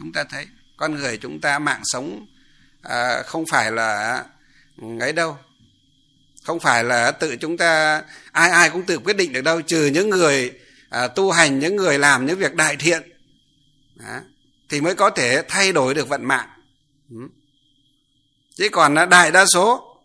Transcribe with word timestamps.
chúng 0.00 0.12
ta 0.12 0.24
thấy 0.24 0.46
con 0.76 0.94
người 0.94 1.16
chúng 1.16 1.40
ta 1.40 1.58
mạng 1.58 1.80
sống 1.84 2.26
à, 2.82 3.22
không 3.22 3.44
phải 3.46 3.72
là 3.72 4.24
ấy 5.00 5.12
đâu. 5.12 5.38
Không 6.44 6.60
phải 6.60 6.84
là 6.84 7.10
tự 7.10 7.36
chúng 7.36 7.56
ta 7.56 8.02
ai 8.32 8.50
ai 8.50 8.70
cũng 8.70 8.82
tự 8.82 8.98
quyết 8.98 9.16
định 9.16 9.32
được 9.32 9.40
đâu 9.40 9.60
trừ 9.60 9.86
những 9.86 10.10
người 10.10 10.52
à, 10.90 11.08
tu 11.08 11.30
hành 11.30 11.58
những 11.58 11.76
người 11.76 11.98
làm 11.98 12.26
những 12.26 12.38
việc 12.38 12.54
đại 12.54 12.76
thiện. 12.76 13.02
Đó, 13.94 14.20
thì 14.68 14.80
mới 14.80 14.94
có 14.94 15.10
thể 15.10 15.42
thay 15.48 15.72
đổi 15.72 15.94
được 15.94 16.08
vận 16.08 16.24
mạng. 16.24 16.48
Ừ. 17.10 17.16
Chứ 18.56 18.68
còn 18.72 18.98
à, 18.98 19.06
đại 19.06 19.30
đa 19.30 19.46
số 19.46 19.96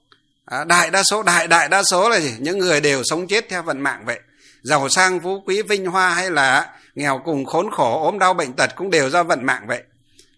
à, 0.45 0.63
đại 0.63 0.91
đa 0.91 1.03
số 1.03 1.23
đại 1.23 1.47
đại 1.47 1.69
đa 1.69 1.83
số 1.83 2.09
là 2.09 2.19
gì? 2.19 2.33
Những 2.39 2.59
người 2.59 2.81
đều 2.81 3.03
sống 3.03 3.27
chết 3.27 3.49
theo 3.49 3.63
vận 3.63 3.79
mạng 3.81 4.03
vậy. 4.05 4.19
Giàu 4.63 4.89
sang 4.89 5.19
phú 5.19 5.43
quý 5.45 5.61
vinh 5.61 5.85
hoa 5.85 6.09
hay 6.09 6.31
là 6.31 6.74
nghèo 6.95 7.21
cùng 7.25 7.45
khốn 7.45 7.71
khổ 7.71 8.03
ốm 8.03 8.19
đau 8.19 8.33
bệnh 8.33 8.53
tật 8.53 8.75
cũng 8.75 8.89
đều 8.89 9.09
do 9.09 9.23
vận 9.23 9.45
mạng 9.45 9.65
vậy. 9.67 9.83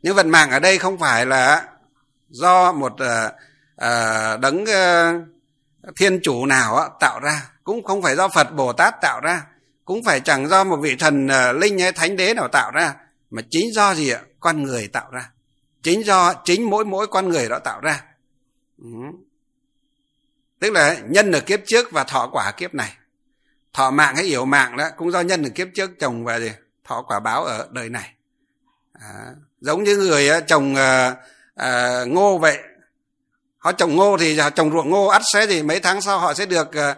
Nhưng 0.02 0.16
vận 0.16 0.30
mạng 0.30 0.52
ở 0.52 0.60
đây 0.60 0.78
không 0.78 0.98
phải 0.98 1.26
là 1.26 1.68
do 2.30 2.72
một 2.72 2.94
uh, 2.94 3.32
uh, 3.76 4.40
đấng 4.40 4.64
uh, 4.64 5.96
thiên 5.98 6.20
chủ 6.24 6.46
nào 6.46 6.98
tạo 7.00 7.20
ra. 7.20 7.50
Cũng 7.64 7.84
không 7.84 8.02
phải 8.02 8.16
do 8.16 8.28
phật 8.28 8.56
bồ 8.56 8.74
tát 8.74 9.02
tạo 9.02 9.22
ra. 9.22 9.46
Cũng 9.86 10.04
phải 10.04 10.20
chẳng 10.20 10.48
do 10.48 10.64
một 10.64 10.78
vị 10.78 10.96
thần 10.96 11.26
uh, 11.26 11.62
linh 11.62 11.80
hay 11.80 11.92
thánh 11.92 12.16
đế 12.16 12.34
nào 12.34 12.48
tạo 12.48 12.72
ra 12.72 12.96
mà 13.32 13.42
chính 13.50 13.74
do 13.74 13.96
gì 13.96 14.10
ạ? 14.10 14.22
Con 14.40 14.64
người 14.64 14.88
tạo 14.88 15.12
ra. 15.12 15.30
Chính 15.84 16.06
do 16.06 16.34
chính 16.46 16.70
mỗi 16.70 16.86
mỗi 16.86 17.08
con 17.08 17.30
người 17.30 17.50
đó 17.50 17.60
tạo 17.60 17.82
ra. 17.82 18.04
Ừ. 18.78 18.90
tức 20.60 20.74
là 20.74 20.98
nhân 21.10 21.32
ở 21.32 21.40
kiếp 21.40 21.60
trước 21.66 21.92
và 21.92 22.04
thọ 22.04 22.30
quả 22.32 22.52
kiếp 22.52 22.74
này 22.74 22.94
thọ 23.78 23.92
mạng 23.92 24.16
hay 24.16 24.26
yểu 24.26 24.46
mạng 24.46 24.78
đó 24.78 24.90
cũng 24.98 25.12
do 25.12 25.22
nhân 25.22 25.44
ở 25.44 25.50
kiếp 25.56 25.68
trước 25.76 25.92
trồng 26.00 26.26
và 26.26 26.40
gì 26.40 26.52
thọ 26.84 27.02
quả 27.02 27.20
báo 27.20 27.44
ở 27.44 27.68
đời 27.72 27.90
này. 27.90 28.14
À, 28.94 29.26
giống 29.60 29.84
như 29.84 29.98
người 29.98 30.30
trồng 30.48 30.76
à, 30.76 31.16
à, 31.56 32.04
ngô 32.08 32.38
vậy. 32.38 32.58
Họ 33.58 33.72
trồng 33.72 33.96
ngô 33.96 34.18
thì 34.18 34.40
họ 34.40 34.50
trồng 34.50 34.72
ruộng 34.72 34.90
ngô 34.90 35.06
ắt 35.06 35.22
sẽ 35.34 35.48
gì 35.48 35.64
mấy 35.64 35.80
tháng 35.80 36.02
sau 36.02 36.20
họ 36.20 36.34
sẽ 36.34 36.46
được 36.46 36.76
à, 36.76 36.96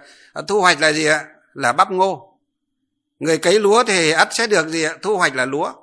thu 0.47 0.61
hoạch 0.61 0.81
là 0.81 0.91
gì 0.91 1.05
ạ? 1.05 1.25
Là 1.53 1.73
bắp 1.73 1.91
ngô. 1.91 2.38
Người 3.19 3.38
cấy 3.38 3.59
lúa 3.59 3.83
thì 3.83 4.11
ắt 4.11 4.27
sẽ 4.31 4.47
được 4.47 4.69
gì 4.69 4.83
ạ? 4.83 4.93
Thu 5.02 5.17
hoạch 5.17 5.36
là 5.36 5.45
lúa. 5.45 5.73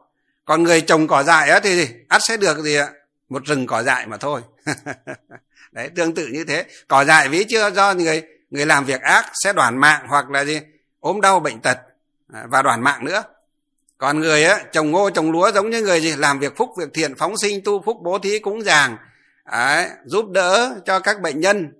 Còn 0.44 0.62
người 0.62 0.80
trồng 0.80 1.08
cỏ 1.08 1.22
dại 1.22 1.50
á 1.50 1.60
thì 1.60 1.88
ắt 2.08 2.22
sẽ 2.24 2.36
được 2.36 2.58
gì 2.58 2.76
ạ? 2.76 2.88
Một 3.28 3.44
rừng 3.44 3.66
cỏ 3.66 3.82
dại 3.82 4.06
mà 4.06 4.16
thôi. 4.16 4.40
Đấy 5.72 5.90
tương 5.96 6.14
tự 6.14 6.26
như 6.26 6.44
thế. 6.44 6.64
Cỏ 6.88 7.04
dại 7.04 7.28
ví 7.28 7.44
chưa? 7.44 7.70
Do 7.70 7.94
người 7.94 8.22
người 8.50 8.66
làm 8.66 8.84
việc 8.84 9.00
ác 9.00 9.30
sẽ 9.44 9.52
đoàn 9.52 9.78
mạng 9.80 10.06
hoặc 10.08 10.30
là 10.30 10.44
gì? 10.44 10.60
Ốm 11.06 11.20
đau 11.20 11.40
bệnh 11.40 11.60
tật 11.60 11.78
à, 12.32 12.44
và 12.48 12.62
đoàn 12.62 12.82
mạng 12.82 13.04
nữa. 13.04 13.22
Còn 13.98 14.20
người 14.20 14.44
á 14.44 14.60
trồng 14.72 14.90
ngô 14.90 15.10
trồng 15.10 15.32
lúa 15.32 15.50
giống 15.52 15.70
như 15.70 15.82
người 15.82 16.00
gì 16.00 16.16
làm 16.16 16.38
việc 16.38 16.56
phúc 16.56 16.70
việc 16.78 16.88
thiện 16.94 17.14
phóng 17.16 17.36
sinh 17.36 17.60
tu 17.64 17.82
phúc 17.82 17.96
bố 18.02 18.18
thí 18.18 18.38
cúng 18.38 18.64
dàng, 18.64 18.96
Đấy, 19.52 19.88
giúp 20.04 20.30
đỡ 20.30 20.80
cho 20.84 21.00
các 21.00 21.20
bệnh 21.20 21.40
nhân. 21.40 21.72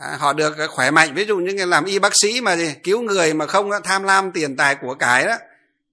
À, 0.00 0.16
họ 0.18 0.32
được 0.32 0.58
à, 0.58 0.66
khỏe 0.66 0.90
mạnh. 0.90 1.14
Ví 1.14 1.24
dụ 1.24 1.36
như 1.38 1.52
người 1.52 1.66
làm 1.66 1.84
y 1.84 1.98
bác 1.98 2.12
sĩ 2.22 2.40
mà 2.40 2.56
gì 2.56 2.74
cứu 2.82 3.02
người 3.02 3.34
mà 3.34 3.46
không 3.46 3.70
tham 3.84 4.02
lam 4.02 4.32
tiền 4.32 4.56
tài 4.56 4.74
của 4.74 4.94
cái 4.94 5.24
đó. 5.24 5.36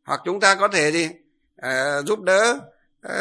Hoặc 0.05 0.21
chúng 0.25 0.39
ta 0.39 0.55
có 0.55 0.67
thể 0.67 0.91
gì 0.91 1.09
à, 1.57 2.01
giúp 2.01 2.19
đỡ 2.21 2.59
à, 3.01 3.17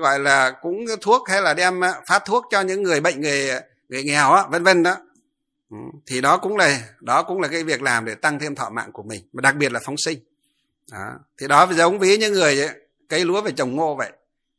gọi 0.00 0.18
là 0.18 0.50
cúng 0.50 0.84
thuốc 1.00 1.28
hay 1.28 1.42
là 1.42 1.54
đem 1.54 1.84
à, 1.84 1.94
phát 2.06 2.24
thuốc 2.24 2.44
cho 2.50 2.60
những 2.60 2.82
người 2.82 3.00
bệnh 3.00 3.20
người 3.20 3.50
người 3.88 4.04
nghèo 4.04 4.32
á 4.32 4.42
vân 4.50 4.64
vân 4.64 4.82
đó. 4.82 4.96
Ừ. 5.72 5.78
thì 6.06 6.20
đó 6.20 6.36
cũng 6.36 6.56
là 6.56 6.80
đó 7.00 7.22
cũng 7.22 7.40
là 7.40 7.48
cái 7.48 7.64
việc 7.64 7.82
làm 7.82 8.04
để 8.04 8.14
tăng 8.14 8.38
thêm 8.38 8.54
thọ 8.54 8.70
mạng 8.70 8.92
của 8.92 9.02
mình 9.02 9.24
và 9.32 9.40
đặc 9.40 9.56
biệt 9.56 9.72
là 9.72 9.80
phóng 9.84 9.94
sinh 10.04 10.18
đó. 10.90 11.18
thì 11.38 11.48
đó 11.48 11.72
giống 11.72 11.98
ví 11.98 12.16
những 12.16 12.32
người 12.32 12.60
ấy, 12.60 12.70
cây 13.08 13.24
lúa 13.24 13.42
phải 13.42 13.52
trồng 13.52 13.76
ngô 13.76 13.94
vậy 13.94 14.12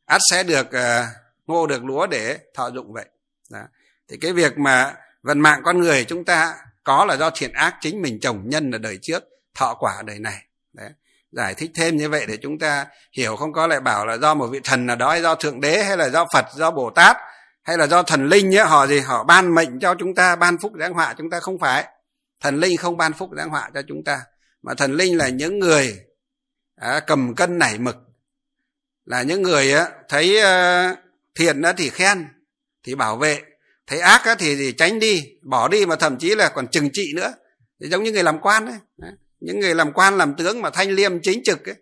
ắt 0.04 0.20
sẽ 0.30 0.42
được 0.42 0.66
uh, 0.66 1.06
ngô 1.46 1.66
được 1.66 1.84
lúa 1.84 2.06
để 2.06 2.38
thọ 2.54 2.70
dụng 2.70 2.92
vậy 2.92 3.04
đó. 3.50 3.62
thì 4.08 4.16
cái 4.20 4.32
việc 4.32 4.58
mà 4.58 4.94
vận 5.22 5.40
mạng 5.40 5.60
con 5.64 5.80
người 5.80 6.04
chúng 6.04 6.24
ta 6.24 6.56
có 6.84 7.04
là 7.04 7.16
do 7.16 7.30
thiện 7.30 7.52
ác 7.52 7.76
chính 7.80 8.02
mình 8.02 8.20
trồng 8.20 8.42
nhân 8.48 8.70
ở 8.70 8.78
đời 8.78 8.98
trước 9.02 9.24
thọ 9.54 9.74
quả 9.74 10.02
đời 10.06 10.18
này 10.18 10.44
Đấy. 10.72 10.90
giải 11.32 11.54
thích 11.54 11.70
thêm 11.74 11.96
như 11.96 12.08
vậy 12.08 12.26
để 12.28 12.36
chúng 12.36 12.58
ta 12.58 12.86
hiểu 13.12 13.36
không 13.36 13.52
có 13.52 13.66
lại 13.66 13.80
bảo 13.80 14.06
là 14.06 14.16
do 14.16 14.34
một 14.34 14.46
vị 14.46 14.60
thần 14.64 14.86
nào 14.86 14.96
đó 14.96 15.10
hay 15.10 15.22
do 15.22 15.34
thượng 15.34 15.60
đế 15.60 15.84
hay 15.84 15.96
là 15.96 16.08
do 16.08 16.26
phật 16.32 16.46
do 16.54 16.70
bồ 16.70 16.90
tát 16.90 17.16
hay 17.64 17.78
là 17.78 17.86
do 17.86 18.02
thần 18.02 18.28
linh 18.28 18.56
ấy, 18.56 18.66
họ 18.66 18.86
gì? 18.86 18.98
Họ 18.98 19.24
ban 19.24 19.54
mệnh 19.54 19.80
cho 19.80 19.94
chúng 19.98 20.14
ta 20.14 20.36
ban 20.36 20.58
phúc 20.58 20.72
giáng 20.78 20.92
họa 20.92 21.14
chúng 21.18 21.30
ta 21.30 21.40
không 21.40 21.58
phải. 21.58 21.84
Thần 22.40 22.60
linh 22.60 22.76
không 22.76 22.96
ban 22.96 23.12
phúc 23.12 23.30
giáng 23.36 23.50
họa 23.50 23.70
cho 23.74 23.82
chúng 23.88 24.04
ta. 24.04 24.20
Mà 24.62 24.74
thần 24.74 24.92
linh 24.96 25.16
là 25.16 25.28
những 25.28 25.58
người 25.58 25.98
à, 26.76 27.00
cầm 27.00 27.34
cân 27.34 27.58
nảy 27.58 27.78
mực. 27.78 27.96
Là 29.04 29.22
những 29.22 29.42
người 29.42 29.72
á, 29.72 29.90
thấy 30.08 30.38
uh, 30.38 30.98
thiện 31.34 31.62
á, 31.62 31.72
thì 31.76 31.90
khen 31.90 32.26
thì 32.82 32.94
bảo 32.94 33.16
vệ. 33.16 33.40
Thấy 33.86 34.00
ác 34.00 34.24
á, 34.24 34.34
thì, 34.34 34.56
thì 34.56 34.72
tránh 34.72 34.98
đi 34.98 35.24
bỏ 35.42 35.68
đi 35.68 35.86
mà 35.86 35.96
thậm 35.96 36.18
chí 36.18 36.34
là 36.34 36.48
còn 36.48 36.68
trừng 36.68 36.90
trị 36.92 37.12
nữa. 37.16 37.34
Thì 37.80 37.88
giống 37.88 38.02
như 38.02 38.12
người 38.12 38.22
làm 38.22 38.38
quan 38.38 38.66
đấy. 38.66 38.74
Những 39.40 39.60
người 39.60 39.74
làm 39.74 39.92
quan 39.92 40.18
làm 40.18 40.34
tướng 40.34 40.62
mà 40.62 40.70
thanh 40.70 40.90
liêm 40.90 41.20
chính 41.22 41.42
trực 41.44 41.68
ấy. 41.68 41.74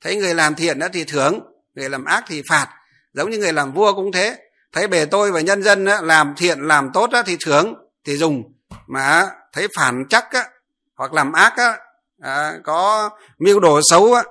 thấy 0.00 0.16
người 0.16 0.34
làm 0.34 0.54
thiện 0.54 0.78
á, 0.78 0.88
thì 0.92 1.04
thưởng 1.04 1.40
người 1.74 1.90
làm 1.90 2.04
ác 2.04 2.24
thì 2.28 2.42
phạt. 2.48 2.68
Giống 3.12 3.30
như 3.30 3.38
người 3.38 3.52
làm 3.52 3.72
vua 3.72 3.94
cũng 3.94 4.12
thế 4.12 4.51
thấy 4.72 4.88
bề 4.88 5.04
tôi 5.04 5.32
và 5.32 5.40
nhân 5.40 5.62
dân 5.62 5.86
á, 5.86 6.00
làm 6.02 6.34
thiện 6.36 6.60
làm 6.60 6.90
tốt 6.94 7.10
á, 7.12 7.22
thì 7.26 7.36
thưởng 7.44 7.74
thì 8.04 8.16
dùng. 8.16 8.42
Mà 8.86 9.30
thấy 9.52 9.68
phản 9.76 10.04
chắc 10.08 10.30
á, 10.30 10.48
hoặc 10.94 11.12
làm 11.12 11.32
ác 11.32 11.56
á, 11.56 11.78
à, 12.20 12.52
có 12.64 13.10
mưu 13.38 13.60
đồ 13.60 13.80
xấu 13.90 14.14
á, 14.14 14.22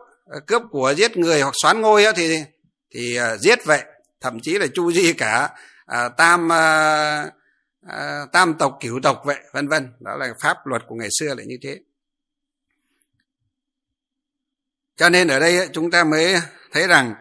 cướp 0.48 0.62
của 0.72 0.94
giết 0.98 1.18
người 1.18 1.42
hoặc 1.42 1.54
xoán 1.62 1.82
ngôi 1.82 2.06
á, 2.06 2.12
thì 2.16 2.44
thì 2.92 3.16
à, 3.16 3.38
giết 3.38 3.66
vậy. 3.66 3.84
Thậm 4.22 4.40
chí 4.40 4.58
là 4.58 4.68
chu 4.74 4.92
di 4.92 5.14
cả 5.14 5.50
à, 5.86 6.10
tam 6.10 6.52
à, 6.52 7.26
tam 8.32 8.54
tộc 8.60 8.78
cửu 8.82 9.00
tộc 9.04 9.22
vậy 9.26 9.38
vân 9.54 9.68
vân. 9.68 9.94
Đó 10.00 10.16
là 10.16 10.34
pháp 10.40 10.58
luật 10.68 10.82
của 10.88 10.96
ngày 10.96 11.10
xưa 11.20 11.36
là 11.36 11.44
như 11.44 11.58
thế. 11.62 11.80
Cho 14.96 15.10
nên 15.10 15.28
ở 15.28 15.40
đây 15.40 15.70
chúng 15.74 15.92
ta 15.92 16.04
mới 16.04 16.36
thấy 16.72 16.88
rằng 16.88 17.16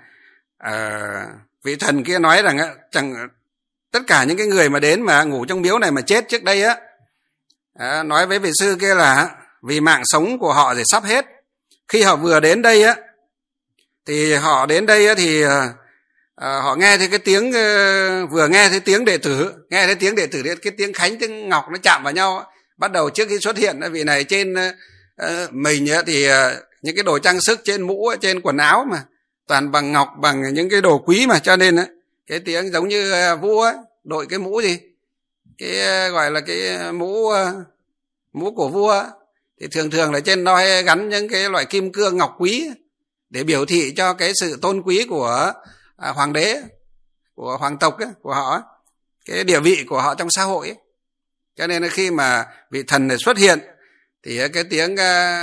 uh, 0.66 1.49
vị 1.64 1.76
thần 1.76 2.04
kia 2.04 2.18
nói 2.18 2.42
rằng 2.42 2.58
chẳng 2.90 3.28
tất 3.92 4.00
cả 4.06 4.24
những 4.24 4.36
cái 4.36 4.46
người 4.46 4.68
mà 4.68 4.80
đến 4.80 5.02
mà 5.02 5.22
ngủ 5.22 5.44
trong 5.44 5.62
miếu 5.62 5.78
này 5.78 5.90
mà 5.90 6.00
chết 6.00 6.28
trước 6.28 6.42
đây 6.42 6.62
á 6.62 6.76
à, 7.78 8.02
nói 8.02 8.26
với 8.26 8.38
vị 8.38 8.50
sư 8.60 8.76
kia 8.80 8.94
là 8.94 9.30
vì 9.62 9.80
mạng 9.80 10.02
sống 10.04 10.38
của 10.38 10.52
họ 10.52 10.74
thì 10.74 10.82
sắp 10.84 11.04
hết. 11.04 11.26
Khi 11.88 12.02
họ 12.02 12.16
vừa 12.16 12.40
đến 12.40 12.62
đây 12.62 12.82
á 12.82 12.96
thì 14.06 14.34
họ 14.34 14.66
đến 14.66 14.86
đây 14.86 15.06
á, 15.06 15.14
thì 15.14 15.42
à, 15.42 15.68
họ 16.36 16.76
nghe 16.76 16.98
thấy 16.98 17.08
cái 17.08 17.18
tiếng 17.18 17.52
ờ, 17.52 18.26
vừa 18.26 18.48
nghe 18.48 18.68
thấy 18.68 18.80
tiếng 18.80 19.04
đệ 19.04 19.18
tử 19.18 19.52
nghe 19.70 19.86
thấy 19.86 19.94
tiếng 19.94 20.14
đệ 20.14 20.26
tử 20.26 20.42
cái 20.62 20.72
tiếng 20.76 20.92
khánh 20.92 21.18
tiếng 21.18 21.48
ngọc 21.48 21.64
nó 21.70 21.78
chạm 21.82 22.02
vào 22.02 22.12
nhau 22.12 22.52
bắt 22.76 22.92
đầu 22.92 23.10
trước 23.10 23.28
khi 23.28 23.38
xuất 23.40 23.56
hiện 23.56 23.80
vị 23.92 24.04
này 24.04 24.24
trên 24.24 24.54
mình 25.50 25.86
thì 26.06 26.28
những 26.82 26.96
cái 26.96 27.02
đồ 27.02 27.18
trang 27.18 27.40
sức 27.40 27.60
trên 27.64 27.82
mũ 27.82 28.10
trên 28.20 28.40
quần 28.40 28.56
áo 28.56 28.86
mà 28.90 29.02
toàn 29.50 29.70
bằng 29.70 29.92
ngọc 29.92 30.08
bằng 30.18 30.54
những 30.54 30.70
cái 30.70 30.80
đồ 30.80 30.98
quý 30.98 31.26
mà 31.26 31.38
cho 31.38 31.56
nên 31.56 31.76
cái 32.26 32.40
tiếng 32.40 32.72
giống 32.72 32.88
như 32.88 33.12
à, 33.12 33.34
vua 33.34 33.72
đội 34.04 34.26
cái 34.26 34.38
mũ 34.38 34.62
gì 34.62 34.78
cái 35.58 35.80
à, 35.80 36.08
gọi 36.08 36.30
là 36.30 36.40
cái 36.40 36.92
mũ 36.92 37.30
à, 37.30 37.52
mũ 38.32 38.54
của 38.54 38.68
vua 38.68 39.04
thì 39.60 39.66
thường 39.66 39.90
thường 39.90 40.12
là 40.12 40.20
trên 40.20 40.44
đó 40.44 40.60
gắn 40.84 41.08
những 41.08 41.28
cái 41.28 41.50
loại 41.50 41.64
kim 41.64 41.92
cương 41.92 42.16
ngọc 42.16 42.36
quý 42.38 42.70
để 43.30 43.44
biểu 43.44 43.64
thị 43.66 43.92
cho 43.96 44.14
cái 44.14 44.32
sự 44.40 44.58
tôn 44.62 44.82
quý 44.82 45.06
của 45.08 45.52
hoàng 45.96 46.32
đế 46.32 46.62
của 47.34 47.56
hoàng 47.56 47.78
tộc 47.78 47.98
ấy, 47.98 48.08
của 48.22 48.34
họ 48.34 48.62
cái 49.26 49.44
địa 49.44 49.60
vị 49.60 49.84
của 49.88 50.00
họ 50.00 50.14
trong 50.14 50.30
xã 50.30 50.42
hội 50.44 50.68
ấy. 50.68 50.76
cho 51.56 51.66
nên 51.66 51.88
khi 51.88 52.10
mà 52.10 52.46
vị 52.70 52.82
thần 52.82 53.08
này 53.08 53.16
xuất 53.20 53.38
hiện 53.38 53.58
thì 54.22 54.48
cái 54.52 54.64
tiếng 54.64 54.94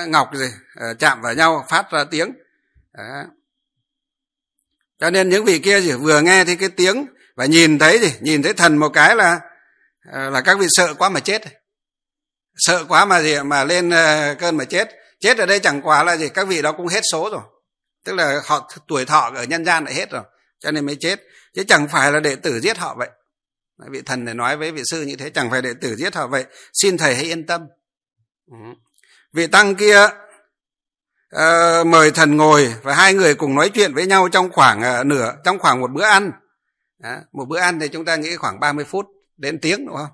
ngọc 0.07 0.29
gì 0.34 0.47
chạm 1.00 1.22
vào 1.22 1.34
nhau 1.34 1.66
phát 1.69 1.91
ra 1.91 2.06
tiếng 2.12 2.31
Đó 2.94 3.24
cho 4.99 5.09
nên 5.09 5.29
những 5.29 5.45
vị 5.45 5.59
kia 5.59 5.81
chỉ 5.81 5.94
vừa 5.94 6.21
nghe 6.21 6.45
thấy 6.45 6.55
cái 6.55 6.69
tiếng 6.69 7.05
và 7.35 7.45
nhìn 7.45 7.79
thấy 7.79 7.99
gì, 7.99 8.13
nhìn 8.19 8.44
thấy 8.44 8.53
thần 8.53 8.77
một 8.77 8.89
cái 8.89 9.15
là 9.15 9.39
à, 10.11 10.29
là 10.29 10.41
các 10.41 10.59
vị 10.59 10.67
sợ 10.69 10.94
quá 10.94 11.09
mà 11.09 11.19
chết. 11.19 11.41
Sợ 12.55 12.85
quá 12.88 13.05
mà 13.05 13.21
gì 13.21 13.39
mà 13.45 13.63
lên 13.63 13.89
à, 13.89 14.35
cơn 14.39 14.57
mà 14.57 14.65
chết. 14.65 14.89
Chết 15.19 15.38
ở 15.38 15.45
đây 15.45 15.59
chẳng 15.59 15.81
quá 15.81 16.03
là 16.03 16.17
gì? 16.17 16.29
Các 16.29 16.47
vị 16.47 16.61
đó 16.61 16.71
cũng 16.71 16.88
hết 16.88 17.01
số 17.11 17.29
rồi. 17.31 17.41
Tức 18.05 18.13
là 18.13 18.41
họ, 18.45 18.71
tuổi 18.88 19.05
thọ 19.05 19.31
ở 19.35 19.44
nhân 19.44 19.65
gian 19.65 19.85
lại 19.85 19.94
hết 19.94 20.11
rồi, 20.11 20.23
cho 20.59 20.71
nên 20.71 20.85
mới 20.85 20.97
chết. 21.00 21.21
Chứ 21.53 21.63
chẳng 21.67 21.88
phải 21.88 22.11
là 22.11 22.19
đệ 22.19 22.35
tử 22.35 22.59
giết 22.59 22.77
họ 22.77 22.95
vậy. 22.97 23.09
Vị 23.91 24.01
thần 24.01 24.25
này 24.25 24.33
nói 24.33 24.57
với 24.57 24.71
vị 24.71 24.81
sư 24.85 25.01
như 25.01 25.15
thế, 25.15 25.29
chẳng 25.29 25.51
phải 25.51 25.61
đệ 25.61 25.73
tử 25.81 25.95
giết 25.95 26.15
họ 26.15 26.27
vậy. 26.27 26.45
Xin 26.73 26.97
thầy 26.97 27.15
hãy 27.15 27.23
yên 27.23 27.45
tâm. 27.45 27.61
Vị 29.33 29.47
tăng 29.47 29.75
kia 29.75 30.07
uh, 31.35 31.88
mời 31.88 32.12
thần 32.12 32.38
ngồi 32.38 32.75
và 32.83 32.95
hai 32.95 33.13
người 33.13 33.35
cùng 33.35 33.56
nói 33.56 33.69
chuyện 33.69 33.94
với 33.94 34.06
nhau 34.06 34.29
trong 34.29 34.51
khoảng 34.51 34.81
uh, 35.00 35.06
nửa 35.06 35.35
trong 35.44 35.59
khoảng 35.59 35.81
một 35.81 35.91
bữa 35.91 36.03
ăn. 36.03 36.31
À, 37.01 37.21
một 37.31 37.45
bữa 37.45 37.59
ăn 37.59 37.79
thì 37.79 37.88
chúng 37.88 38.06
ta 38.06 38.15
nghĩ 38.15 38.35
khoảng 38.35 38.59
30 38.59 38.85
phút 38.85 39.06
đến 39.38 39.59
tiếng 39.62 39.85
đúng 39.85 39.95
không? 39.95 40.09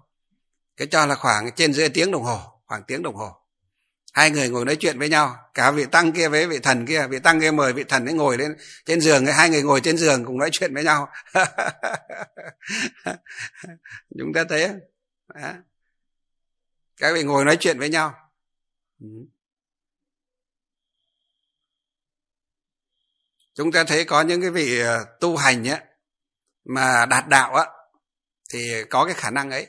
Cái 0.77 0.87
cho 0.87 1.05
là 1.05 1.15
khoảng 1.15 1.51
trên 1.55 1.73
dưới 1.73 1.89
tiếng 1.89 2.11
đồng 2.11 2.23
hồ 2.23 2.39
khoảng 2.65 2.83
tiếng 2.83 3.03
đồng 3.03 3.15
hồ. 3.15 3.35
Hai 4.13 4.31
người 4.31 4.49
ngồi 4.49 4.65
nói 4.65 4.75
chuyện 4.75 4.99
với 4.99 5.09
nhau 5.09 5.35
cả 5.53 5.71
vị 5.71 5.85
tăng 5.85 6.11
kia 6.11 6.27
với 6.27 6.47
vị 6.47 6.59
thần 6.59 6.85
kia 6.85 7.07
vị 7.07 7.19
tăng 7.19 7.41
kia 7.41 7.51
mời 7.51 7.73
vị 7.73 7.83
thần 7.83 8.05
ấy 8.05 8.13
ngồi 8.13 8.37
lên 8.37 8.55
trên 8.85 9.01
giường 9.01 9.25
hai 9.25 9.49
người 9.49 9.61
ngồi 9.61 9.81
trên 9.81 9.97
giường 9.97 10.25
cùng 10.25 10.37
nói 10.37 10.49
chuyện 10.51 10.73
với 10.73 10.83
nhau. 10.83 11.09
Chúng 14.19 14.33
ta 14.33 14.43
thấy 14.49 14.69
Đó. 15.35 15.53
các 16.97 17.13
vị 17.13 17.23
ngồi 17.23 17.45
nói 17.45 17.57
chuyện 17.59 17.79
với 17.79 17.89
nhau. 17.89 18.13
Ừ. 19.01 19.07
chúng 23.55 23.71
ta 23.71 23.83
thấy 23.83 24.05
có 24.05 24.21
những 24.21 24.41
cái 24.41 24.49
vị 24.49 24.79
ờ, 24.79 25.05
tu 25.19 25.37
hành 25.37 25.65
á 25.65 25.81
mà 26.65 27.05
đạt 27.05 27.27
đạo 27.27 27.55
á 27.55 27.65
thì 28.49 28.83
có 28.89 29.05
cái 29.05 29.13
khả 29.13 29.29
năng 29.29 29.51
ấy. 29.51 29.67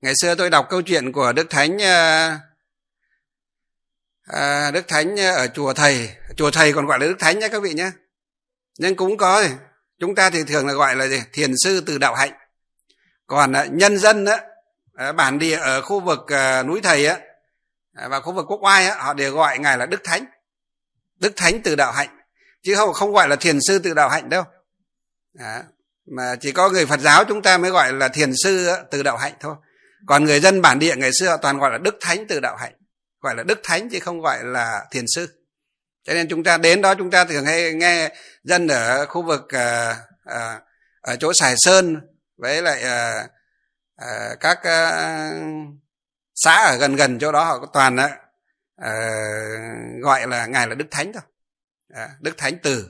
Ngày 0.00 0.14
xưa 0.16 0.34
tôi 0.34 0.50
đọc 0.50 0.66
câu 0.70 0.82
chuyện 0.82 1.12
của 1.12 1.32
đức 1.32 1.50
thánh 1.50 1.82
à, 1.82 2.40
đức 4.70 4.88
thánh 4.88 5.20
ở 5.20 5.46
chùa 5.46 5.72
thầy. 5.72 6.10
Chùa 6.36 6.50
thầy 6.50 6.72
còn 6.72 6.86
gọi 6.86 6.98
là 6.98 7.06
đức 7.06 7.16
thánh 7.18 7.38
nhé 7.38 7.48
các 7.48 7.62
vị 7.62 7.74
nhé 7.74 7.90
nhưng 8.78 8.96
cũng 8.96 9.16
có 9.16 9.44
chúng 9.98 10.14
ta 10.14 10.30
thì 10.30 10.44
thường 10.44 10.66
là 10.66 10.72
gọi 10.72 10.96
là 10.96 11.06
gì? 11.06 11.22
thiền 11.32 11.54
sư 11.64 11.82
từ 11.86 11.98
đạo 11.98 12.14
hạnh. 12.14 12.32
Còn 13.26 13.52
à, 13.52 13.64
nhân 13.64 13.98
dân 13.98 14.26
á 14.26 14.40
à, 14.94 15.12
bản 15.12 15.38
địa 15.38 15.56
ở 15.56 15.82
khu 15.82 16.00
vực 16.00 16.32
à, 16.32 16.62
núi 16.62 16.80
thầy 16.82 17.06
á 17.06 17.20
và 18.10 18.20
khu 18.20 18.32
vực 18.32 18.46
quốc 18.48 18.62
oai 18.62 18.86
á 18.86 18.96
họ 18.98 19.14
đều 19.14 19.34
gọi 19.34 19.58
ngài 19.58 19.78
là 19.78 19.86
đức 19.86 20.00
thánh. 20.04 20.24
Đức 21.16 21.32
thánh 21.36 21.62
từ 21.62 21.76
đạo 21.76 21.92
hạnh 21.92 22.13
chứ 22.64 22.74
không 22.76 22.92
không 22.92 23.12
gọi 23.12 23.28
là 23.28 23.36
thiền 23.36 23.58
sư 23.68 23.78
tự 23.78 23.94
đạo 23.94 24.08
hạnh 24.08 24.28
đâu. 24.28 24.44
À, 25.38 25.62
mà 26.06 26.36
chỉ 26.40 26.52
có 26.52 26.70
người 26.70 26.86
phật 26.86 27.00
giáo 27.00 27.24
chúng 27.24 27.42
ta 27.42 27.58
mới 27.58 27.70
gọi 27.70 27.92
là 27.92 28.08
thiền 28.08 28.32
sư 28.44 28.68
tự 28.90 29.02
đạo 29.02 29.16
hạnh 29.16 29.34
thôi. 29.40 29.56
Còn 30.06 30.24
người 30.24 30.40
dân 30.40 30.62
bản 30.62 30.78
địa 30.78 30.96
ngày 30.96 31.10
xưa 31.12 31.36
toàn 31.42 31.58
gọi 31.58 31.70
là 31.70 31.78
đức 31.78 31.96
thánh 32.00 32.26
tự 32.26 32.40
đạo 32.40 32.56
hạnh. 32.56 32.72
Gọi 33.20 33.34
là 33.36 33.42
đức 33.42 33.60
thánh 33.62 33.88
chứ 33.90 34.00
không 34.00 34.20
gọi 34.20 34.44
là 34.44 34.86
thiền 34.90 35.04
sư. 35.14 35.28
Cho 36.04 36.14
nên 36.14 36.28
chúng 36.28 36.44
ta 36.44 36.58
đến 36.58 36.80
đó 36.82 36.94
chúng 36.94 37.10
ta 37.10 37.24
thường 37.24 37.44
hay 37.44 37.72
nghe 37.72 38.10
dân 38.42 38.68
ở 38.68 39.06
khu 39.06 39.22
vực 39.22 39.48
à, 39.48 39.96
à, 40.24 40.60
ở 41.00 41.16
chỗ 41.16 41.32
sài 41.34 41.54
sơn 41.56 41.96
với 42.36 42.62
lại 42.62 42.82
à, 42.82 43.28
à, 43.96 44.34
các 44.40 44.62
à, 44.62 45.30
xã 46.34 46.52
ở 46.52 46.76
gần 46.76 46.96
gần 46.96 47.18
chỗ 47.18 47.32
đó 47.32 47.44
họ 47.44 47.58
có 47.58 47.66
toàn 47.72 47.96
à, 47.96 48.10
gọi 50.02 50.26
là 50.26 50.46
ngài 50.46 50.66
là 50.68 50.74
đức 50.74 50.86
thánh 50.90 51.12
thôi. 51.12 51.22
À, 51.94 52.10
đức 52.20 52.38
thánh 52.38 52.58
từ 52.62 52.88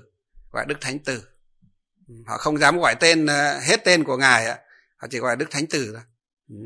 gọi 0.53 0.65
đức 0.69 0.81
thánh 0.81 0.99
từ. 0.99 1.23
Họ 2.27 2.39
không 2.39 2.59
dám 2.59 2.81
gọi 2.81 2.95
tên 2.95 3.27
ờ, 3.27 3.59
hết 3.59 3.85
tên 3.85 4.05
của 4.05 4.17
ngài 4.17 4.47
họ 4.97 5.09
chỉ 5.11 5.19
gọi 5.19 5.37
đức 5.37 5.51
thánh 5.51 5.67
từ 5.67 5.93
thôi. 5.93 6.03
Ừ. 6.49 6.57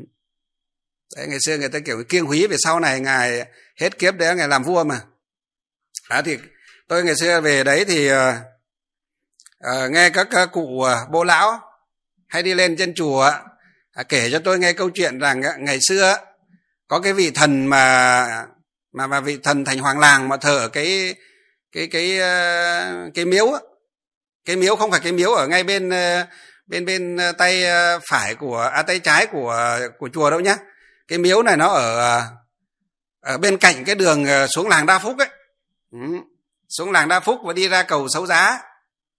Đấy 1.15 1.27
ngày 1.27 1.39
xưa 1.45 1.57
người 1.57 1.69
ta 1.69 1.79
kiểu 1.79 2.03
kiêng 2.09 2.25
húy 2.25 2.47
về 2.47 2.55
sau 2.59 2.79
này 2.79 2.99
ngài 2.99 3.45
hết 3.79 3.99
kiếp 3.99 4.15
đấy 4.15 4.35
ngài 4.35 4.47
làm 4.47 4.63
vua 4.63 4.83
mà. 4.83 5.01
Đó 6.09 6.21
thì 6.25 6.37
tôi 6.87 7.03
ngày 7.03 7.15
xưa 7.15 7.41
về 7.41 7.63
đấy 7.63 7.85
thì 7.85 8.11
uh, 8.11 8.17
nghe 9.91 10.09
các 10.09 10.27
các 10.31 10.49
cụ 10.51 10.61
uh, 10.61 11.09
bố 11.11 11.23
lão 11.23 11.61
hay 12.27 12.43
đi 12.43 12.53
lên 12.53 12.75
trên 12.77 12.93
chùa 12.93 13.31
uh, 13.99 14.09
kể 14.09 14.29
cho 14.31 14.39
tôi 14.39 14.59
nghe 14.59 14.73
câu 14.73 14.89
chuyện 14.89 15.19
rằng 15.19 15.39
uh, 15.39 15.59
ngày 15.59 15.79
xưa 15.81 16.17
có 16.87 16.99
cái 16.99 17.13
vị 17.13 17.31
thần 17.31 17.65
mà 17.65 18.47
mà 18.91 19.07
mà 19.07 19.19
vị 19.19 19.37
thần 19.43 19.65
thành 19.65 19.79
hoàng 19.79 19.99
làng 19.99 20.29
mà 20.29 20.37
thờ 20.37 20.57
ở 20.57 20.69
cái 20.69 21.15
cái 21.71 21.87
cái 21.87 22.19
ờ, 22.19 23.09
cái 23.13 23.25
miếu 23.25 23.51
á, 23.51 23.59
cái 24.45 24.55
miếu 24.55 24.75
không 24.75 24.91
phải 24.91 24.99
cái 24.99 25.11
miếu 25.11 25.31
ở 25.31 25.47
ngay 25.47 25.63
bên 25.63 25.89
ờ, 25.89 26.25
bên 26.67 26.85
bên 26.85 27.17
ờ, 27.17 27.31
tay 27.31 27.63
phải 28.09 28.35
của 28.35 28.69
à, 28.73 28.81
tay 28.81 28.99
trái 28.99 29.25
của 29.25 29.79
của 29.99 30.09
chùa 30.13 30.29
đâu 30.29 30.39
nhá. 30.39 30.57
Cái 31.07 31.17
miếu 31.19 31.43
này 31.43 31.57
nó 31.57 31.67
ở 31.67 32.21
ở 33.21 33.37
bên 33.37 33.57
cạnh 33.57 33.83
cái 33.85 33.95
đường 33.95 34.25
xuống 34.47 34.67
làng 34.67 34.85
đa 34.85 34.99
phúc 34.99 35.17
ấy. 35.17 35.29
Ừ 35.91 35.99
xuống 36.69 36.91
làng 36.91 37.07
đa 37.07 37.19
phúc 37.19 37.39
và 37.43 37.53
đi 37.53 37.69
ra 37.69 37.83
cầu 37.83 38.07
xấu 38.09 38.25
giá. 38.25 38.61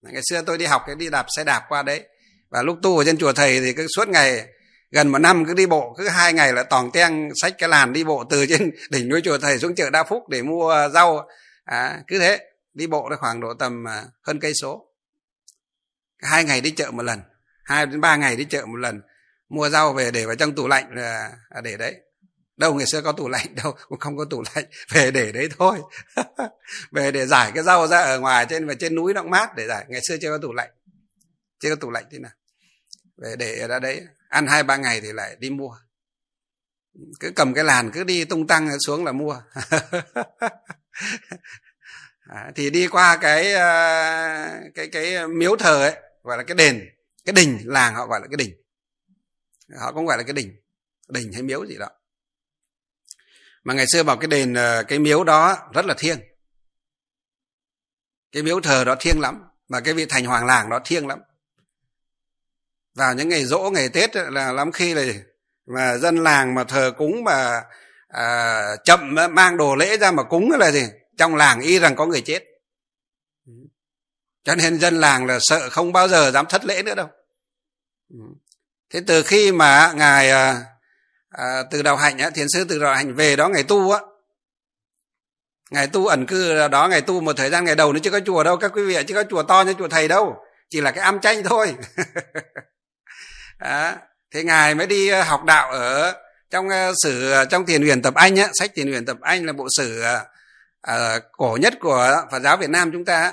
Ngày 0.03 0.23
xưa 0.31 0.43
tôi 0.43 0.59
đi 0.59 0.65
học 0.65 0.83
cái 0.87 0.97
đi 0.97 1.11
đạp 1.11 1.27
xe 1.37 1.45
đạp 1.45 1.63
qua 1.69 1.83
đấy. 1.83 2.03
Và 2.51 2.63
lúc 2.63 2.79
tu 2.83 2.99
ở 2.99 3.05
trên 3.05 3.19
chùa 3.19 3.33
thầy 3.33 3.61
thì 3.61 3.73
cứ 3.73 3.87
suốt 3.97 4.09
ngày 4.09 4.47
gần 4.91 5.09
một 5.09 5.19
năm 5.19 5.45
cứ 5.45 5.55
đi 5.55 5.67
bộ 5.67 5.95
cứ 5.99 6.09
hai 6.09 6.33
ngày 6.33 6.53
là 6.53 6.63
tòng 6.63 6.91
teng 6.91 7.31
sách 7.43 7.55
cái 7.59 7.69
làn 7.69 7.93
đi 7.93 8.05
bộ 8.05 8.25
từ 8.31 8.47
trên 8.47 8.71
đỉnh 8.91 9.09
núi 9.09 9.21
chùa 9.25 9.39
thầy 9.39 9.59
xuống 9.59 9.75
chợ 9.75 9.91
đa 9.91 10.05
phúc 10.05 10.29
để 10.29 10.43
mua 10.43 10.89
rau 10.95 11.29
à, 11.71 12.03
cứ 12.07 12.19
thế 12.19 12.51
đi 12.75 12.87
bộ 12.87 13.09
là 13.09 13.17
khoảng 13.17 13.41
độ 13.41 13.55
tầm 13.55 13.89
à, 13.89 14.05
hơn 14.23 14.41
cây 14.41 14.53
số. 14.55 14.87
Hai 16.19 16.45
ngày 16.45 16.61
đi 16.61 16.71
chợ 16.71 16.91
một 16.91 17.03
lần 17.03 17.21
hai 17.71 17.87
đến 17.87 18.01
ba 18.01 18.17
ngày 18.17 18.37
đi 18.37 18.45
chợ 18.45 18.67
một 18.67 18.77
lần. 18.77 19.01
Mua 19.49 19.69
rau 19.69 19.93
về 19.93 20.11
để 20.11 20.27
vào 20.27 20.37
trong 20.37 20.55
tủ 20.55 20.69
lạnh 20.69 20.95
là 20.95 21.33
à, 21.49 21.61
để 21.61 21.77
đấy. 21.77 21.97
Đâu 22.57 22.75
ngày 22.75 22.87
xưa 22.87 23.03
có 23.03 23.13
tủ 23.13 23.29
lạnh 23.29 23.55
đâu 23.55 23.77
cũng 23.89 23.99
không 23.99 24.17
có 24.17 24.25
tủ 24.25 24.43
lạnh. 24.55 24.65
Về 24.93 25.11
để 25.11 25.33
đấy 25.33 25.49
thôi. 25.59 25.79
Về 26.93 27.13
để 27.13 27.27
giải 27.27 27.53
cái 27.55 27.65
rau 27.65 27.87
ra 27.87 27.99
ở 27.99 28.21
ngoài 28.21 28.47
trên 28.49 28.67
và 28.67 28.75
trên 28.75 28.95
núi 28.95 29.15
nó 29.15 29.23
mát 29.23 29.57
để 29.57 29.67
giải. 29.67 29.85
Ngày 29.89 30.01
xưa 30.09 30.17
chưa 30.21 30.31
có 30.31 30.39
tủ 30.39 30.53
lạnh. 30.53 30.71
Chưa 31.61 31.71
có 31.71 31.77
tủ 31.77 31.91
lạnh 31.91 32.05
thế 32.11 32.19
nào. 32.19 32.33
Về 33.17 33.37
để 33.37 33.69
ra 33.69 33.79
đấy 33.79 34.07
ăn 34.29 34.47
hai 34.47 34.63
ba 34.63 34.77
ngày 34.77 35.01
thì 35.01 35.13
lại 35.13 35.37
đi 35.39 35.51
mua. 35.51 35.77
Cứ 37.21 37.33
cầm 37.37 37.55
cái 37.55 37.65
làn 37.65 37.91
cứ 37.91 38.05
đi 38.05 38.25
tung 38.25 38.47
tăng 38.47 38.81
xuống 38.81 39.05
là 39.05 39.13
mua. 39.13 39.43
à, 42.21 42.51
thì 42.55 42.71
đi 42.71 42.87
qua 42.87 43.17
cái 43.21 43.53
ờ, 43.53 44.61
cái 44.75 44.89
cái 44.93 45.29
miếu 45.29 45.57
thờ 45.57 45.83
ấy 45.83 45.97
gọi 46.23 46.37
là 46.37 46.43
cái 46.43 46.55
đền 46.55 46.89
cái 47.25 47.33
đình 47.33 47.59
làng 47.65 47.95
họ 47.95 48.07
gọi 48.07 48.21
là 48.21 48.27
cái 48.31 48.37
đình. 48.37 48.57
Họ 49.81 49.93
cũng 49.93 50.07
gọi 50.07 50.19
là 50.19 50.23
cái 50.23 50.33
đình 50.33 50.61
đình 51.11 51.33
hay 51.33 51.43
miếu 51.43 51.67
gì 51.67 51.79
đó. 51.79 51.89
Mà 53.65 53.75
ngày 53.75 53.87
xưa 53.93 54.03
bảo 54.03 54.17
cái 54.17 54.29
đền 54.29 54.55
ờ, 54.55 54.83
cái 54.83 54.99
miếu 54.99 55.25
đó 55.25 55.71
rất 55.75 55.85
là 55.85 55.95
thiêng. 55.99 56.19
Cái 58.33 58.43
miếu 58.43 58.61
thờ 58.61 58.85
đó 58.85 58.97
thiêng 59.01 59.21
lắm 59.21 59.43
mà 59.69 59.81
cái 59.81 59.95
vị 59.95 60.07
thành 60.07 60.25
hoàng 60.25 60.47
làng 60.47 60.71
đó 60.71 60.81
thiêng 60.85 61.07
lắm. 61.07 61.21
Vào 62.95 63.15
những 63.15 63.29
ngày 63.29 63.45
rỗ 63.45 63.71
ngày 63.71 63.89
tết 63.89 64.17
là 64.17 64.53
lắm 64.53 64.73
khi 64.73 64.95
là 64.95 65.03
mà 65.67 65.97
dân 65.99 66.17
làng 66.17 66.55
mà 66.55 66.65
thờ 66.65 66.93
cúng 66.99 67.25
mà 67.25 67.63
à, 68.13 68.63
chậm 68.85 69.17
ờ, 69.17 69.29
mang 69.29 69.57
đồ 69.57 69.77
lễ 69.77 69.97
ra 69.97 70.11
mà 70.11 70.23
cúng 70.23 70.51
là 70.51 70.71
gì? 70.71 70.87
Trong 71.17 71.37
làng 71.37 71.61
y 71.61 71.79
rằng 71.79 71.97
có 71.97 72.07
người 72.07 72.21
chết. 72.21 72.45
Ừ. 73.47 73.53
Cho 74.45 74.55
nên 74.55 74.79
dân 74.79 75.01
làng 75.01 75.27
là 75.27 75.39
sợ 75.41 75.69
không 75.71 75.93
bao 75.93 76.09
giờ 76.09 76.31
dám 76.31 76.47
thất 76.49 76.65
lễ 76.65 76.83
nữa 76.83 76.95
đâu. 76.95 77.09
Ừ. 78.11 78.19
Thế 78.91 79.01
từ 79.07 79.23
khi 79.23 79.53
mà 79.53 79.93
ngài 79.97 80.31
à, 80.31 80.65
à, 81.29 81.63
từ 81.71 81.83
đạo 81.83 81.97
hạnh 81.97 82.19
á, 82.19 82.31
thiền 82.31 82.47
sư 82.49 82.65
từ 82.69 82.79
đạo 82.79 82.95
hạnh 82.95 83.15
về 83.15 83.37
đó 83.37 83.49
ngày 83.49 83.63
tu 83.63 83.91
á 83.91 84.01
ngày 85.71 85.87
tu 85.87 86.07
ẩn 86.07 86.27
cư 86.27 86.69
đó 86.69 86.89
ngày 86.89 87.01
tu 87.01 87.21
một 87.21 87.37
thời 87.37 87.51
gian 87.51 87.65
ngày 87.65 87.75
đầu 87.75 87.93
nó 87.93 87.99
chưa 88.03 88.11
có 88.11 88.21
chùa 88.27 88.45
đâu 88.45 88.57
các 88.57 88.73
quý 88.75 88.83
vị 88.83 89.05
chưa 89.09 89.15
có 89.15 89.25
chùa 89.31 89.43
to 89.43 89.63
như 89.63 89.75
chùa 89.79 89.89
thầy 89.89 90.09
đâu 90.09 90.37
chỉ 90.71 90.81
là 90.81 90.91
cái 90.91 91.05
âm 91.05 91.21
tranh 91.21 91.43
thôi. 91.45 91.75
À, 93.59 93.97
thế 94.35 94.45
ngài 94.45 94.75
mới 94.75 94.87
đi 94.87 95.11
học 95.11 95.45
đạo 95.45 95.71
ở 95.71 96.15
trong 96.51 96.67
uh, 96.67 96.95
sử 97.03 97.31
ờ, 97.31 97.45
trong 97.45 97.67
tiền 97.67 97.83
huyền 97.83 98.03
tập 98.03 98.15
anh 98.15 98.37
á 98.37 98.49
sách 98.55 98.71
tiền 98.75 98.91
huyền 98.91 99.05
tập 99.07 99.17
anh 99.21 99.47
là 99.47 99.53
bộ 99.53 99.67
sử 99.77 100.03
uh, 100.91 101.23
cổ 101.33 101.59
nhất 101.61 101.75
của 101.81 102.27
phật 102.31 102.41
giáo 102.43 102.57
việt 102.57 102.71
nam 102.71 102.93
chúng 102.93 103.05
ta 103.05 103.33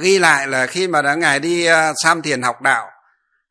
ghi 0.00 0.18
lại 0.18 0.48
là 0.48 0.66
khi 0.66 0.88
mà 0.88 1.02
đã 1.02 1.14
ngài 1.14 1.40
đi 1.40 1.68
uh, 1.68 1.94
sam 2.02 2.22
thiền 2.22 2.42
học 2.42 2.62
đạo 2.62 2.90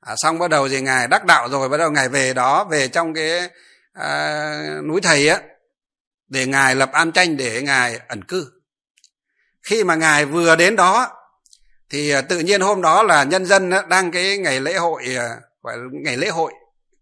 à, 0.01 0.13
xong 0.17 0.39
bắt 0.39 0.49
đầu 0.49 0.69
thì 0.69 0.81
ngài 0.81 1.07
đắc 1.07 1.25
đạo 1.25 1.49
rồi 1.49 1.69
bắt 1.69 1.77
đầu 1.77 1.91
ngài 1.91 2.09
về 2.09 2.33
đó 2.33 2.63
về 2.63 2.87
trong 2.87 3.13
cái 3.13 3.49
à, 3.93 4.79
núi 4.83 5.01
thầy 5.01 5.27
á 5.27 5.39
để 6.27 6.45
ngài 6.45 6.75
lập 6.75 6.91
an 6.91 7.11
tranh 7.11 7.37
để 7.37 7.61
ngài 7.61 7.99
ẩn 8.07 8.23
cư. 8.23 8.51
Khi 9.61 9.83
mà 9.83 9.95
ngài 9.95 10.25
vừa 10.25 10.55
đến 10.55 10.75
đó 10.75 11.17
thì 11.89 12.13
tự 12.29 12.39
nhiên 12.39 12.61
hôm 12.61 12.81
đó 12.81 13.03
là 13.03 13.23
nhân 13.23 13.45
dân 13.45 13.71
đang 13.89 14.11
cái 14.11 14.37
ngày 14.37 14.59
lễ 14.59 14.73
hội 14.73 15.03
gọi 15.61 15.77
là 15.77 15.83
ngày 15.91 16.17
lễ 16.17 16.29
hội 16.29 16.53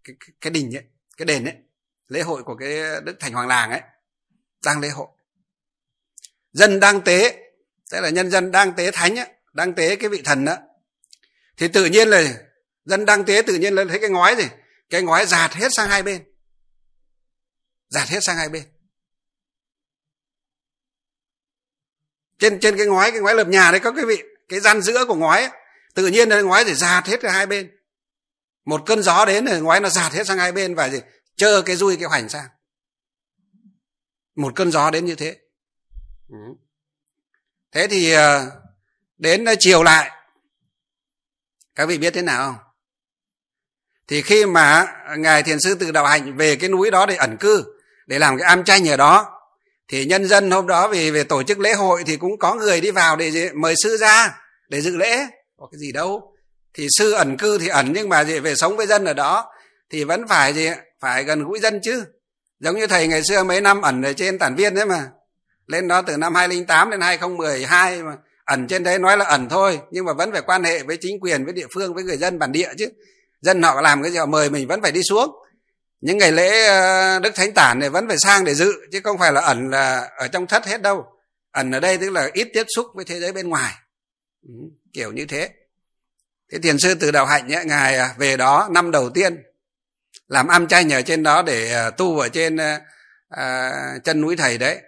cái, 0.04 0.16
cái, 0.20 0.28
cái 0.40 0.50
đình 0.50 0.76
ấy 0.76 0.84
cái 1.16 1.26
đền 1.26 1.44
ấy 1.44 1.54
lễ 2.08 2.22
hội 2.22 2.42
của 2.42 2.56
cái 2.56 3.00
đức 3.04 3.16
thành 3.20 3.32
hoàng 3.32 3.48
làng 3.48 3.70
ấy 3.70 3.80
đang 4.64 4.80
lễ 4.80 4.88
hội. 4.88 5.08
Dân 6.52 6.80
đang 6.80 7.00
tế 7.00 7.50
tức 7.90 8.00
là 8.00 8.08
nhân 8.08 8.30
dân 8.30 8.50
đang 8.50 8.72
tế 8.74 8.90
thánh 8.90 9.18
ấy, 9.18 9.28
đang 9.52 9.74
tế 9.74 9.96
cái 9.96 10.08
vị 10.08 10.22
thần 10.24 10.44
đó 10.44 10.56
thì 11.56 11.68
tự 11.68 11.84
nhiên 11.84 12.08
là 12.08 12.34
dân 12.84 13.04
đang 13.04 13.24
tế 13.24 13.42
tự 13.46 13.54
nhiên 13.54 13.74
là 13.74 13.84
thấy 13.88 13.98
cái 13.98 14.10
ngói 14.10 14.36
gì? 14.36 14.44
Cái 14.90 15.02
ngói 15.02 15.26
giạt 15.26 15.52
hết 15.52 15.68
sang 15.72 15.88
hai 15.88 16.02
bên. 16.02 16.24
Giạt 17.88 18.08
hết 18.08 18.18
sang 18.22 18.36
hai 18.36 18.48
bên. 18.48 18.62
Trên 22.38 22.60
trên 22.60 22.76
cái 22.76 22.86
ngói 22.86 23.10
cái 23.10 23.20
ngói 23.20 23.34
lợp 23.34 23.48
nhà 23.48 23.70
đấy 23.70 23.80
có 23.80 23.92
cái 23.92 24.04
vị 24.04 24.22
cái 24.48 24.60
gian 24.60 24.82
giữa 24.82 25.04
của 25.04 25.14
ngói 25.14 25.40
ấy, 25.40 25.50
tự 25.94 26.06
nhiên 26.06 26.28
là 26.28 26.40
ngói 26.40 26.64
thì 26.64 26.74
giạt 26.74 27.06
hết 27.06 27.20
cả 27.20 27.32
hai 27.32 27.46
bên 27.46 27.79
một 28.64 28.82
cơn 28.86 29.02
gió 29.02 29.24
đến 29.24 29.44
rồi 29.44 29.60
ngoái 29.60 29.80
nó 29.80 29.88
giạt 29.88 30.12
hết 30.12 30.26
sang 30.26 30.38
hai 30.38 30.52
bên 30.52 30.74
và 30.74 30.88
gì? 30.88 31.00
Chơ 31.36 31.62
cái 31.66 31.76
dui, 31.76 31.96
cái 31.96 32.04
hoành 32.04 32.28
sang. 32.28 32.48
Một 34.36 34.52
cơn 34.56 34.70
gió 34.70 34.90
đến 34.90 35.04
như 35.04 35.14
thế. 35.14 35.36
Ừ. 36.28 36.36
Thế 37.72 37.86
thì 37.90 38.12
ờ, 38.12 38.50
đến 39.18 39.44
chiều 39.58 39.82
lại, 39.82 40.10
các 41.74 41.86
vị 41.86 41.98
biết 41.98 42.14
thế 42.14 42.22
nào 42.22 42.46
không? 42.46 42.64
Thì 44.08 44.22
khi 44.22 44.46
mà 44.46 44.96
ngài 45.18 45.42
thiền 45.42 45.60
sư 45.60 45.74
từ 45.74 45.90
đạo 45.90 46.06
hạnh 46.06 46.36
về 46.36 46.56
cái 46.56 46.68
núi 46.68 46.90
đó 46.90 47.06
để 47.06 47.16
ẩn 47.16 47.36
cư, 47.40 47.64
để 48.06 48.18
làm 48.18 48.38
cái 48.38 48.48
am 48.48 48.64
tranh 48.64 48.88
ở 48.88 48.96
đó, 48.96 49.40
thì 49.88 50.04
nhân 50.04 50.28
dân 50.28 50.50
hôm 50.50 50.66
đó 50.66 50.88
vì 50.88 51.10
về 51.10 51.24
tổ 51.24 51.42
chức 51.42 51.58
lễ 51.58 51.72
hội 51.72 52.02
thì 52.06 52.16
cũng 52.16 52.38
có 52.38 52.54
người 52.54 52.80
đi 52.80 52.90
vào 52.90 53.16
để 53.16 53.50
mời 53.54 53.74
sư 53.82 53.96
ra 53.96 54.38
để 54.68 54.80
dự 54.80 54.96
lễ. 54.96 55.26
Có 55.56 55.68
cái 55.72 55.78
gì 55.78 55.92
đâu 55.92 56.29
thì 56.74 56.86
sư 56.98 57.12
ẩn 57.12 57.36
cư 57.36 57.58
thì 57.58 57.68
ẩn, 57.68 57.92
nhưng 57.92 58.08
mà 58.08 58.24
gì 58.24 58.38
về 58.38 58.54
sống 58.54 58.76
với 58.76 58.86
dân 58.86 59.04
ở 59.04 59.14
đó. 59.14 59.52
Thì 59.90 60.04
vẫn 60.04 60.28
phải 60.28 60.54
gì? 60.54 60.68
Phải 61.00 61.24
gần 61.24 61.44
gũi 61.44 61.60
dân 61.60 61.80
chứ. 61.82 62.04
Giống 62.60 62.76
như 62.76 62.86
thầy 62.86 63.06
ngày 63.06 63.22
xưa 63.28 63.44
mấy 63.44 63.60
năm 63.60 63.82
ẩn 63.82 64.02
ở 64.02 64.12
trên 64.12 64.38
tản 64.38 64.54
viên 64.54 64.74
đấy 64.74 64.86
mà. 64.86 65.08
Lên 65.66 65.88
đó 65.88 66.02
từ 66.02 66.16
năm 66.16 66.34
2008 66.34 66.90
đến 66.90 67.00
2012 67.00 68.02
mà 68.02 68.16
ẩn 68.44 68.66
trên 68.66 68.82
đấy 68.82 68.98
nói 68.98 69.16
là 69.16 69.24
ẩn 69.24 69.48
thôi, 69.48 69.80
nhưng 69.90 70.04
mà 70.04 70.12
vẫn 70.12 70.32
phải 70.32 70.42
quan 70.42 70.64
hệ 70.64 70.82
với 70.82 70.98
chính 71.00 71.20
quyền, 71.20 71.44
với 71.44 71.52
địa 71.52 71.66
phương, 71.74 71.94
với 71.94 72.04
người 72.04 72.16
dân 72.16 72.38
bản 72.38 72.52
địa 72.52 72.68
chứ. 72.78 72.88
Dân 73.40 73.62
họ 73.62 73.80
làm 73.80 74.02
cái 74.02 74.12
gì 74.12 74.18
họ 74.18 74.26
mời 74.26 74.50
mình 74.50 74.68
vẫn 74.68 74.82
phải 74.82 74.92
đi 74.92 75.00
xuống. 75.02 75.30
Những 76.00 76.18
ngày 76.18 76.32
lễ 76.32 76.66
ờ, 76.66 77.18
đức 77.18 77.34
thánh 77.34 77.52
tản 77.52 77.78
này 77.78 77.90
vẫn 77.90 78.08
phải 78.08 78.16
sang 78.18 78.44
để 78.44 78.54
dự, 78.54 78.72
chứ 78.92 79.00
không 79.04 79.18
phải 79.18 79.32
là 79.32 79.40
ẩn 79.40 79.70
là 79.70 80.10
ở 80.16 80.28
trong 80.28 80.46
thất 80.46 80.66
hết 80.66 80.82
đâu. 80.82 81.04
Ẩn 81.52 81.70
ở 81.70 81.80
đây 81.80 81.98
tức 81.98 82.10
là 82.10 82.30
ít 82.32 82.48
tiếp 82.52 82.66
xúc 82.76 82.86
với 82.94 83.04
thế 83.04 83.20
giới 83.20 83.32
bên 83.32 83.48
ngoài. 83.48 83.74
Ừ, 84.42 84.54
kiểu 84.92 85.12
như 85.12 85.26
thế 85.26 85.50
thế 86.52 86.58
thiền 86.58 86.78
sư 86.78 86.94
từ 86.94 87.10
đạo 87.10 87.26
hạnh 87.26 87.52
ấy, 87.52 87.64
ngài 87.64 87.96
à, 87.96 88.14
về 88.18 88.36
đó 88.36 88.68
năm 88.70 88.90
đầu 88.90 89.10
tiên 89.10 89.42
làm 90.28 90.48
am 90.48 90.66
trai 90.66 90.92
ở 90.92 91.02
trên 91.02 91.22
đó 91.22 91.42
để 91.42 91.72
à, 91.72 91.90
tu 91.90 92.18
ở 92.18 92.28
trên 92.28 92.56
à, 92.56 92.80
à, 93.28 93.72
chân 94.04 94.20
núi 94.20 94.36
thầy 94.36 94.58
đấy. 94.58 94.80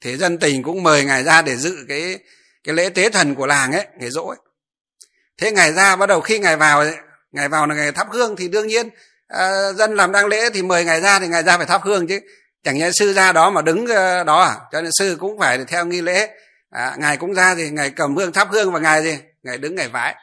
Thế 0.00 0.16
dân 0.16 0.38
tình 0.38 0.62
cũng 0.62 0.82
mời 0.82 1.04
ngài 1.04 1.24
ra 1.24 1.42
để 1.42 1.56
dự 1.56 1.76
cái 1.88 2.18
cái 2.64 2.74
lễ 2.74 2.88
tế 2.88 3.08
thần 3.08 3.34
của 3.34 3.46
làng 3.46 3.72
ấy 3.72 3.86
ngày 3.98 4.10
rỗ 4.10 4.26
ấy. 4.26 4.38
thế 5.38 5.52
ngài 5.52 5.72
ra 5.72 5.96
bắt 5.96 6.06
đầu 6.06 6.20
khi 6.20 6.38
ngài 6.38 6.56
vào 6.56 6.84
ngài 7.32 7.48
vào 7.48 7.66
là 7.66 7.74
ngài 7.74 7.92
thắp 7.92 8.06
hương 8.10 8.36
thì 8.36 8.48
đương 8.48 8.66
nhiên 8.66 8.90
à, 9.28 9.72
dân 9.72 9.96
làm 9.96 10.12
đăng 10.12 10.26
lễ 10.26 10.50
thì 10.54 10.62
mời 10.62 10.84
ngài 10.84 11.00
ra 11.00 11.18
thì 11.18 11.28
ngài 11.28 11.42
ra 11.42 11.56
phải 11.56 11.66
thắp 11.66 11.80
hương 11.84 12.06
chứ. 12.06 12.20
Chẳng 12.64 12.78
nhẽ 12.78 12.90
sư 12.92 13.12
ra 13.12 13.32
đó 13.32 13.50
mà 13.50 13.62
đứng 13.62 13.86
đó 14.26 14.42
à? 14.42 14.56
Cho 14.72 14.80
nên 14.80 14.90
sư 14.98 15.16
cũng 15.20 15.38
phải 15.38 15.64
theo 15.64 15.86
nghi 15.86 16.02
lễ. 16.02 16.28
À, 16.70 16.94
ngài 16.98 17.16
cũng 17.16 17.34
ra 17.34 17.54
thì 17.54 17.70
ngài 17.70 17.90
cầm 17.90 18.16
hương 18.16 18.32
thắp 18.32 18.48
hương 18.50 18.72
và 18.72 18.80
ngài 18.80 19.02
gì? 19.02 19.18
Ngài 19.42 19.58
đứng 19.58 19.74
ngài 19.74 19.88
vái 19.88 20.14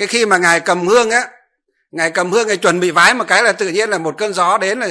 cái 0.00 0.08
khi 0.08 0.26
mà 0.26 0.38
ngài 0.38 0.60
cầm 0.60 0.86
hương 0.86 1.10
á 1.10 1.28
ngài 1.90 2.10
cầm 2.10 2.30
hương 2.30 2.48
ngài 2.48 2.56
chuẩn 2.56 2.80
bị 2.80 2.90
vái 2.90 3.14
một 3.14 3.24
cái 3.28 3.42
là 3.42 3.52
tự 3.52 3.68
nhiên 3.68 3.90
là 3.90 3.98
một 3.98 4.14
cơn 4.18 4.34
gió 4.34 4.58
đến 4.58 4.78
là 4.80 4.88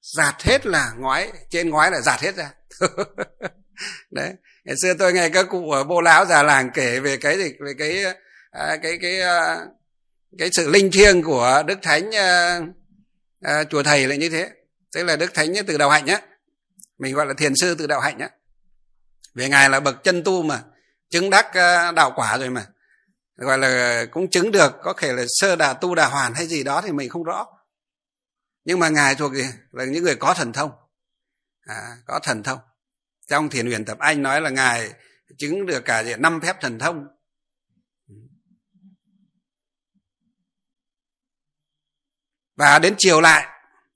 giạt 0.00 0.42
hết 0.42 0.66
là 0.66 0.92
ngói 0.98 1.32
trên 1.50 1.70
ngói 1.70 1.90
là 1.90 2.00
giạt 2.00 2.20
hết 2.20 2.34
ra. 2.36 2.50
Đấy 4.10 4.32
ngày 4.64 4.76
xưa 4.82 4.94
tôi 4.98 5.12
nghe 5.12 5.28
các 5.28 5.46
cụ 5.50 5.70
ở 5.70 5.84
bô 5.84 6.00
lão 6.00 6.24
già 6.24 6.42
làng 6.42 6.70
kể 6.74 7.00
về 7.00 7.16
cái 7.16 7.38
gì 7.38 7.52
về 7.60 7.72
cái 7.78 8.04
à, 8.50 8.76
cái 8.82 8.98
cái 9.02 9.20
à, 9.20 9.58
cái 10.38 10.48
sự 10.52 10.70
linh 10.70 10.90
thiêng 10.90 11.22
của 11.22 11.62
đức 11.66 11.78
thánh 11.82 12.14
à, 12.14 12.60
à, 13.42 13.64
chùa 13.64 13.82
thầy 13.82 14.06
là 14.06 14.14
như 14.14 14.28
thế. 14.28 14.50
Tức 14.94 15.04
là 15.04 15.16
đức 15.16 15.34
thánh 15.34 15.52
từ 15.66 15.78
đạo 15.78 15.90
hạnh 15.90 16.04
nhé 16.04 16.18
mình 16.98 17.14
gọi 17.14 17.26
là 17.26 17.34
thiền 17.38 17.52
sư 17.56 17.74
từ 17.78 17.86
đạo 17.86 18.00
hạnh 18.00 18.18
nhé 18.18 18.28
về 19.34 19.48
ngài 19.48 19.70
là 19.70 19.80
bậc 19.80 20.04
chân 20.04 20.24
tu 20.24 20.42
mà 20.42 20.62
chứng 21.10 21.30
đắc 21.30 21.54
à, 21.54 21.92
đạo 21.92 22.12
quả 22.16 22.38
rồi 22.38 22.50
mà 22.50 22.66
gọi 23.42 23.58
là 23.58 24.04
cũng 24.10 24.30
chứng 24.30 24.50
được 24.50 24.72
có 24.82 24.92
thể 24.98 25.12
là 25.12 25.24
sơ 25.28 25.56
đà 25.56 25.72
tu 25.72 25.94
đà 25.94 26.06
hoàn 26.06 26.34
hay 26.34 26.46
gì 26.46 26.64
đó 26.64 26.80
thì 26.80 26.92
mình 26.92 27.08
không 27.08 27.22
rõ. 27.22 27.46
Nhưng 28.64 28.78
mà 28.78 28.88
ngài 28.88 29.14
thuộc 29.14 29.34
gì? 29.34 29.44
Là 29.72 29.84
những 29.84 30.04
người 30.04 30.16
có 30.16 30.34
thần 30.34 30.52
thông. 30.52 30.70
À, 31.66 31.96
có 32.06 32.20
thần 32.22 32.42
thông. 32.42 32.58
Trong 33.28 33.48
thiền 33.48 33.66
huyền 33.66 33.84
tập 33.84 33.98
anh 33.98 34.22
nói 34.22 34.40
là 34.40 34.50
ngài 34.50 34.92
chứng 35.38 35.66
được 35.66 35.84
cả 35.84 36.02
năm 36.18 36.40
phép 36.40 36.56
thần 36.60 36.78
thông. 36.78 37.06
Và 42.56 42.78
đến 42.78 42.94
chiều 42.98 43.20
lại 43.20 43.46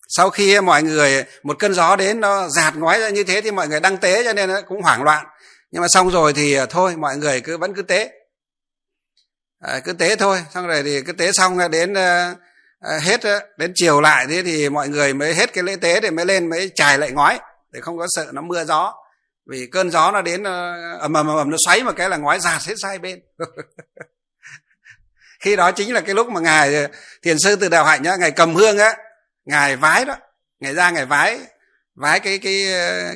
sau 0.09 0.31
khi 0.31 0.61
mọi 0.61 0.83
người 0.83 1.25
một 1.43 1.57
cơn 1.59 1.75
gió 1.75 1.97
đến 1.97 2.21
nó 2.21 2.49
giạt 2.49 2.77
ngói 2.77 3.01
ra 3.01 3.09
như 3.09 3.25
thế 3.25 3.41
thì 3.41 3.51
mọi 3.51 3.69
người 3.69 3.81
đăng 3.81 3.99
tế 3.99 4.25
cho 4.25 4.33
nên 4.33 4.49
nó 4.49 4.61
cũng 4.69 4.83
hoảng 4.83 5.03
loạn. 5.03 5.27
Nhưng 5.71 5.83
mà 5.83 5.89
xong 5.89 6.11
rồi 6.11 6.33
thì 6.33 6.55
à, 6.55 6.67
thôi 6.67 6.97
mọi 6.97 7.17
người 7.17 7.41
cứ 7.41 7.59
vẫn 7.59 7.75
cứ 7.75 7.83
tế 7.83 8.16
à, 9.61 9.81
cứ 9.85 9.93
tế 9.93 10.17
thôi. 10.17 10.39
Xong 10.55 10.67
rồi 10.67 10.83
thì 10.83 11.03
cứ 11.03 11.13
tế 11.13 11.33
xong 11.33 11.59
à, 11.59 11.69
đến 11.69 11.95
à, 11.95 12.35
à 12.81 12.99
hết 13.03 13.23
à, 13.23 13.41
đến 13.57 13.73
chiều 13.75 14.01
lại 14.01 14.27
thế 14.29 14.43
thì 14.43 14.69
mọi 14.69 14.89
người 14.89 15.15
mới 15.15 15.35
hết 15.35 15.53
cái 15.53 15.65
lễ 15.65 15.77
tế 15.77 16.01
để 16.01 16.11
mới 16.11 16.27
lên 16.27 16.49
mới 16.51 16.71
trải 16.75 16.99
lại 16.99 17.13
ngói 17.13 17.39
để 17.71 17.81
không 17.81 17.99
có 17.99 18.07
sợ 18.11 18.27
nó 18.33 18.43
mưa 18.43 18.65
gió. 18.65 18.95
Vì 19.51 19.67
cơn 19.73 19.91
gió 19.91 20.11
nó 20.11 20.23
đến 20.23 20.43
ầm 21.01 21.13
ầm 21.13 21.27
ầm 21.27 21.51
nó 21.51 21.57
xoáy 21.67 21.83
một 21.83 21.93
cái 21.97 22.09
là 22.09 22.17
ngói 22.17 22.41
giạt 22.41 22.63
hết 22.63 22.75
sai 22.83 22.99
bên. 22.99 23.21
Khi 25.41 25.57
đó 25.57 25.73
chính 25.73 25.95
là 25.95 26.01
cái 26.01 26.15
lúc 26.15 26.29
mà 26.29 26.41
ngài 26.41 26.89
thiền 27.23 27.39
sư 27.39 27.57
từ 27.57 27.69
đạo 27.69 27.85
hạnh 27.85 28.03
nhá 28.03 28.17
ngài 28.17 28.31
cầm 28.31 28.55
hương 28.55 28.79
á 28.79 28.97
ngài 29.45 29.77
vái 29.77 30.05
đó 30.05 30.17
ngài 30.61 30.75
ra 30.75 30.91
ngài 30.91 31.07
vái 31.07 31.41
vái 31.95 32.21
cái 32.21 32.39
cái 32.39 32.65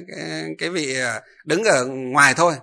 cái, 0.09 0.45
cái 0.59 0.69
vị 0.69 0.97
đứng 1.45 1.65
ở 1.65 1.85
ngoài 1.87 2.35
thôi 2.35 2.55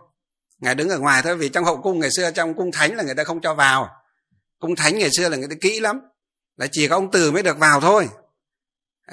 ngài 0.59 0.75
đứng 0.75 0.89
ở 0.89 0.99
ngoài 0.99 1.21
thôi 1.21 1.35
vì 1.35 1.49
trong 1.49 1.63
hậu 1.63 1.81
cung 1.81 1.99
ngày 1.99 2.09
xưa 2.17 2.31
trong 2.31 2.53
cung 2.53 2.71
thánh 2.71 2.95
là 2.95 3.03
người 3.03 3.15
ta 3.15 3.23
không 3.23 3.41
cho 3.41 3.53
vào. 3.53 3.89
Cung 4.59 4.75
thánh 4.75 4.99
ngày 4.99 5.09
xưa 5.17 5.29
là 5.29 5.37
người 5.37 5.47
ta 5.47 5.55
kỹ 5.61 5.79
lắm 5.79 6.01
là 6.57 6.67
chỉ 6.71 6.87
có 6.87 6.95
ông 6.95 7.11
từ 7.11 7.31
mới 7.31 7.43
được 7.43 7.57
vào 7.57 7.81
thôi. 7.81 8.09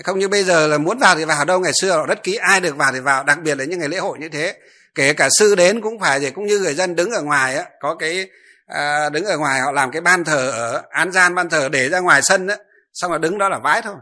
Không 0.05 0.19
như 0.19 0.29
bây 0.29 0.45
giờ 0.45 0.67
là 0.67 0.79
muốn 0.79 0.99
vào 0.99 1.17
thì 1.17 1.25
vào 1.25 1.45
đâu 1.45 1.61
ngày 1.61 1.73
xưa 1.81 1.97
họ 1.97 2.07
rất 2.07 2.23
kỹ 2.23 2.35
ai 2.35 2.61
được 2.61 2.77
vào 2.77 2.93
thì 2.93 3.01
vào 3.01 3.25
đặc 3.25 3.39
biệt 3.43 3.59
là 3.59 3.65
những 3.65 3.79
ngày 3.79 3.89
lễ 3.89 3.99
hội 3.99 4.19
như 4.19 4.29
thế. 4.29 4.57
Kể 4.95 5.13
cả 5.13 5.29
sư 5.39 5.55
đến 5.55 5.81
cũng 5.81 6.01
phải 6.01 6.21
vậy 6.21 6.31
cũng 6.31 6.47
như 6.47 6.59
người 6.59 6.75
dân 6.75 6.97
đứng 6.97 7.11
ở 7.11 7.23
ngoài 7.23 7.57
á 7.57 7.65
có 7.81 7.95
cái 7.95 8.31
à, 8.67 9.09
đứng 9.09 9.25
ở 9.25 9.39
ngoài 9.39 9.61
họ 9.61 9.73
làm 9.73 9.91
cái 9.91 10.01
ban 10.01 10.25
thờ 10.25 10.51
ở 10.51 10.83
án 10.91 11.13
gian 11.13 11.35
ban 11.35 11.49
thờ 11.49 11.69
để 11.69 11.89
ra 11.89 12.01
ngoài 12.01 12.21
sân 12.23 12.49
á 12.49 12.57
xong 12.93 13.11
rồi 13.11 13.21
đứng 13.21 13.39
đó 13.39 13.49
là 13.49 13.59
vái 13.59 13.83
thôi. 13.83 13.97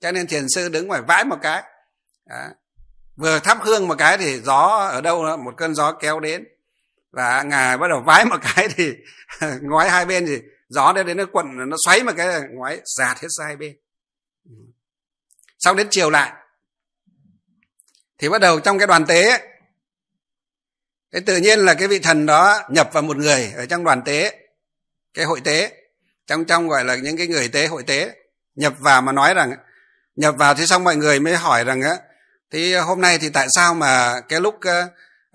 Cho 0.00 0.12
nên 0.12 0.26
thiền 0.26 0.46
sư 0.54 0.68
đứng 0.68 0.88
ngoài 0.88 1.02
vái 1.02 1.24
một 1.24 1.38
cái 1.42 1.62
à, 2.26 2.50
vừa 3.16 3.38
thắp 3.38 3.58
hương 3.60 3.88
một 3.88 3.94
cái 3.98 4.18
thì 4.18 4.40
gió 4.40 4.88
ở 4.92 5.00
đâu 5.00 5.24
đó, 5.24 5.36
một 5.36 5.54
cơn 5.56 5.74
gió 5.74 5.92
kéo 5.92 6.20
đến 6.20 6.44
và 7.16 7.42
ngài 7.42 7.78
bắt 7.78 7.88
đầu 7.88 8.02
vái 8.06 8.24
một 8.24 8.36
cái 8.54 8.68
thì 8.76 8.92
ngoái 9.62 9.90
hai 9.90 10.04
bên 10.04 10.26
thì 10.26 10.38
gió 10.68 10.92
đấy 10.92 11.04
đến 11.04 11.16
nó 11.16 11.24
quận 11.32 11.46
nó 11.70 11.76
xoáy 11.84 12.02
một 12.02 12.12
cái 12.16 12.42
ngoái 12.50 12.80
giạt 12.84 13.18
hết 13.18 13.28
hai 13.44 13.56
bên. 13.56 13.76
Xong 15.58 15.76
đến 15.76 15.86
chiều 15.90 16.10
lại 16.10 16.32
thì 18.18 18.28
bắt 18.28 18.40
đầu 18.40 18.60
trong 18.60 18.78
cái 18.78 18.86
đoàn 18.86 19.06
tế 19.06 19.30
ấy, 19.30 19.42
cái 21.10 21.20
tự 21.20 21.36
nhiên 21.36 21.58
là 21.58 21.74
cái 21.74 21.88
vị 21.88 21.98
thần 21.98 22.26
đó 22.26 22.60
nhập 22.70 22.90
vào 22.92 23.02
một 23.02 23.16
người 23.16 23.52
ở 23.56 23.66
trong 23.66 23.84
đoàn 23.84 24.02
tế 24.02 24.48
cái 25.14 25.24
hội 25.24 25.40
tế 25.40 25.72
trong 26.26 26.44
trong 26.44 26.68
gọi 26.68 26.84
là 26.84 26.96
những 26.96 27.16
cái 27.16 27.26
người 27.26 27.48
tế 27.48 27.66
hội 27.66 27.82
tế 27.82 28.14
nhập 28.54 28.74
vào 28.78 29.02
mà 29.02 29.12
nói 29.12 29.34
rằng 29.34 29.52
nhập 30.16 30.34
vào 30.38 30.54
thì 30.54 30.66
xong 30.66 30.84
mọi 30.84 30.96
người 30.96 31.20
mới 31.20 31.36
hỏi 31.36 31.64
rằng 31.64 31.82
á 31.82 31.96
thì 32.50 32.74
hôm 32.74 33.00
nay 33.00 33.18
thì 33.18 33.28
tại 33.28 33.46
sao 33.50 33.74
mà 33.74 34.20
cái 34.28 34.40
lúc 34.40 34.54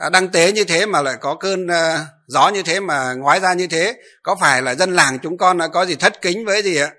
À, 0.01 0.09
đăng 0.09 0.29
tế 0.29 0.51
như 0.51 0.63
thế 0.63 0.85
mà 0.85 1.01
lại 1.01 1.17
có 1.21 1.35
cơn 1.35 1.67
à, 1.67 2.05
gió 2.27 2.49
như 2.49 2.63
thế 2.63 2.79
mà 2.79 3.13
ngoái 3.13 3.39
ra 3.39 3.53
như 3.53 3.67
thế 3.67 3.95
có 4.23 4.35
phải 4.41 4.61
là 4.61 4.75
dân 4.75 4.95
làng 4.95 5.19
chúng 5.19 5.37
con 5.37 5.57
đã 5.57 5.67
có 5.67 5.85
gì 5.85 5.95
thất 5.95 6.21
kính 6.21 6.45
với 6.45 6.63
gì 6.63 6.77
ạ? 6.77 6.91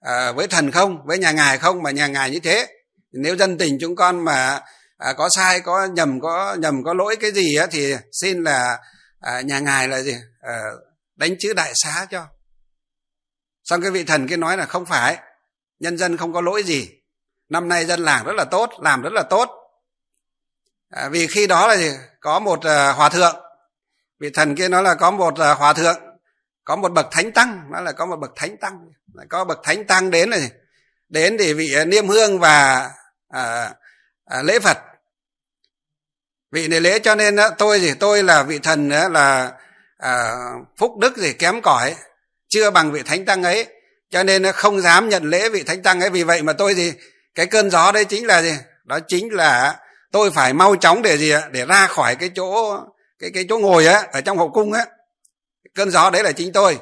À, 0.00 0.32
với 0.32 0.46
thần 0.46 0.70
không? 0.70 0.98
Với 1.06 1.18
nhà 1.18 1.32
ngài 1.32 1.58
không 1.58 1.82
mà 1.82 1.90
nhà 1.90 2.06
ngài 2.06 2.30
như 2.30 2.40
thế? 2.40 2.66
Nếu 3.12 3.36
dân 3.36 3.58
tình 3.58 3.78
chúng 3.80 3.96
con 3.96 4.24
mà 4.24 4.60
à, 4.98 5.12
có 5.12 5.28
sai 5.36 5.60
có 5.60 5.86
nhầm 5.86 6.20
có 6.20 6.56
nhầm 6.58 6.84
có 6.84 6.94
lỗi 6.94 7.16
cái 7.16 7.32
gì 7.32 7.56
á 7.56 7.66
thì 7.70 7.94
xin 8.12 8.44
là 8.44 8.78
à, 9.20 9.40
nhà 9.40 9.58
ngài 9.58 9.88
là 9.88 10.00
gì? 10.00 10.14
À, 10.40 10.62
đánh 11.16 11.34
chữ 11.38 11.52
đại 11.52 11.72
xá 11.74 12.06
cho. 12.10 12.26
Xong 13.64 13.82
cái 13.82 13.90
vị 13.90 14.04
thần 14.04 14.28
kia 14.28 14.36
nói 14.36 14.56
là 14.56 14.66
không 14.66 14.86
phải 14.86 15.18
nhân 15.78 15.98
dân 15.98 16.16
không 16.16 16.32
có 16.32 16.40
lỗi 16.40 16.62
gì. 16.62 16.88
Năm 17.48 17.68
nay 17.68 17.84
dân 17.84 18.00
làng 18.00 18.24
rất 18.24 18.36
là 18.36 18.44
tốt 18.44 18.70
làm 18.80 19.02
rất 19.02 19.12
là 19.12 19.22
tốt 19.22 19.59
à, 20.90 21.08
vì 21.08 21.26
khi 21.26 21.46
đó 21.46 21.66
là 21.66 21.76
gì? 21.76 21.90
Có 22.20 22.38
một 22.38 22.64
à, 22.64 22.92
hòa 22.92 23.08
thượng. 23.08 23.36
Vị 24.20 24.30
thần 24.34 24.56
kia 24.56 24.68
nói 24.68 24.82
là 24.82 24.94
có 24.94 25.10
một 25.10 25.38
à, 25.38 25.54
hòa 25.54 25.72
thượng 25.72 26.10
có 26.64 26.76
một 26.76 26.92
bậc 26.92 27.06
thánh 27.10 27.32
tăng 27.32 27.70
nói 27.70 27.82
là 27.82 27.92
có 27.92 28.06
một 28.06 28.16
bậc 28.16 28.30
thánh 28.36 28.56
tăng. 28.56 28.88
Có 29.28 29.44
bậc 29.44 29.58
thánh 29.62 29.84
tăng 29.84 30.10
đến 30.10 30.30
này 30.30 30.50
đến 31.08 31.36
để 31.36 31.52
vị 31.52 31.74
à, 31.74 31.84
niêm 31.84 32.08
hương 32.08 32.38
và 32.38 32.90
à, 33.28 33.74
à, 34.24 34.42
lễ 34.42 34.58
phật. 34.58 34.78
Vị 36.52 36.68
này 36.68 36.80
lễ 36.80 36.98
cho 36.98 37.14
nên 37.14 37.36
tôi 37.58 37.80
gì 37.80 37.94
tôi 38.00 38.22
là 38.22 38.42
vị 38.42 38.58
thần 38.58 38.88
là 38.88 39.52
à, 39.98 40.34
phúc 40.76 40.98
đức 40.98 41.16
gì 41.16 41.32
kém 41.32 41.62
cỏi 41.62 41.94
chưa 42.48 42.70
bằng 42.70 42.92
vị 42.92 43.02
thánh 43.02 43.24
tăng 43.24 43.42
ấy. 43.42 43.66
Cho 44.10 44.22
nên 44.22 44.52
không 44.52 44.80
dám 44.80 45.08
nhận 45.08 45.24
lễ 45.24 45.48
vị 45.48 45.62
thánh 45.62 45.82
tăng 45.82 46.00
ấy. 46.00 46.10
Vì 46.10 46.22
vậy 46.22 46.42
mà 46.42 46.52
tôi 46.52 46.74
gì 46.74 46.92
cái 47.34 47.46
cơn 47.46 47.70
gió 47.70 47.92
đấy 47.92 48.04
chính 48.04 48.26
là 48.26 48.42
gì? 48.42 48.54
Đó 48.84 48.98
chính 49.08 49.32
là 49.32 49.78
tôi 50.12 50.30
phải 50.30 50.52
mau 50.52 50.76
chóng 50.76 51.02
để 51.02 51.18
gì 51.18 51.30
ạ? 51.30 51.48
Để 51.50 51.66
ra 51.66 51.86
khỏi 51.86 52.16
cái 52.16 52.30
chỗ 52.34 52.78
cái 53.18 53.30
cái 53.34 53.46
chỗ 53.48 53.58
ngồi 53.58 53.86
á 53.86 54.06
ở 54.12 54.20
trong 54.20 54.38
hậu 54.38 54.50
cung 54.50 54.72
á. 54.72 54.86
Cơn 55.74 55.90
gió 55.90 56.10
đấy 56.10 56.22
là 56.22 56.32
chính 56.32 56.52
tôi. 56.52 56.78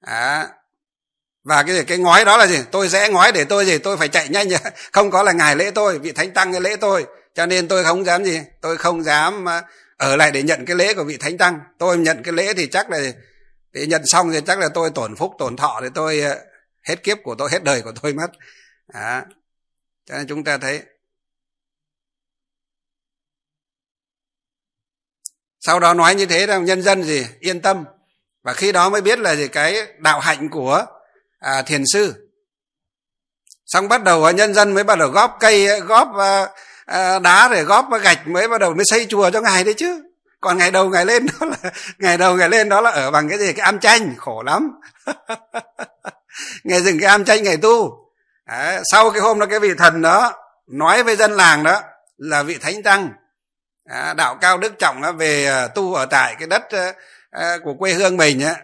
À, 0.00 0.48
và 1.44 1.62
cái 1.62 1.84
cái 1.84 1.98
ngói 1.98 2.24
đó 2.24 2.36
là 2.36 2.46
gì? 2.46 2.58
Tôi 2.70 2.88
sẽ 2.88 3.08
ngói 3.08 3.32
để 3.32 3.44
tôi 3.44 3.66
gì? 3.66 3.78
Tôi 3.78 3.96
phải 3.96 4.08
chạy 4.08 4.28
nhanh 4.28 4.48
không 4.92 5.10
có 5.10 5.22
là 5.22 5.32
ngài 5.32 5.56
lễ 5.56 5.70
tôi 5.70 5.98
vị 5.98 6.12
thánh 6.12 6.30
tăng 6.30 6.52
cái 6.52 6.60
lễ 6.60 6.76
tôi. 6.76 7.06
Cho 7.34 7.46
nên 7.46 7.68
tôi 7.68 7.84
không 7.84 8.04
dám 8.04 8.24
gì? 8.24 8.40
Tôi 8.60 8.76
không 8.76 9.02
dám 9.02 9.48
à, 9.48 9.62
ở 9.96 10.16
lại 10.16 10.30
để 10.30 10.42
nhận 10.42 10.64
cái 10.66 10.76
lễ 10.76 10.94
của 10.94 11.04
vị 11.04 11.16
thánh 11.16 11.38
tăng. 11.38 11.60
Tôi 11.78 11.96
nhận 11.98 12.22
cái 12.22 12.32
lễ 12.32 12.54
thì 12.54 12.66
chắc 12.66 12.90
là 12.90 12.98
thì 13.74 13.86
nhận 13.86 14.06
xong 14.06 14.32
thì 14.32 14.40
chắc 14.46 14.58
là 14.58 14.68
tôi 14.74 14.90
tổn 14.90 15.16
phúc 15.16 15.32
tổn 15.38 15.56
thọ 15.56 15.80
thì 15.82 15.88
tôi 15.94 16.20
à, 16.20 16.36
hết 16.82 17.02
kiếp 17.02 17.18
của 17.22 17.34
tôi 17.34 17.48
hết 17.52 17.64
đời 17.64 17.82
của 17.82 17.92
tôi 18.02 18.12
mất. 18.12 18.28
À, 18.92 19.24
cho 20.06 20.16
nên 20.16 20.26
chúng 20.26 20.44
ta 20.44 20.58
thấy 20.58 20.82
sau 25.66 25.80
đó 25.80 25.94
nói 25.94 26.14
như 26.14 26.26
thế 26.26 26.46
là 26.46 26.58
nhân 26.58 26.82
dân 26.82 27.02
gì? 27.02 27.26
Yên 27.40 27.60
tâm. 27.60 27.84
Và 28.42 28.52
khi 28.52 28.72
đó 28.72 28.88
mới 28.88 29.00
biết 29.00 29.18
là 29.18 29.34
gì? 29.34 29.48
Cái 29.48 29.86
đạo 29.98 30.20
hạnh 30.20 30.48
của 30.48 30.84
à, 31.38 31.62
thiền 31.62 31.84
sư. 31.92 32.28
Xong 33.66 33.88
bắt 33.88 34.02
đầu 34.02 34.24
à, 34.24 34.32
nhân 34.32 34.54
dân 34.54 34.74
mới 34.74 34.84
bắt 34.84 34.98
đầu 34.98 35.08
góp 35.08 35.36
cây 35.40 35.68
à, 35.68 35.78
góp 35.78 36.08
à, 36.18 36.48
à, 36.84 37.18
đá 37.18 37.48
để 37.52 37.62
góp 37.62 37.90
à, 37.90 37.98
gạch 37.98 38.28
mới 38.28 38.48
bắt 38.48 38.60
đầu 38.60 38.74
mới 38.74 38.84
xây 38.86 39.06
chùa 39.06 39.30
cho 39.30 39.40
ngài 39.40 39.64
đấy 39.64 39.74
chứ. 39.74 40.02
Còn 40.40 40.58
ngày 40.58 40.70
đầu 40.70 40.88
ngày 40.88 41.06
lên 41.06 41.26
đó 41.26 41.46
là 41.46 41.70
ngày 41.98 42.18
đầu 42.18 42.36
ngày 42.36 42.48
lên 42.48 42.68
đó 42.68 42.80
là 42.80 42.90
ở 42.90 43.10
bằng 43.10 43.28
cái 43.28 43.38
gì? 43.38 43.52
Cái 43.52 43.64
am 43.64 43.78
tranh 43.78 44.14
khổ 44.18 44.42
lắm. 44.42 44.70
Ngày 46.64 46.80
dừng 46.80 47.00
cái 47.00 47.08
am 47.10 47.24
tranh 47.24 47.42
ngày 47.42 47.56
tu. 47.56 47.90
À, 48.44 48.80
sau 48.92 49.10
cái 49.10 49.20
hôm 49.20 49.38
đó 49.38 49.46
cái 49.46 49.60
vị 49.60 49.74
thần 49.78 50.02
đó 50.02 50.32
nói 50.66 51.02
với 51.02 51.16
dân 51.16 51.32
làng 51.32 51.64
đó 51.64 51.82
là 52.16 52.42
vị 52.42 52.58
thánh 52.60 52.82
tăng 52.82 53.12
à, 53.86 54.14
đạo 54.14 54.38
cao 54.40 54.58
đức 54.58 54.78
trọng 54.78 55.02
á, 55.02 55.12
về 55.12 55.46
à, 55.46 55.68
tu 55.68 55.94
ở 55.94 56.06
tại 56.06 56.36
cái 56.38 56.48
đất 56.48 56.62
à, 57.30 57.58
của 57.64 57.74
quê 57.74 57.92
hương 57.92 58.16
mình 58.16 58.40
á. 58.40 58.56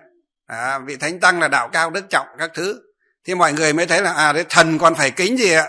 À, 0.47 0.79
vị 0.79 0.97
thánh 0.97 1.21
tăng 1.21 1.41
là 1.41 1.49
đạo 1.49 1.69
cao 1.73 1.91
đức 1.91 2.05
trọng 2.11 2.27
các 2.39 2.51
thứ. 2.55 2.81
Thì 3.25 3.35
mọi 3.35 3.53
người 3.53 3.73
mới 3.73 3.87
thấy 3.87 4.03
là 4.03 4.13
à 4.13 4.33
đấy 4.33 4.45
thần 4.49 4.79
còn 4.79 4.95
phải 4.95 5.11
kính 5.11 5.39
gì 5.39 5.53
ạ? 5.53 5.69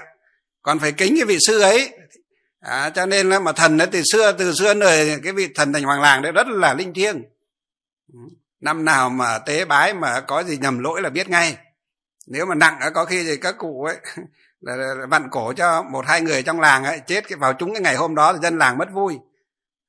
Còn 0.61 0.79
phải 0.79 0.91
kính 0.91 1.15
cái 1.15 1.25
vị 1.25 1.37
sư 1.47 1.61
ấy. 1.61 1.89
À, 2.59 2.89
cho 2.89 3.05
nên 3.05 3.29
là 3.29 3.39
mà 3.39 3.51
thần 3.51 3.77
ấy 3.77 3.87
từ 3.91 4.01
xưa 4.11 4.31
từ 4.31 4.53
xưa 4.53 4.73
đời 4.73 5.19
cái 5.23 5.33
vị 5.33 5.49
thần 5.55 5.73
thành 5.73 5.83
hoàng 5.83 6.01
làng 6.01 6.21
đấy 6.21 6.31
rất 6.31 6.47
là 6.47 6.73
linh 6.73 6.93
thiêng. 6.93 7.23
Năm 8.61 8.85
nào 8.85 9.09
mà 9.09 9.39
tế 9.39 9.65
bái 9.65 9.93
mà 9.93 10.19
có 10.19 10.43
gì 10.43 10.57
nhầm 10.57 10.79
lỗi 10.79 11.01
là 11.01 11.09
biết 11.09 11.29
ngay. 11.29 11.57
Nếu 12.27 12.45
mà 12.45 12.55
nặng 12.55 12.79
có 12.93 13.05
khi 13.05 13.23
thì 13.23 13.37
các 13.37 13.55
cụ 13.57 13.83
ấy 13.83 13.97
là 14.61 14.95
vặn 15.09 15.29
cổ 15.29 15.53
cho 15.53 15.83
một 15.83 16.05
hai 16.07 16.21
người 16.21 16.43
trong 16.43 16.59
làng 16.59 16.83
ấy 16.83 17.01
chết 17.07 17.23
vào 17.39 17.53
chúng 17.53 17.73
cái 17.73 17.81
ngày 17.81 17.95
hôm 17.95 18.15
đó 18.15 18.33
thì 18.33 18.39
dân 18.41 18.57
làng 18.57 18.77
mất 18.77 18.91
vui. 18.91 19.17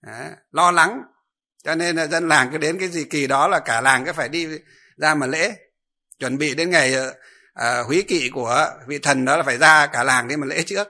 Đấy, 0.07 0.31
lo 0.53 0.71
lắng. 0.71 1.03
Cho 1.65 1.75
nên 1.75 1.97
là 1.97 2.07
dân 2.07 2.29
làng 2.29 2.49
cứ 2.53 2.59
đến 2.59 2.79
cái 2.79 2.89
gì 2.89 3.05
kỳ 3.05 3.27
đó 3.27 3.49
là 3.49 3.59
cả 3.59 3.81
làng 3.81 4.05
cứ 4.05 4.13
phải 4.13 4.29
đi 4.29 4.47
ra 4.97 5.15
mà 5.15 5.27
lễ. 5.27 5.57
Chuẩn 6.19 6.39
bị 6.39 6.55
đến 6.55 6.71
ngày 6.71 6.95
à, 7.55 7.81
húy 7.87 8.05
kỵ 8.09 8.29
của 8.29 8.71
vị 8.87 8.99
thần 8.99 9.25
đó 9.25 9.37
là 9.37 9.43
phải 9.43 9.59
ra 9.59 9.87
cả 9.87 10.05
làng 10.05 10.29
đi 10.29 10.37
mà 10.37 10.47
lễ 10.47 10.63
trước. 10.63 10.89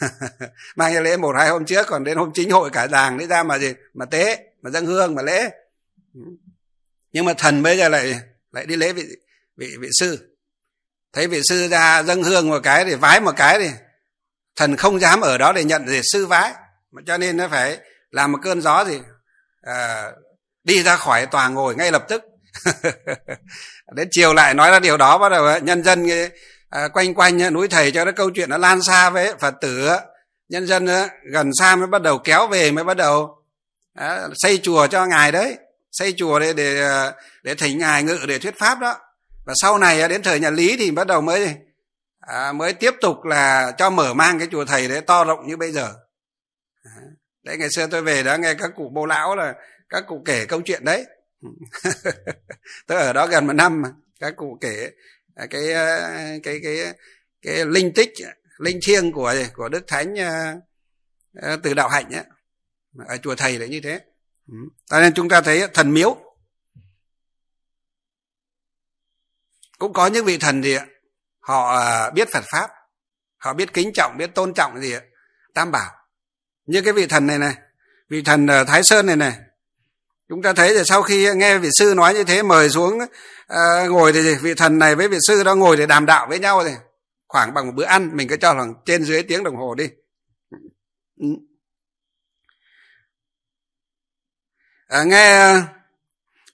Mang 0.76 0.92
cái 0.92 1.02
lễ 1.02 1.16
một 1.16 1.34
hai 1.38 1.48
hôm 1.48 1.64
trước 1.64 1.86
còn 1.86 2.04
đến 2.04 2.18
hôm 2.18 2.30
chính 2.34 2.50
hội 2.50 2.70
cả 2.70 2.86
làng 2.90 3.18
đi 3.18 3.26
ra 3.26 3.42
mà 3.42 3.58
gì 3.58 3.74
mà 3.94 4.04
tế 4.04 4.38
mà 4.62 4.70
dâng 4.70 4.86
hương 4.86 5.14
mà 5.14 5.22
lễ. 5.22 5.50
Nhưng 7.12 7.24
mà 7.24 7.34
thần 7.38 7.62
bây 7.62 7.76
giờ 7.76 7.88
lại 7.88 8.20
lại 8.52 8.66
đi 8.66 8.76
lễ 8.76 8.92
vị 8.92 9.04
vị 9.56 9.76
vị 9.80 9.88
sư. 10.00 10.36
Thấy 11.12 11.26
vị 11.26 11.40
sư 11.44 11.68
ra 11.68 12.02
dâng 12.02 12.22
hương 12.22 12.48
một 12.48 12.60
cái 12.62 12.84
thì 12.84 12.94
vái 12.94 13.20
một 13.20 13.32
cái 13.36 13.58
thì 13.58 13.70
thần 14.56 14.76
không 14.76 15.00
dám 15.00 15.20
ở 15.20 15.38
đó 15.38 15.52
để 15.52 15.64
nhận 15.64 15.86
để 15.86 16.00
sư 16.12 16.26
vái. 16.26 16.52
Mà 16.92 17.02
cho 17.06 17.18
nên 17.18 17.36
nó 17.36 17.48
phải 17.48 17.78
làm 18.14 18.32
một 18.32 18.38
cơn 18.42 18.60
gió 18.60 18.84
gì? 18.84 19.00
À, 19.62 20.10
đi 20.64 20.82
ra 20.82 20.96
khỏi 20.96 21.26
tòa 21.26 21.48
ngồi 21.48 21.74
ngay 21.74 21.92
lập 21.92 22.04
tức. 22.08 22.22
Đến 23.94 24.08
chiều 24.10 24.34
lại 24.34 24.54
nói 24.54 24.70
ra 24.70 24.78
điều 24.78 24.96
đó 24.96 25.18
bắt 25.18 25.28
đầu 25.28 25.58
nhân 25.58 25.84
dân 25.84 26.06
à, 26.70 26.88
quanh 26.88 27.14
quanh 27.14 27.42
à, 27.42 27.50
núi 27.50 27.68
thầy 27.68 27.90
cho 27.90 28.04
nó 28.04 28.12
câu 28.12 28.30
chuyện 28.30 28.50
nó 28.50 28.58
lan 28.58 28.82
xa 28.82 29.10
với 29.10 29.34
phật 29.40 29.54
tử. 29.60 29.88
Nhân 30.48 30.66
dân 30.66 30.86
à, 30.86 31.08
gần 31.32 31.50
xa 31.58 31.76
mới 31.76 31.86
bắt 31.86 32.02
đầu 32.02 32.18
kéo 32.18 32.46
về 32.46 32.70
mới 32.70 32.84
bắt 32.84 32.96
đầu 32.96 33.36
à, 33.94 34.28
xây 34.34 34.58
chùa 34.62 34.86
cho 34.86 35.06
ngài 35.06 35.32
đấy. 35.32 35.56
Xây 35.92 36.14
chùa 36.16 36.38
để 36.38 36.52
để 36.52 36.82
à, 36.82 37.12
để 37.42 37.54
thỉnh 37.54 37.78
ngài 37.78 38.02
ngự 38.02 38.18
để 38.28 38.38
thuyết 38.38 38.58
pháp 38.58 38.80
đó. 38.80 38.96
Và 39.46 39.52
sau 39.56 39.78
này 39.78 40.08
đến 40.08 40.22
thời 40.22 40.40
nhà 40.40 40.50
lý 40.50 40.76
thì 40.76 40.90
bắt 40.90 41.06
đầu 41.06 41.20
mới 41.20 41.56
à, 42.20 42.52
mới 42.52 42.72
tiếp 42.72 42.94
tục 43.00 43.24
là 43.24 43.72
cho 43.78 43.90
mở 43.90 44.14
mang 44.14 44.38
cái 44.38 44.48
chùa 44.50 44.64
thầy 44.64 44.88
đấy 44.88 45.00
to 45.00 45.24
rộng 45.24 45.46
như 45.46 45.56
bây 45.56 45.72
giờ 45.72 45.94
đấy 47.44 47.58
ngày 47.58 47.68
xưa 47.70 47.86
tôi 47.86 48.02
về 48.02 48.22
đó 48.22 48.36
nghe 48.36 48.54
các 48.54 48.70
cụ 48.76 48.90
bố 48.94 49.06
lão 49.06 49.36
là 49.36 49.54
các 49.88 50.04
cụ 50.06 50.22
kể 50.24 50.46
câu 50.46 50.60
chuyện 50.64 50.84
đấy. 50.84 51.06
Tôi 52.86 53.00
ở 53.00 53.12
đó 53.12 53.26
gần 53.26 53.46
một 53.46 53.52
năm 53.52 53.82
mà 53.82 53.88
các 54.20 54.34
cụ 54.36 54.58
kể 54.60 54.90
à, 55.34 55.46
cái 55.50 55.62
cái 55.72 56.40
cái 56.42 56.60
cái, 56.62 56.94
cái 57.42 57.64
linh 57.66 57.92
tích 57.94 58.12
linh 58.58 58.78
thiêng 58.86 59.12
của 59.12 59.34
của 59.54 59.68
đức 59.68 59.84
thánh 59.86 60.14
uh, 60.14 61.62
từ 61.62 61.74
đạo 61.74 61.88
hạnh 61.88 62.10
ấy. 62.10 62.24
ở 63.06 63.16
chùa 63.16 63.34
thầy 63.34 63.58
lại 63.58 63.68
như 63.68 63.80
thế. 63.80 64.00
Ừ, 64.48 64.54
cho 64.86 65.00
nên 65.00 65.14
chúng 65.14 65.28
ta 65.28 65.40
thấy 65.40 65.68
thần 65.74 65.94
miếu. 65.94 66.16
Cũng 69.78 69.92
có 69.92 70.06
những 70.06 70.24
vị 70.24 70.38
thần 70.38 70.62
gì 70.62 70.74
ạ 70.74 70.86
họ 71.40 71.80
biết 72.10 72.28
phật 72.32 72.44
pháp 72.52 72.70
họ 73.36 73.52
biết 73.52 73.72
kính 73.72 73.90
trọng 73.94 74.16
biết 74.18 74.34
tôn 74.34 74.54
trọng 74.54 74.80
gì 74.80 74.92
ạ? 74.92 75.00
Tam 75.54 75.70
bảo 75.70 76.03
như 76.66 76.80
cái 76.80 76.92
vị 76.92 77.06
thần 77.06 77.26
này 77.26 77.38
này 77.38 77.54
vị 78.08 78.22
thần 78.22 78.46
ở 78.46 78.64
thái 78.64 78.82
sơn 78.82 79.06
này 79.06 79.16
này 79.16 79.32
chúng 80.28 80.42
ta 80.42 80.52
thấy 80.52 80.74
là 80.74 80.84
sau 80.84 81.02
khi 81.02 81.28
nghe 81.34 81.58
vị 81.58 81.68
sư 81.78 81.94
nói 81.96 82.14
như 82.14 82.24
thế 82.24 82.42
mời 82.42 82.70
xuống 82.70 82.98
uh, 82.98 83.90
ngồi 83.90 84.12
thì 84.12 84.34
vị 84.42 84.54
thần 84.54 84.78
này 84.78 84.94
với 84.94 85.08
vị 85.08 85.18
sư 85.28 85.44
đó 85.44 85.54
ngồi 85.54 85.76
để 85.76 85.86
đàm 85.86 86.06
đạo 86.06 86.26
với 86.28 86.38
nhau 86.38 86.64
thì 86.64 86.70
khoảng 87.28 87.54
bằng 87.54 87.66
một 87.66 87.72
bữa 87.76 87.84
ăn 87.84 88.16
mình 88.16 88.28
cứ 88.28 88.36
cho 88.36 88.54
khoảng 88.54 88.74
trên 88.84 89.04
dưới 89.04 89.22
tiếng 89.22 89.44
đồng 89.44 89.56
hồ 89.56 89.74
đi. 89.74 89.88
À, 94.88 95.04
nghe 95.04 95.54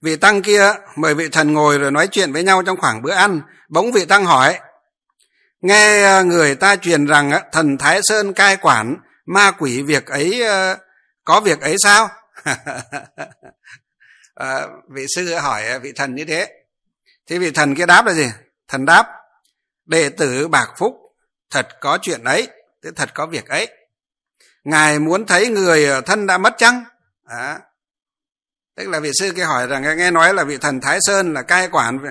vị 0.02 0.16
tăng 0.16 0.42
kia 0.42 0.72
mời 0.96 1.14
vị 1.14 1.28
thần 1.28 1.52
ngồi 1.52 1.78
rồi 1.78 1.90
nói 1.90 2.08
chuyện 2.10 2.32
với 2.32 2.44
nhau 2.44 2.62
trong 2.62 2.76
khoảng 2.76 3.02
bữa 3.02 3.12
ăn 3.12 3.40
bỗng 3.68 3.92
vị 3.92 4.04
tăng 4.04 4.24
hỏi 4.24 4.60
nghe 5.60 6.22
người 6.24 6.54
ta 6.54 6.76
truyền 6.76 7.06
rằng 7.06 7.32
thần 7.52 7.78
thái 7.78 8.00
sơn 8.02 8.32
cai 8.32 8.56
quản 8.56 8.96
ma 9.26 9.50
quỷ 9.50 9.82
việc 9.82 10.06
ấy 10.06 10.42
ờ, 10.42 10.76
có 11.24 11.40
việc 11.40 11.60
ấy 11.60 11.76
sao? 11.78 12.08
À, 14.34 14.66
vị 14.88 15.06
sư 15.16 15.34
hỏi 15.34 15.66
ờ, 15.66 15.78
vị 15.78 15.92
thần 15.92 16.14
như 16.14 16.24
thế. 16.24 16.64
Thế 17.26 17.38
vị 17.38 17.50
thần 17.50 17.74
kia 17.74 17.86
đáp 17.86 18.06
là 18.06 18.12
gì? 18.12 18.26
Thần 18.68 18.84
đáp 18.84 19.06
đệ 19.86 20.08
tử 20.08 20.48
bạc 20.48 20.68
phúc 20.78 20.94
thật 21.50 21.68
có 21.80 21.98
chuyện 22.02 22.24
ấy 22.24 22.48
thế 22.82 22.90
thật 22.96 23.14
có 23.14 23.26
việc 23.26 23.48
ấy. 23.48 23.68
Ngài 24.64 24.98
muốn 24.98 25.26
thấy 25.26 25.48
người 25.48 26.02
thân 26.06 26.26
đã 26.26 26.38
mất 26.38 26.54
chăng? 26.58 26.84
À, 27.24 27.60
tức 28.76 28.88
là 28.88 29.00
vị 29.00 29.10
sư 29.14 29.32
kia 29.36 29.44
hỏi 29.44 29.66
rằng 29.66 29.96
nghe 29.96 30.10
nói 30.10 30.34
là 30.34 30.44
vị 30.44 30.58
thần 30.58 30.80
thái 30.80 30.98
sơn 31.00 31.34
là 31.34 31.42
cai 31.42 31.68
quản 31.68 31.98
về, 31.98 32.10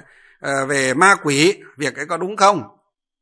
về 0.67 0.93
ma 0.93 1.15
quỷ 1.23 1.63
việc 1.77 1.95
ấy 1.95 2.05
có 2.05 2.17
đúng 2.17 2.37
không? 2.37 2.77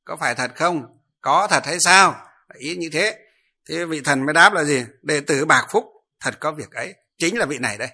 Có 0.05 0.15
phải 0.15 0.35
thật 0.35 0.51
không? 0.55 0.97
Có 1.21 1.47
thật 1.49 1.65
hay 1.65 1.77
sao? 1.79 2.15
Ý 2.53 2.75
như 2.75 2.89
thế 2.93 3.19
thế 3.69 3.85
vị 3.85 4.01
thần 4.01 4.25
mới 4.25 4.33
đáp 4.33 4.53
là 4.53 4.63
gì? 4.63 4.85
Đệ 5.01 5.21
tử 5.21 5.45
bạc 5.45 5.67
phúc 5.69 5.85
thật 6.19 6.39
có 6.39 6.51
việc 6.51 6.71
ấy. 6.71 6.95
Chính 7.17 7.37
là 7.37 7.45
vị 7.45 7.57
này 7.57 7.77
đây. 7.77 7.89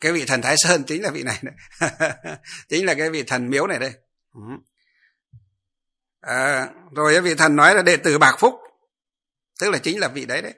Cái 0.00 0.12
vị 0.12 0.24
thần 0.26 0.42
thái 0.42 0.56
sơn 0.58 0.84
chính 0.84 1.02
là 1.02 1.10
vị 1.10 1.22
này 1.22 1.38
đấy 1.42 1.54
chính 2.68 2.86
là 2.86 2.94
cái 2.94 3.10
vị 3.10 3.22
thần 3.22 3.50
miếu 3.50 3.66
này 3.66 3.78
đây. 3.78 3.92
Ừ. 4.34 4.40
À, 6.20 6.68
rồi 6.96 7.12
cái 7.12 7.20
vị 7.20 7.34
thần 7.34 7.56
nói 7.56 7.74
là 7.74 7.82
đệ 7.82 7.96
tử 7.96 8.18
bạc 8.18 8.36
phúc. 8.38 8.54
Tức 9.60 9.70
là 9.70 9.78
chính 9.78 10.00
là 10.00 10.08
vị 10.08 10.26
đấy 10.26 10.42
đấy. 10.42 10.54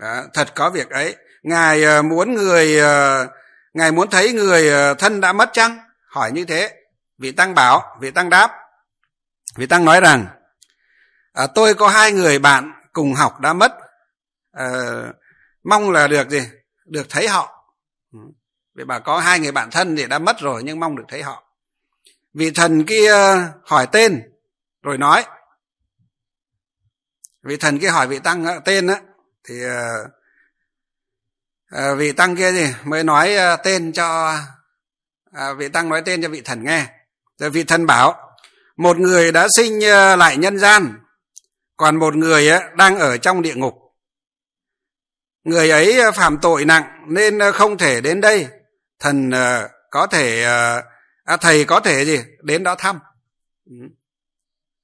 À, 0.00 0.22
thật 0.34 0.54
có 0.54 0.70
việc 0.70 0.90
ấy. 0.90 1.16
Ngài 1.42 1.84
ờ, 1.84 2.02
muốn 2.02 2.34
người 2.34 2.78
ờ, 2.78 3.26
ngài 3.74 3.92
muốn 3.92 4.10
thấy 4.10 4.32
người 4.32 4.70
ờ, 4.70 4.94
thân 4.94 5.20
đã 5.20 5.32
mất 5.32 5.50
chăng? 5.52 5.78
Hỏi 6.08 6.32
như 6.32 6.44
thế. 6.44 6.74
Vị 7.18 7.32
tăng 7.32 7.54
bảo 7.54 7.96
vị 8.00 8.10
tăng 8.10 8.30
đáp. 8.30 8.50
Vị 9.56 9.66
tăng 9.66 9.84
nói 9.84 10.00
rằng 10.00 10.26
à, 11.32 11.46
tôi 11.54 11.74
có 11.74 11.88
hai 11.88 12.12
người 12.12 12.38
bạn 12.38 12.72
cùng 12.96 13.14
học 13.14 13.40
đã 13.40 13.52
mất 13.52 13.72
à, 14.52 14.68
mong 15.64 15.90
là 15.90 16.06
được 16.06 16.30
gì? 16.30 16.40
Được 16.84 17.06
thấy 17.08 17.28
họ. 17.28 17.74
Ừ. 18.12 18.18
Vì 18.74 18.84
bà 18.84 18.98
có 18.98 19.18
hai 19.18 19.40
người 19.40 19.52
bạn 19.52 19.70
thân 19.70 19.96
thì 19.96 20.06
đã 20.06 20.18
mất 20.18 20.38
rồi 20.38 20.62
nhưng 20.64 20.80
mong 20.80 20.96
được 20.96 21.04
thấy 21.08 21.22
họ. 21.22 21.44
Vị 22.34 22.50
thần 22.50 22.84
kia 22.84 23.12
hỏi 23.64 23.86
tên 23.92 24.22
rồi 24.82 24.98
nói. 24.98 25.24
Vị 27.42 27.56
thần 27.56 27.78
kia 27.78 27.88
hỏi 27.88 28.06
vị 28.06 28.18
tăng 28.18 28.44
ờ, 28.44 28.60
tên 28.64 28.86
á 28.86 29.00
thì 29.44 29.54
à, 31.68 31.94
vị 31.94 32.12
tăng 32.12 32.36
kia 32.36 32.52
gì? 32.52 32.74
Mới 32.84 33.04
nói 33.04 33.36
tên 33.64 33.92
cho 33.92 34.38
à, 35.32 35.52
vị 35.52 35.68
tăng 35.68 35.88
nói 35.88 36.02
tên 36.04 36.22
cho 36.22 36.28
vị 36.28 36.40
thần 36.40 36.64
nghe. 36.64 36.86
Rồi 37.38 37.50
vị 37.50 37.64
thần 37.64 37.86
bảo 37.86 38.36
một 38.76 38.98
người 38.98 39.32
đã 39.32 39.48
sinh 39.56 39.78
lại 40.18 40.36
nhân 40.36 40.58
gian 40.58 41.05
còn 41.76 41.96
một 41.96 42.16
người 42.16 42.50
đang 42.76 42.98
ở 42.98 43.16
trong 43.16 43.42
địa 43.42 43.54
ngục. 43.54 43.74
Người 45.44 45.70
ấy 45.70 46.00
ờ, 46.00 46.12
phạm 46.12 46.38
tội 46.42 46.64
nặng 46.64 47.04
nên 47.08 47.38
ờ, 47.38 47.52
không 47.52 47.78
thể 47.78 48.00
đến 48.00 48.20
đây. 48.20 48.46
Thần 49.00 49.30
ờ, 49.30 49.68
có 49.90 50.06
thể 50.06 50.42
à, 51.24 51.36
thầy 51.40 51.64
có 51.64 51.80
thể 51.80 52.04
gì? 52.04 52.18
Đến 52.42 52.62
đó 52.62 52.74
thăm. 52.74 52.98
Ừ. 53.66 53.76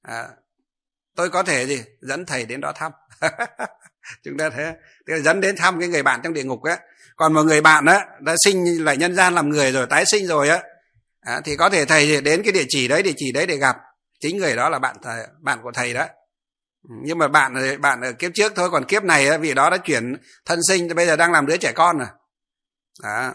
À, 0.01 0.27
tôi 1.15 1.29
có 1.29 1.43
thể 1.43 1.65
gì? 1.65 1.83
Dẫn 2.01 2.25
thầy 2.25 2.45
đến 2.45 2.61
đó 2.61 2.71
thăm. 2.75 2.91
Chúng 4.23 4.37
ta 4.37 4.49
thế 4.49 4.73
dẫn 5.23 5.41
đến 5.41 5.55
thăm 5.55 5.79
cái 5.79 5.89
người 5.89 6.03
bạn 6.03 6.19
trong 6.23 6.33
địa 6.33 6.43
ngục 6.43 6.63
á. 6.63 6.79
Còn 7.15 7.33
một 7.33 7.43
người 7.43 7.61
bạn 7.61 7.85
á 7.85 8.05
đã 8.19 8.35
sinh 8.43 8.85
lại 8.85 8.97
nhân 8.97 9.15
gian 9.15 9.33
làm 9.33 9.49
người 9.49 9.71
rồi 9.71 9.87
tái 9.89 10.03
sinh 10.11 10.27
rồi 10.27 10.49
á. 10.49 10.63
À, 11.21 11.41
thì 11.45 11.55
có 11.55 11.69
thể 11.69 11.85
thầy 11.85 12.21
đến 12.21 12.43
cái 12.43 12.51
địa 12.51 12.65
chỉ 12.69 12.87
đấy 12.87 13.03
địa 13.03 13.13
chỉ 13.17 13.31
đấy 13.31 13.47
để 13.47 13.57
gặp. 13.57 13.77
Chính 14.19 14.37
người 14.37 14.55
đó 14.55 14.69
là 14.69 14.79
bạn 14.79 14.95
thầy, 15.03 15.27
bạn 15.39 15.59
của 15.63 15.71
thầy 15.71 15.93
đó. 15.93 16.07
Ừ, 16.89 16.95
nhưng 17.01 17.17
mà 17.17 17.27
bạn 17.27 17.81
bạn 17.81 18.01
ở 18.01 18.11
kiếp 18.11 18.31
trước 18.33 18.53
thôi 18.55 18.69
còn 18.71 18.85
kiếp 18.85 19.03
này 19.03 19.37
vị 19.37 19.53
đó 19.53 19.69
đã 19.69 19.77
chuyển 19.77 20.15
thân 20.45 20.59
sinh 20.67 20.95
bây 20.95 21.05
giờ 21.05 21.15
đang 21.15 21.31
làm 21.31 21.45
đứa 21.45 21.57
trẻ 21.57 21.71
con 21.71 21.97
rồi. 21.97 22.07
Đó. 23.03 23.33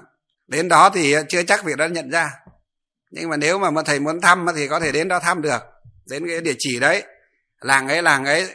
đến 0.49 0.69
đó 0.69 0.91
thì 0.91 1.15
chưa 1.29 1.43
chắc 1.43 1.65
việc 1.65 1.77
đó 1.77 1.87
nhận 1.87 2.11
ra. 2.11 2.31
Nhưng 3.11 3.29
mà 3.29 3.37
nếu 3.37 3.59
mà 3.59 3.83
thầy 3.83 4.01
muốn 4.01 4.21
thăm 4.21 4.47
thì 4.57 4.69
có 4.69 4.81
thể 4.81 4.93
đến 4.93 5.09
đó 5.09 5.19
thăm 5.21 5.43
được. 5.43 5.63
Đến 6.07 6.29
cái 6.29 6.41
địa 6.41 6.55
chỉ 6.59 6.81
đấy. 6.81 7.03
Làng 7.61 7.89
ấy 7.89 8.03
làng 8.03 8.25
ấy 8.25 8.55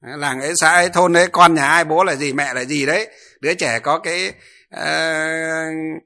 làng 0.00 0.40
ấy 0.40 0.52
xã 0.56 0.70
ấy 0.70 0.88
thôn 0.88 1.16
ấy 1.16 1.28
con 1.32 1.54
nhà 1.54 1.66
ai 1.66 1.84
bố 1.84 2.04
là 2.04 2.14
gì 2.14 2.32
mẹ 2.32 2.54
là 2.54 2.64
gì 2.64 2.86
đấy. 2.86 3.08
Đứa 3.40 3.54
trẻ 3.54 3.78
có 3.78 3.98
cái 3.98 4.32
uh, 4.74 6.02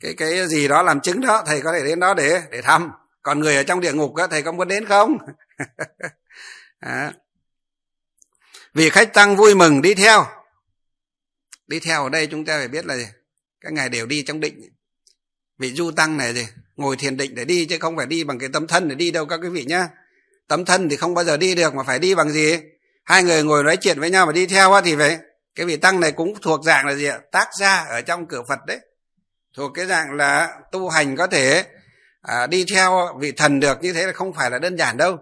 cái 0.00 0.14
cái 0.16 0.46
gì 0.46 0.68
đó 0.68 0.82
làm 0.82 1.00
chứng 1.00 1.20
đó 1.20 1.42
thầy 1.46 1.60
có 1.60 1.72
thể 1.72 1.84
đến 1.84 2.00
đó 2.00 2.14
để 2.14 2.42
để 2.50 2.62
thăm. 2.62 2.90
Còn 3.22 3.40
người 3.40 3.56
ở 3.56 3.62
trong 3.62 3.80
địa 3.80 3.92
ngục 3.92 4.14
đó, 4.14 4.26
thầy 4.26 4.42
có 4.42 4.52
muốn 4.52 4.68
đến 4.68 4.84
không? 4.84 5.18
À 6.80 7.12
vì 8.76 8.90
khách 8.90 9.14
tăng 9.14 9.36
vui 9.36 9.54
mừng 9.54 9.82
đi 9.82 9.94
theo. 9.94 10.26
Đi 11.66 11.80
theo 11.80 12.02
ở 12.02 12.08
đây 12.08 12.26
chúng 12.26 12.44
ta 12.44 12.58
phải 12.58 12.68
biết 12.68 12.86
là 12.86 12.96
gì? 12.96 13.06
các 13.60 13.72
ngài 13.72 13.88
đều 13.88 14.06
đi 14.06 14.22
trong 14.22 14.40
định. 14.40 14.60
Vị 15.58 15.72
du 15.72 15.90
tăng 15.90 16.16
này 16.16 16.34
gì 16.34 16.46
ngồi 16.76 16.96
thiền 16.96 17.16
định 17.16 17.34
để 17.34 17.44
đi 17.44 17.66
chứ 17.66 17.78
không 17.78 17.96
phải 17.96 18.06
đi 18.06 18.24
bằng 18.24 18.38
cái 18.38 18.48
tấm 18.52 18.66
thân 18.66 18.88
để 18.88 18.94
đi 18.94 19.10
đâu 19.10 19.26
các 19.26 19.40
quý 19.42 19.48
vị 19.48 19.64
nhá. 19.64 19.88
Tấm 20.48 20.64
thân 20.64 20.88
thì 20.88 20.96
không 20.96 21.14
bao 21.14 21.24
giờ 21.24 21.36
đi 21.36 21.54
được 21.54 21.74
mà 21.74 21.82
phải 21.82 21.98
đi 21.98 22.14
bằng 22.14 22.30
gì? 22.30 22.58
Hai 23.04 23.22
người 23.22 23.42
ngồi 23.42 23.64
nói 23.64 23.76
chuyện 23.76 24.00
với 24.00 24.10
nhau 24.10 24.26
mà 24.26 24.32
đi 24.32 24.46
theo 24.46 24.80
thì 24.84 24.96
phải 24.96 25.18
cái 25.54 25.66
vị 25.66 25.76
tăng 25.76 26.00
này 26.00 26.12
cũng 26.12 26.34
thuộc 26.42 26.64
dạng 26.64 26.86
là 26.86 26.94
gì 26.94 27.06
ạ? 27.06 27.18
Tác 27.32 27.48
gia 27.58 27.76
ở 27.76 28.00
trong 28.00 28.26
cửa 28.26 28.42
phật 28.48 28.58
đấy. 28.66 28.78
Thuộc 29.56 29.70
cái 29.74 29.86
dạng 29.86 30.12
là 30.12 30.60
tu 30.72 30.88
hành 30.88 31.16
có 31.16 31.26
thể 31.26 31.64
à, 32.22 32.46
đi 32.46 32.64
theo 32.64 33.18
vị 33.20 33.32
thần 33.32 33.60
được 33.60 33.82
như 33.82 33.92
thế 33.92 34.06
là 34.06 34.12
không 34.12 34.32
phải 34.32 34.50
là 34.50 34.58
đơn 34.58 34.78
giản 34.78 34.96
đâu 34.96 35.18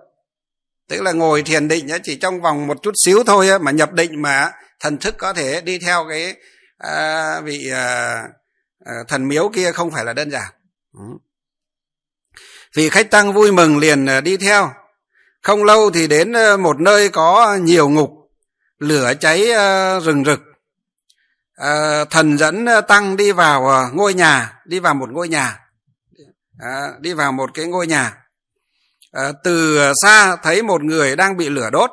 tức 0.88 1.02
là 1.02 1.12
ngồi 1.12 1.42
thiền 1.42 1.68
định 1.68 1.88
chỉ 2.02 2.16
trong 2.16 2.40
vòng 2.40 2.66
một 2.66 2.82
chút 2.82 2.92
xíu 2.96 3.24
thôi 3.26 3.58
mà 3.58 3.70
nhập 3.70 3.92
định 3.92 4.22
mà 4.22 4.52
thần 4.80 4.98
thức 4.98 5.14
có 5.18 5.32
thể 5.32 5.60
đi 5.60 5.78
theo 5.78 6.06
cái 6.08 6.34
à, 6.78 7.40
vị 7.40 7.70
à, 7.72 8.22
à 8.84 8.94
thần 9.08 9.28
miếu 9.28 9.50
kia 9.54 9.72
không 9.72 9.90
phải 9.90 10.04
là 10.04 10.12
đơn 10.12 10.30
giản. 10.30 10.52
Vì 12.74 12.88
khách 12.88 13.10
tăng 13.10 13.32
vui 13.32 13.52
mừng 13.52 13.78
liền 13.78 14.06
à, 14.06 14.20
đi 14.20 14.36
theo. 14.36 14.70
Không 15.42 15.64
lâu 15.64 15.90
thì 15.90 16.06
đến 16.06 16.32
à, 16.36 16.56
một 16.56 16.80
nơi 16.80 17.08
có 17.08 17.56
nhiều 17.60 17.88
ngục 17.88 18.10
lửa 18.78 19.12
cháy 19.20 19.48
rừng 20.02 20.24
rực. 20.24 20.40
À, 21.54 22.04
thần 22.04 22.38
dẫn 22.38 22.66
tăng 22.88 23.16
đi 23.16 23.32
vào 23.32 23.90
ngôi 23.94 24.14
nhà 24.14 24.60
đi 24.64 24.78
vào 24.78 24.94
một 24.94 25.10
ngôi 25.10 25.28
nhà. 25.28 25.60
À, 26.58 26.88
đi 27.00 27.12
vào 27.12 27.32
một 27.32 27.50
cái 27.54 27.66
ngôi 27.66 27.86
nhà 27.86 28.23
à, 29.14 29.32
từ 29.44 29.78
xa 30.02 30.36
thấy 30.42 30.62
một 30.62 30.82
người 30.82 31.16
đang 31.16 31.36
bị 31.36 31.48
lửa 31.48 31.70
đốt 31.70 31.90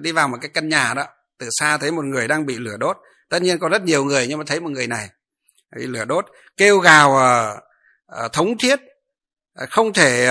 đi 0.00 0.12
vào 0.12 0.28
một 0.28 0.38
cái 0.40 0.50
căn 0.54 0.68
nhà 0.68 0.94
đó 0.94 1.06
từ 1.38 1.48
xa 1.50 1.78
thấy 1.78 1.90
một 1.90 2.04
người 2.04 2.28
đang 2.28 2.46
bị 2.46 2.56
lửa 2.58 2.76
đốt. 2.76 2.96
Tất 3.28 3.42
nhiên 3.42 3.58
có 3.58 3.68
rất 3.68 3.82
nhiều 3.82 4.04
người 4.04 4.26
nhưng 4.26 4.38
mà 4.38 4.44
thấy 4.46 4.60
một 4.60 4.70
người 4.70 4.86
này 4.86 5.08
bị 5.76 5.86
lửa 5.86 6.04
đốt 6.04 6.26
kêu 6.56 6.78
gào 6.78 7.16
ờ, 7.16 7.60
ờ, 8.06 8.28
thống 8.28 8.58
thiết 8.58 8.80
không 9.70 9.92
thể 9.92 10.26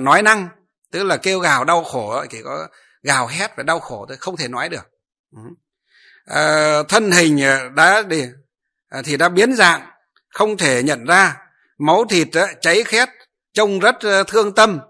nói 0.00 0.22
năng 0.22 0.48
tức 0.92 1.04
là 1.04 1.16
kêu 1.16 1.38
gào 1.38 1.64
đau 1.64 1.84
khổ 1.84 2.24
chỉ 2.30 2.42
có 2.44 2.68
gào 3.02 3.26
hét 3.26 3.50
và 3.56 3.62
đau 3.62 3.80
khổ 3.80 4.06
thôi 4.08 4.16
không 4.20 4.36
thể 4.36 4.48
nói 4.48 4.68
được. 4.68 4.90
Thân 6.88 7.10
hình 7.10 7.40
đã 7.74 8.02
đi 8.02 8.24
thì 9.04 9.16
đã 9.16 9.28
biến 9.28 9.56
dạng 9.56 9.90
không 10.28 10.56
thể 10.56 10.82
nhận 10.82 11.04
ra 11.04 11.36
máu 11.78 12.04
thịt 12.10 12.28
cháy 12.60 12.84
khét 12.84 13.08
trông 13.52 13.78
rất 13.78 13.96
thương 14.28 14.54
tâm 14.54 14.80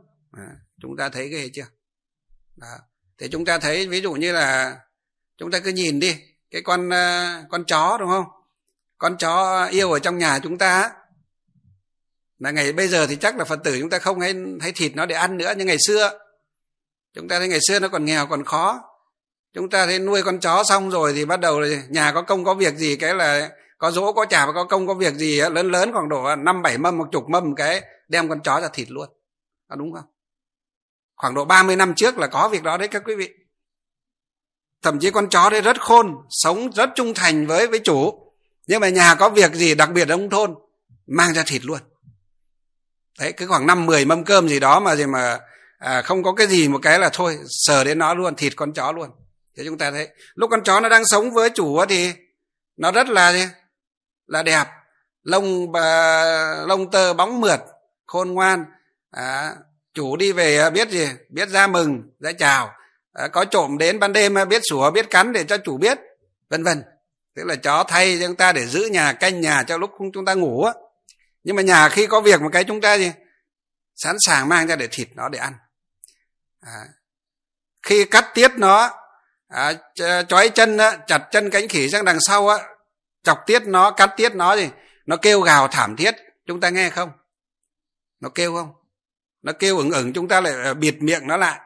chúng 0.84 0.96
ta 0.96 1.08
thấy 1.08 1.28
cái 1.32 1.42
gì 1.42 1.50
chưa? 1.54 1.66
Đó. 2.56 2.66
thì 3.18 3.28
chúng 3.28 3.44
ta 3.44 3.58
thấy 3.58 3.88
ví 3.88 4.00
dụ 4.00 4.12
như 4.12 4.32
là 4.32 4.78
chúng 5.38 5.50
ta 5.50 5.58
cứ 5.58 5.70
nhìn 5.70 6.00
đi 6.00 6.16
cái 6.50 6.62
con 6.62 6.90
ờ, 6.90 7.44
con 7.50 7.64
chó 7.64 7.96
đúng 8.00 8.08
không? 8.08 8.24
Con 8.98 9.16
chó 9.18 9.64
yêu 9.66 9.92
ở 9.92 9.98
trong 9.98 10.18
nhà 10.18 10.38
chúng 10.38 10.58
ta 10.58 10.92
là 12.38 12.50
ngày 12.50 12.72
bây 12.72 12.88
giờ 12.88 13.06
thì 13.06 13.16
chắc 13.16 13.36
là 13.36 13.44
phật 13.44 13.60
tử 13.64 13.80
chúng 13.80 13.90
ta 13.90 13.98
không 13.98 14.20
hay 14.20 14.34
hay 14.60 14.72
thịt 14.72 14.96
nó 14.96 15.06
để 15.06 15.16
ăn 15.16 15.38
nữa 15.38 15.52
nhưng 15.56 15.66
ngày 15.66 15.76
xưa. 15.86 16.18
Chúng 17.14 17.28
ta 17.28 17.38
thấy 17.38 17.48
ngày 17.48 17.60
xưa 17.68 17.78
nó 17.78 17.88
còn 17.88 18.04
nghèo 18.04 18.26
còn 18.26 18.44
khó. 18.44 18.84
Chúng 19.52 19.70
ta 19.70 19.86
thấy 19.86 19.98
nuôi 19.98 20.22
con 20.22 20.40
chó 20.40 20.64
xong 20.64 20.90
rồi 20.90 21.12
thì 21.12 21.24
bắt 21.24 21.40
đầu 21.40 21.60
là 21.60 21.82
nhà 21.88 22.12
có 22.12 22.22
công 22.22 22.44
có 22.44 22.54
việc 22.54 22.76
gì 22.76 22.96
cái 22.96 23.14
là 23.14 23.50
có 23.78 23.90
dỗ 23.90 24.12
có 24.12 24.26
chả 24.26 24.46
và 24.46 24.52
có 24.52 24.64
công 24.64 24.86
có 24.86 24.94
việc 24.94 25.14
gì 25.14 25.40
lớn 25.40 25.70
lớn 25.70 25.92
khoảng 25.92 26.08
độ 26.08 26.36
năm 26.36 26.62
bảy 26.62 26.78
mâm 26.78 26.98
một 26.98 27.08
chục 27.12 27.28
mâm 27.28 27.54
cái 27.54 27.82
đem 28.08 28.28
con 28.28 28.40
chó 28.40 28.60
ra 28.60 28.68
thịt 28.72 28.90
luôn. 28.90 29.08
À, 29.68 29.76
đúng 29.76 29.92
không? 29.92 30.13
Khoảng 31.16 31.34
độ 31.34 31.44
30 31.44 31.76
năm 31.76 31.94
trước 31.94 32.18
là 32.18 32.26
có 32.26 32.48
việc 32.48 32.62
đó 32.62 32.76
đấy 32.76 32.88
các 32.88 33.02
quý 33.06 33.14
vị. 33.14 33.30
Thậm 34.82 34.98
chí 35.00 35.10
con 35.10 35.28
chó 35.28 35.50
đấy 35.50 35.60
rất 35.60 35.80
khôn 35.80 36.14
sống 36.30 36.70
rất 36.72 36.90
trung 36.94 37.14
thành 37.14 37.46
với 37.46 37.66
với 37.66 37.78
chủ. 37.78 38.32
Nhưng 38.66 38.80
mà 38.80 38.88
nhà 38.88 39.14
có 39.14 39.28
việc 39.28 39.54
gì 39.54 39.74
đặc 39.74 39.90
biệt 39.92 40.02
ở 40.02 40.04
nông 40.04 40.30
thôn 40.30 40.54
mang 41.06 41.34
ra 41.34 41.42
thịt 41.46 41.64
luôn. 41.64 41.78
Đấy 43.18 43.32
cứ 43.32 43.46
khoảng 43.46 43.66
năm 43.66 43.86
mười 43.86 44.04
mâm 44.04 44.24
cơm 44.24 44.48
gì 44.48 44.60
đó 44.60 44.80
mà 44.80 44.96
gì 44.96 45.06
mà 45.06 45.38
à, 45.78 46.02
không 46.02 46.22
có 46.22 46.32
cái 46.32 46.46
gì 46.46 46.68
một 46.68 46.78
cái 46.82 46.98
là 46.98 47.10
thôi 47.12 47.38
sờ 47.48 47.84
đến 47.84 47.98
nó 47.98 48.14
luôn 48.14 48.36
thịt 48.36 48.52
con 48.56 48.72
chó 48.72 48.92
luôn. 48.92 49.10
Thế 49.56 49.64
chúng 49.66 49.78
ta 49.78 49.90
thấy 49.90 50.08
lúc 50.34 50.50
con 50.50 50.62
chó 50.64 50.80
nó 50.80 50.88
đang 50.88 51.06
sống 51.06 51.30
với 51.30 51.50
chủ 51.50 51.84
thì 51.88 52.12
nó 52.76 52.92
rất 52.92 53.08
là 53.08 53.32
gì? 53.32 53.44
Là 54.26 54.42
đẹp. 54.42 54.64
Lông 55.22 55.72
bà, 55.72 56.24
lông 56.66 56.90
tơ 56.90 57.14
bóng 57.14 57.40
mượt 57.40 57.60
khôn 58.06 58.30
ngoan. 58.32 58.64
À, 59.10 59.54
chủ 59.94 60.16
đi 60.16 60.32
về 60.32 60.58
à, 60.58 60.70
biết 60.70 60.88
gì? 60.88 61.08
Biết 61.28 61.48
ra 61.48 61.66
mừng 61.66 62.02
ra 62.20 62.32
chào. 62.32 62.70
À, 63.12 63.28
có 63.28 63.44
trộm 63.44 63.78
đến 63.78 63.98
ban 63.98 64.12
đêm 64.12 64.38
à, 64.38 64.44
biết 64.44 64.62
sủa 64.70 64.90
biết 64.90 65.10
cắn 65.10 65.32
để 65.32 65.44
cho 65.44 65.58
chủ 65.58 65.76
biết 65.76 65.98
vân 66.48 66.64
vân. 66.64 66.82
Tức 67.34 67.44
là 67.44 67.56
chó 67.56 67.84
thay 67.88 68.18
cho 68.20 68.26
chúng 68.26 68.36
ta 68.36 68.52
để 68.52 68.66
giữ 68.66 68.88
nhà 68.92 69.12
canh 69.12 69.40
nhà 69.40 69.62
cho 69.62 69.78
lúc 69.78 69.90
chúng 70.14 70.24
ta 70.24 70.34
ngủ 70.34 70.64
á. 70.64 70.72
Nhưng 71.44 71.56
mà 71.56 71.62
nhà 71.62 71.88
khi 71.88 72.06
có 72.06 72.20
việc 72.20 72.42
một 72.42 72.50
cái 72.52 72.64
chúng 72.64 72.80
ta 72.80 72.94
gì? 72.98 73.12
Sẵn 73.96 74.16
sàng 74.20 74.48
mang 74.48 74.66
ra 74.66 74.76
để 74.76 74.88
thịt 74.90 75.08
nó 75.14 75.28
để 75.28 75.38
ăn. 75.38 75.54
À, 76.60 76.84
khi 77.82 78.04
cắt 78.04 78.30
tiết 78.34 78.50
nó 78.56 78.90
à, 79.48 79.72
chói 80.28 80.48
chân 80.48 80.78
á, 80.78 80.98
chặt 81.06 81.28
chân 81.30 81.50
cánh 81.50 81.68
khỉ 81.68 81.88
sang 81.88 82.04
đằng 82.04 82.20
sau 82.20 82.48
á 82.48 82.58
chọc 83.22 83.38
tiết 83.46 83.62
nó 83.66 83.90
cắt 83.90 84.10
tiết 84.16 84.34
nó 84.34 84.56
gì? 84.56 84.70
Nó 85.06 85.16
kêu 85.16 85.40
gào 85.40 85.68
thảm 85.68 85.96
thiết. 85.96 86.14
Chúng 86.46 86.60
ta 86.60 86.70
nghe 86.70 86.90
không? 86.90 87.10
Nó 88.20 88.28
kêu 88.28 88.54
không? 88.54 88.72
Nó 89.44 89.52
kêu 89.52 89.78
ửng 89.78 89.90
ửng 89.90 90.12
chúng 90.12 90.28
ta 90.28 90.40
lại 90.40 90.52
ờ, 90.64 90.74
bịt 90.74 90.94
miệng 91.02 91.26
nó 91.26 91.36
lại. 91.36 91.60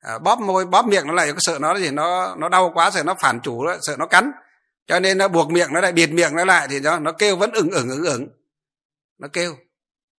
À, 0.00 0.18
bóp 0.18 0.40
môi 0.40 0.66
bóp 0.66 0.86
miệng 0.86 1.06
nó 1.06 1.12
lại 1.12 1.32
sợ 1.38 1.58
nó 1.60 1.78
gì 1.78 1.90
nó 1.90 2.34
nó 2.38 2.48
đau 2.48 2.70
quá 2.74 2.90
sợ 2.90 3.02
nó 3.02 3.14
phản 3.14 3.40
chủ 3.42 3.66
đó, 3.66 3.76
sợ 3.82 3.96
nó 3.98 4.06
cắn. 4.06 4.32
Cho 4.86 5.00
nên 5.00 5.18
nó 5.18 5.28
buộc 5.28 5.50
miệng 5.50 5.72
nó 5.72 5.80
lại 5.80 5.92
bịt 5.92 6.10
miệng 6.10 6.36
nó 6.36 6.44
lại 6.44 6.66
thì 6.70 6.80
nó 6.80 6.98
nó 6.98 7.12
kêu 7.12 7.36
vẫn 7.36 7.52
ửng 7.52 7.70
ửng 7.70 7.88
ửng 7.88 8.04
ửng. 8.04 8.28
Nó 9.18 9.28
kêu 9.32 9.56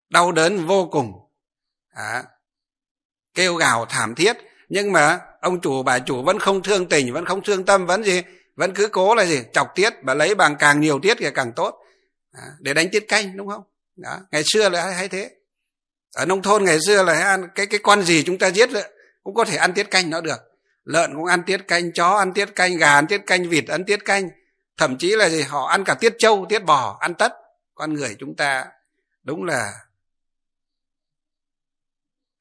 đau 0.09 0.31
đớn 0.31 0.67
vô 0.67 0.89
cùng. 0.91 1.11
À, 1.93 2.23
kêu 3.33 3.55
gào 3.55 3.85
thảm 3.85 4.15
thiết. 4.15 4.37
Nhưng 4.69 4.91
mà 4.91 5.19
ông 5.41 5.61
chủ 5.61 5.83
bà 5.83 5.99
chủ 5.99 6.23
vẫn 6.23 6.39
không 6.39 6.63
thương 6.63 6.89
tình 6.89 7.13
vẫn 7.13 7.25
không 7.25 7.43
thương 7.43 7.65
tâm 7.65 7.85
vẫn 7.85 8.03
gì 8.03 8.21
vẫn 8.55 8.73
cứ 8.75 8.87
cố 8.87 9.15
là 9.15 9.25
gì 9.25 9.43
chọc 9.53 9.67
tiết 9.75 9.93
và 10.03 10.13
lấy 10.13 10.35
bằng 10.35 10.55
càng 10.59 10.81
nhiều 10.81 10.99
tiết 10.99 11.17
thì 11.19 11.31
càng 11.33 11.53
tốt. 11.55 11.79
À, 12.31 12.43
để 12.59 12.73
đánh 12.73 12.89
tiết 12.91 13.07
canh 13.07 13.37
đúng 13.37 13.47
không? 13.47 13.63
Đó. 13.95 14.19
ngày 14.31 14.43
xưa 14.45 14.69
là 14.69 14.83
hay, 14.83 14.93
hay 14.93 15.07
thế 15.07 15.31
ở 16.13 16.25
nông 16.25 16.41
thôn 16.41 16.63
ngày 16.63 16.77
xưa 16.87 17.03
là 17.03 17.13
ăn 17.13 17.47
cái 17.55 17.65
cái 17.65 17.79
con 17.83 18.03
gì 18.03 18.23
chúng 18.23 18.37
ta 18.37 18.47
giết 18.47 18.69
cũng 19.23 19.33
có 19.33 19.45
thể 19.45 19.57
ăn 19.57 19.73
tiết 19.73 19.91
canh 19.91 20.09
nó 20.09 20.21
được. 20.21 20.39
Lợn 20.83 21.15
cũng 21.15 21.25
ăn 21.25 21.43
tiết 21.43 21.67
canh, 21.67 21.93
chó 21.93 22.09
ăn 22.17 22.33
tiết 22.33 22.55
canh, 22.55 22.77
gà 22.77 22.93
ăn 22.93 23.07
tiết 23.07 23.21
canh, 23.27 23.49
vịt 23.49 23.67
ăn 23.67 23.85
tiết 23.85 24.05
canh. 24.05 24.29
Thậm 24.77 24.97
chí 24.97 25.15
là 25.15 25.29
gì, 25.29 25.41
họ 25.41 25.65
ăn 25.65 25.83
cả 25.83 25.93
tiết 25.93 26.15
trâu, 26.19 26.45
tiết 26.49 26.59
bò, 26.59 26.97
ăn 26.99 27.13
tất. 27.13 27.33
Con 27.75 27.93
người 27.93 28.15
chúng 28.19 28.35
ta 28.35 28.65
đúng 29.23 29.43
là 29.43 29.73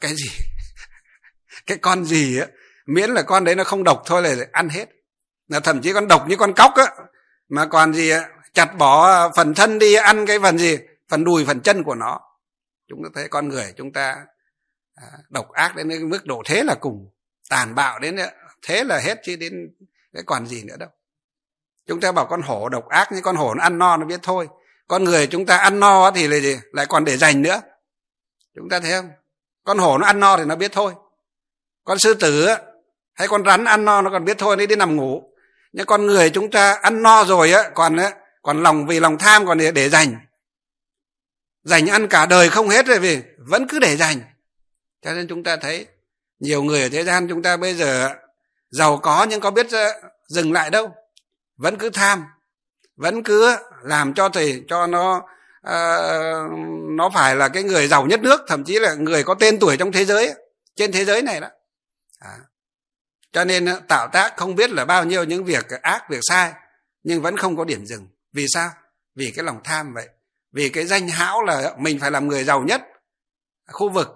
cái 0.00 0.14
gì? 0.14 0.30
Cái 1.66 1.78
con 1.78 2.04
gì 2.04 2.38
á, 2.38 2.46
miễn 2.86 3.10
là 3.10 3.22
con 3.22 3.44
đấy 3.44 3.54
nó 3.54 3.64
không 3.64 3.84
độc 3.84 4.02
thôi 4.06 4.22
là 4.22 4.46
ăn 4.52 4.68
hết. 4.68 4.88
Là 5.48 5.60
thậm 5.60 5.82
chí 5.82 5.92
con 5.92 6.08
độc 6.08 6.28
như 6.28 6.36
con 6.36 6.52
cóc 6.54 6.72
á, 6.74 6.86
mà 7.48 7.66
còn 7.66 7.94
gì 7.94 8.10
á, 8.10 8.28
chặt 8.52 8.74
bỏ 8.78 9.30
phần 9.36 9.54
thân 9.54 9.78
đi, 9.78 9.94
ăn 9.94 10.26
cái 10.26 10.38
phần 10.38 10.58
gì, 10.58 10.78
phần 11.08 11.24
đùi, 11.24 11.44
phần 11.44 11.60
chân 11.60 11.84
của 11.84 11.94
nó 11.94 12.20
chúng 12.88 13.02
ta 13.04 13.08
thấy 13.14 13.28
con 13.28 13.48
người 13.48 13.74
chúng 13.76 13.92
ta 13.92 14.26
à, 14.94 15.06
độc 15.28 15.52
ác 15.52 15.76
đến 15.76 15.88
cái 15.88 15.98
mức 15.98 16.26
độ 16.26 16.42
thế 16.46 16.62
là 16.64 16.74
cùng 16.74 17.10
tàn 17.50 17.74
bạo 17.74 17.98
đến 17.98 18.16
thế 18.62 18.84
là 18.84 19.00
hết 19.00 19.20
chứ 19.22 19.36
đến 19.36 19.52
cái 20.12 20.22
còn 20.26 20.46
gì 20.46 20.62
nữa 20.64 20.76
đâu. 20.78 20.88
Chúng 21.86 22.00
ta 22.00 22.12
bảo 22.12 22.26
con 22.26 22.42
hổ 22.42 22.68
độc 22.68 22.88
ác 22.88 23.12
như 23.12 23.20
con 23.20 23.36
hổ 23.36 23.54
nó 23.54 23.62
ăn 23.62 23.78
no 23.78 23.96
nó 23.96 24.06
biết 24.06 24.20
thôi. 24.22 24.48
Con 24.88 25.04
người 25.04 25.26
chúng 25.26 25.46
ta 25.46 25.56
ăn 25.56 25.80
no 25.80 26.10
thì 26.10 26.28
là 26.28 26.36
gì? 26.36 26.60
Lại 26.72 26.86
còn 26.86 27.04
để 27.04 27.16
dành 27.16 27.42
nữa. 27.42 27.60
Chúng 28.54 28.68
ta 28.68 28.80
thấy 28.80 28.92
không? 28.92 29.10
Con 29.64 29.78
hổ 29.78 29.98
nó 29.98 30.06
ăn 30.06 30.20
no 30.20 30.36
thì 30.36 30.44
nó 30.44 30.56
biết 30.56 30.72
thôi. 30.72 30.92
Con 31.84 31.98
sư 31.98 32.14
tử 32.14 32.48
hay 33.14 33.28
con 33.28 33.44
rắn 33.44 33.64
ăn 33.64 33.84
no 33.84 34.02
nó 34.02 34.10
còn 34.10 34.24
biết 34.24 34.38
thôi 34.38 34.56
đi 34.56 34.66
đi 34.66 34.76
nằm 34.76 34.96
ngủ. 34.96 35.22
Nhưng 35.72 35.86
con 35.86 36.06
người 36.06 36.30
chúng 36.30 36.50
ta 36.50 36.72
ăn 36.82 37.02
no 37.02 37.24
rồi 37.24 37.52
á 37.52 37.70
còn 37.74 37.96
á 37.96 38.10
còn 38.42 38.62
lòng 38.62 38.86
vì 38.86 39.00
lòng 39.00 39.18
tham 39.18 39.46
còn 39.46 39.58
để, 39.58 39.72
để 39.72 39.88
dành 39.88 40.14
dành 41.64 41.86
ăn 41.86 42.08
cả 42.08 42.26
đời 42.26 42.48
không 42.48 42.68
hết 42.68 42.86
rồi 42.86 42.98
vì 42.98 43.22
vẫn 43.38 43.66
cứ 43.68 43.78
để 43.78 43.96
dành 43.96 44.20
cho 45.02 45.12
nên 45.12 45.28
chúng 45.28 45.42
ta 45.42 45.56
thấy 45.56 45.86
nhiều 46.40 46.62
người 46.62 46.82
ở 46.82 46.88
thế 46.88 47.04
gian 47.04 47.28
chúng 47.28 47.42
ta 47.42 47.56
bây 47.56 47.74
giờ 47.74 48.14
giàu 48.70 48.98
có 49.02 49.26
nhưng 49.30 49.40
có 49.40 49.50
biết 49.50 49.66
ờ, 49.72 49.92
dừng 50.28 50.52
lại 50.52 50.70
đâu. 50.70 50.94
Vẫn 51.56 51.78
cứ 51.78 51.90
tham 51.90 52.24
vẫn 52.96 53.22
cứ 53.22 53.56
làm 53.82 54.14
cho 54.14 54.28
thầy 54.28 54.64
cho 54.68 54.86
nó 54.86 55.16
uh, 55.66 56.50
nó 56.96 57.10
phải 57.14 57.36
là 57.36 57.48
cái 57.48 57.62
người 57.62 57.88
giàu 57.88 58.06
nhất 58.06 58.20
nước 58.20 58.40
thậm 58.48 58.64
chí 58.64 58.78
là 58.78 58.94
người 58.94 59.24
có 59.24 59.34
tên 59.34 59.58
tuổi 59.58 59.76
trong 59.76 59.92
thế 59.92 60.04
giới 60.04 60.34
trên 60.76 60.92
thế 60.92 61.04
giới 61.04 61.22
này 61.22 61.40
đó. 61.40 61.48
À. 62.18 62.38
cho 63.32 63.44
nên 63.44 63.64
ờ, 63.66 63.80
tạo 63.88 64.08
tác 64.12 64.36
không 64.36 64.54
biết 64.54 64.70
là 64.70 64.84
bao 64.84 65.04
nhiêu 65.04 65.24
những 65.24 65.44
việc 65.44 65.66
ác 65.82 66.10
việc 66.10 66.20
sai 66.22 66.52
nhưng 67.02 67.22
vẫn 67.22 67.36
không 67.36 67.56
có 67.56 67.64
điểm 67.64 67.86
dừng. 67.86 68.08
Vì 68.32 68.46
sao? 68.48 68.70
Vì 69.14 69.32
cái 69.36 69.44
lòng 69.44 69.60
tham 69.64 69.94
vậy 69.94 70.08
vì 70.52 70.68
cái 70.68 70.86
danh 70.86 71.08
hão 71.08 71.42
là 71.42 71.74
mình 71.78 71.98
phải 72.00 72.10
làm 72.10 72.28
người 72.28 72.44
giàu 72.44 72.62
nhất, 72.62 72.82
khu 73.66 73.90
vực, 73.90 74.08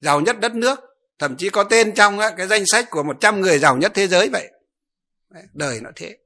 giàu 0.00 0.20
nhất 0.20 0.40
đất 0.40 0.54
nước. 0.54 0.80
Thậm 1.18 1.36
chí 1.36 1.50
có 1.50 1.64
tên 1.64 1.94
trong 1.94 2.18
cái 2.36 2.46
danh 2.46 2.62
sách 2.66 2.90
của 2.90 3.02
100 3.02 3.40
người 3.40 3.58
giàu 3.58 3.76
nhất 3.76 3.92
thế 3.94 4.08
giới 4.08 4.28
vậy. 4.28 4.50
Đời 5.52 5.80
nó 5.80 5.90
thế. 5.96 6.18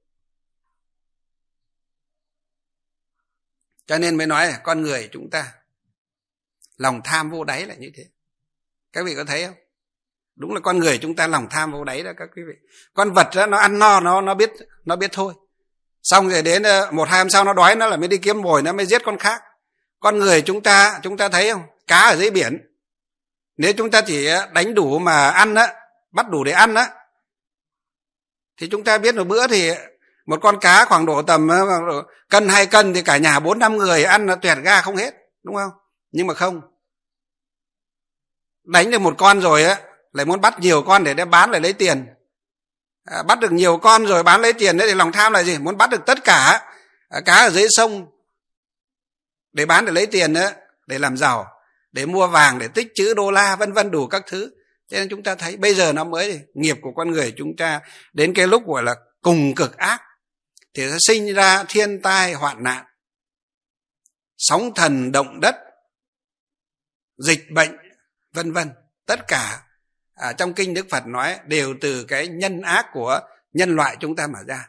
Cho 3.86 3.98
nên 3.98 4.16
mới 4.16 4.26
nói 4.26 4.46
là 4.46 4.60
con 4.64 4.82
người 4.82 5.08
chúng 5.12 5.30
ta, 5.30 5.54
lòng 6.76 7.00
tham 7.04 7.30
vô 7.30 7.44
đáy 7.44 7.66
là 7.66 7.74
như 7.74 7.90
thế. 7.94 8.04
Các 8.92 9.04
vị 9.04 9.14
có 9.16 9.24
thấy 9.24 9.46
không? 9.46 9.54
Đúng 10.36 10.54
là 10.54 10.60
con 10.60 10.78
người 10.78 10.98
chúng 10.98 11.16
ta 11.16 11.26
lòng 11.26 11.46
tham 11.50 11.72
vô 11.72 11.84
đáy 11.84 12.02
đó 12.02 12.12
các 12.16 12.28
quý 12.36 12.42
vị. 12.48 12.54
Con 12.94 13.12
vật 13.12 13.28
đó, 13.36 13.46
nó 13.46 13.58
ăn 13.58 13.78
no, 13.78 14.00
nó 14.00 14.20
nó 14.20 14.34
biết 14.34 14.50
nó 14.84 14.96
biết 14.96 15.10
thôi. 15.12 15.34
Xong 16.02 16.28
rồi 16.28 16.42
đến 16.42 16.62
ờ, 16.62 16.90
một 16.92 17.08
hai 17.08 17.18
hôm 17.18 17.30
sau 17.30 17.44
nó 17.44 17.52
đói, 17.52 17.76
nó 17.76 17.86
là 17.86 17.96
mới 17.96 18.08
đi 18.08 18.18
kiếm 18.18 18.42
mồi 18.42 18.62
nó 18.62 18.72
mới 18.72 18.86
giết 18.86 19.02
con 19.04 19.18
khác 19.18 19.42
con 20.00 20.18
người 20.18 20.42
chúng 20.42 20.62
ta 20.62 21.00
chúng 21.02 21.16
ta 21.16 21.28
thấy 21.28 21.50
không? 21.52 21.62
Cá 21.86 22.00
ở 22.00 22.16
dưới 22.16 22.30
biển. 22.30 22.58
Nếu 23.56 23.72
chúng 23.72 23.90
ta 23.90 24.00
chỉ 24.00 24.28
đánh 24.52 24.74
đủ 24.74 24.98
mà 24.98 25.30
ăn 25.30 25.54
á 25.54 25.74
bắt 26.10 26.28
đủ 26.28 26.44
để 26.44 26.52
ăn 26.52 26.74
á 26.74 26.90
thì 28.56 28.68
chúng 28.70 28.84
ta 28.84 28.98
biết 28.98 29.14
một 29.14 29.24
bữa 29.24 29.46
thì 29.46 29.70
một 30.26 30.40
con 30.42 30.60
cá 30.60 30.84
khoảng 30.84 31.06
độ 31.06 31.22
tầm 31.22 31.48
ờ, 31.48 31.58
cân 32.28 32.48
hai 32.48 32.66
cân 32.66 32.94
thì 32.94 33.02
cả 33.02 33.16
nhà 33.16 33.40
bốn 33.40 33.58
năm 33.58 33.76
người 33.76 34.04
ăn 34.04 34.26
là 34.26 34.34
tuyệt 34.34 34.58
ga 34.62 34.80
không 34.80 34.96
hết 34.96 35.14
đúng 35.42 35.54
không? 35.54 35.70
Nhưng 36.12 36.26
mà 36.26 36.34
không. 36.34 36.60
Đánh 38.64 38.90
được 38.90 38.98
một 38.98 39.14
con 39.18 39.40
rồi 39.40 39.64
á 39.64 39.80
lại 40.12 40.26
muốn 40.26 40.40
bắt 40.40 40.60
nhiều 40.60 40.82
con 40.82 41.04
để 41.04 41.14
đem 41.14 41.30
bán 41.30 41.50
lại 41.50 41.60
lấy 41.60 41.72
tiền. 41.72 42.06
À, 43.04 43.22
bắt 43.22 43.40
được 43.40 43.52
nhiều 43.52 43.78
con 43.78 44.06
rồi 44.06 44.22
bán 44.22 44.40
lấy 44.40 44.52
tiền 44.52 44.76
đấy 44.76 44.88
thì 44.88 44.94
lòng 44.94 45.12
tham 45.12 45.32
là 45.32 45.42
gì? 45.42 45.58
Muốn 45.58 45.76
bắt 45.76 45.90
được 45.90 46.06
tất 46.06 46.24
cả 46.24 46.66
à, 47.08 47.20
cá 47.24 47.34
ở 47.34 47.50
dưới 47.50 47.66
sông 47.70 48.06
để 49.52 49.66
bán 49.66 49.84
để 49.84 49.92
lấy 49.92 50.06
tiền 50.06 50.32
nữa 50.32 50.50
để 50.86 50.98
làm 50.98 51.16
giàu 51.16 51.46
để 51.92 52.06
mua 52.06 52.26
vàng 52.26 52.58
để 52.58 52.68
tích 52.68 52.88
chữ 52.94 53.14
đô 53.14 53.30
la 53.30 53.56
vân 53.56 53.72
vân 53.72 53.90
đủ 53.90 54.06
các 54.06 54.22
thứ. 54.26 54.50
Cho 54.88 54.98
nên 54.98 55.08
chúng 55.08 55.22
ta 55.22 55.34
thấy 55.34 55.56
bây 55.56 55.74
giờ 55.74 55.92
nó 55.92 56.04
mới 56.04 56.40
nghiệp 56.54 56.76
của 56.82 56.92
con 56.96 57.10
người 57.10 57.34
chúng 57.36 57.56
ta 57.56 57.80
đến 58.12 58.34
cái 58.34 58.46
lúc 58.46 58.66
gọi 58.66 58.82
là 58.82 58.94
cùng 59.22 59.54
cực 59.54 59.76
ác. 59.76 60.02
Thì 60.74 60.90
sẽ 60.90 60.96
sinh 61.00 61.34
ra 61.34 61.64
thiên 61.68 62.02
tai 62.02 62.32
hoạn 62.32 62.62
nạn 62.62 62.84
sóng 64.36 64.74
thần 64.74 65.12
động 65.12 65.40
đất 65.40 65.54
dịch 67.18 67.50
bệnh 67.50 67.76
vân 68.32 68.52
vân. 68.52 68.70
Tất 69.06 69.28
cả 69.28 69.62
à, 70.14 70.32
trong 70.32 70.54
kinh 70.54 70.74
đức 70.74 70.86
phật 70.90 71.06
nói 71.06 71.38
đều 71.46 71.74
từ 71.80 72.04
cái 72.04 72.28
nhân 72.28 72.62
ác 72.62 72.86
của 72.92 73.20
nhân 73.52 73.76
loại 73.76 73.96
chúng 74.00 74.16
ta 74.16 74.26
mà 74.26 74.38
ra 74.46 74.68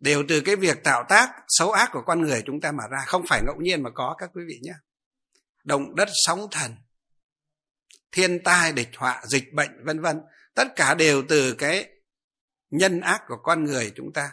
đều 0.00 0.24
từ 0.28 0.40
cái 0.40 0.56
việc 0.56 0.84
tạo 0.84 1.04
tác, 1.08 1.30
xấu 1.48 1.72
ác 1.72 1.90
của 1.92 2.02
con 2.06 2.22
người 2.22 2.42
chúng 2.46 2.60
ta 2.60 2.72
mà 2.72 2.84
ra, 2.90 3.04
không 3.06 3.24
phải 3.28 3.42
ngẫu 3.46 3.56
nhiên 3.60 3.82
mà 3.82 3.90
có, 3.94 4.14
các 4.18 4.30
quý 4.34 4.42
vị 4.48 4.58
nhé. 4.62 4.74
Động 5.64 5.94
đất 5.94 6.08
sóng 6.12 6.48
thần, 6.50 6.76
thiên 8.12 8.42
tai, 8.44 8.72
địch 8.72 8.88
họa, 8.96 9.22
dịch 9.24 9.52
bệnh, 9.52 9.84
vân 9.84 10.00
vân, 10.00 10.20
tất 10.54 10.68
cả 10.76 10.94
đều 10.94 11.22
từ 11.28 11.54
cái 11.54 11.88
nhân 12.70 13.00
ác 13.00 13.22
của 13.28 13.36
con 13.42 13.64
người 13.64 13.92
chúng 13.96 14.12
ta, 14.12 14.32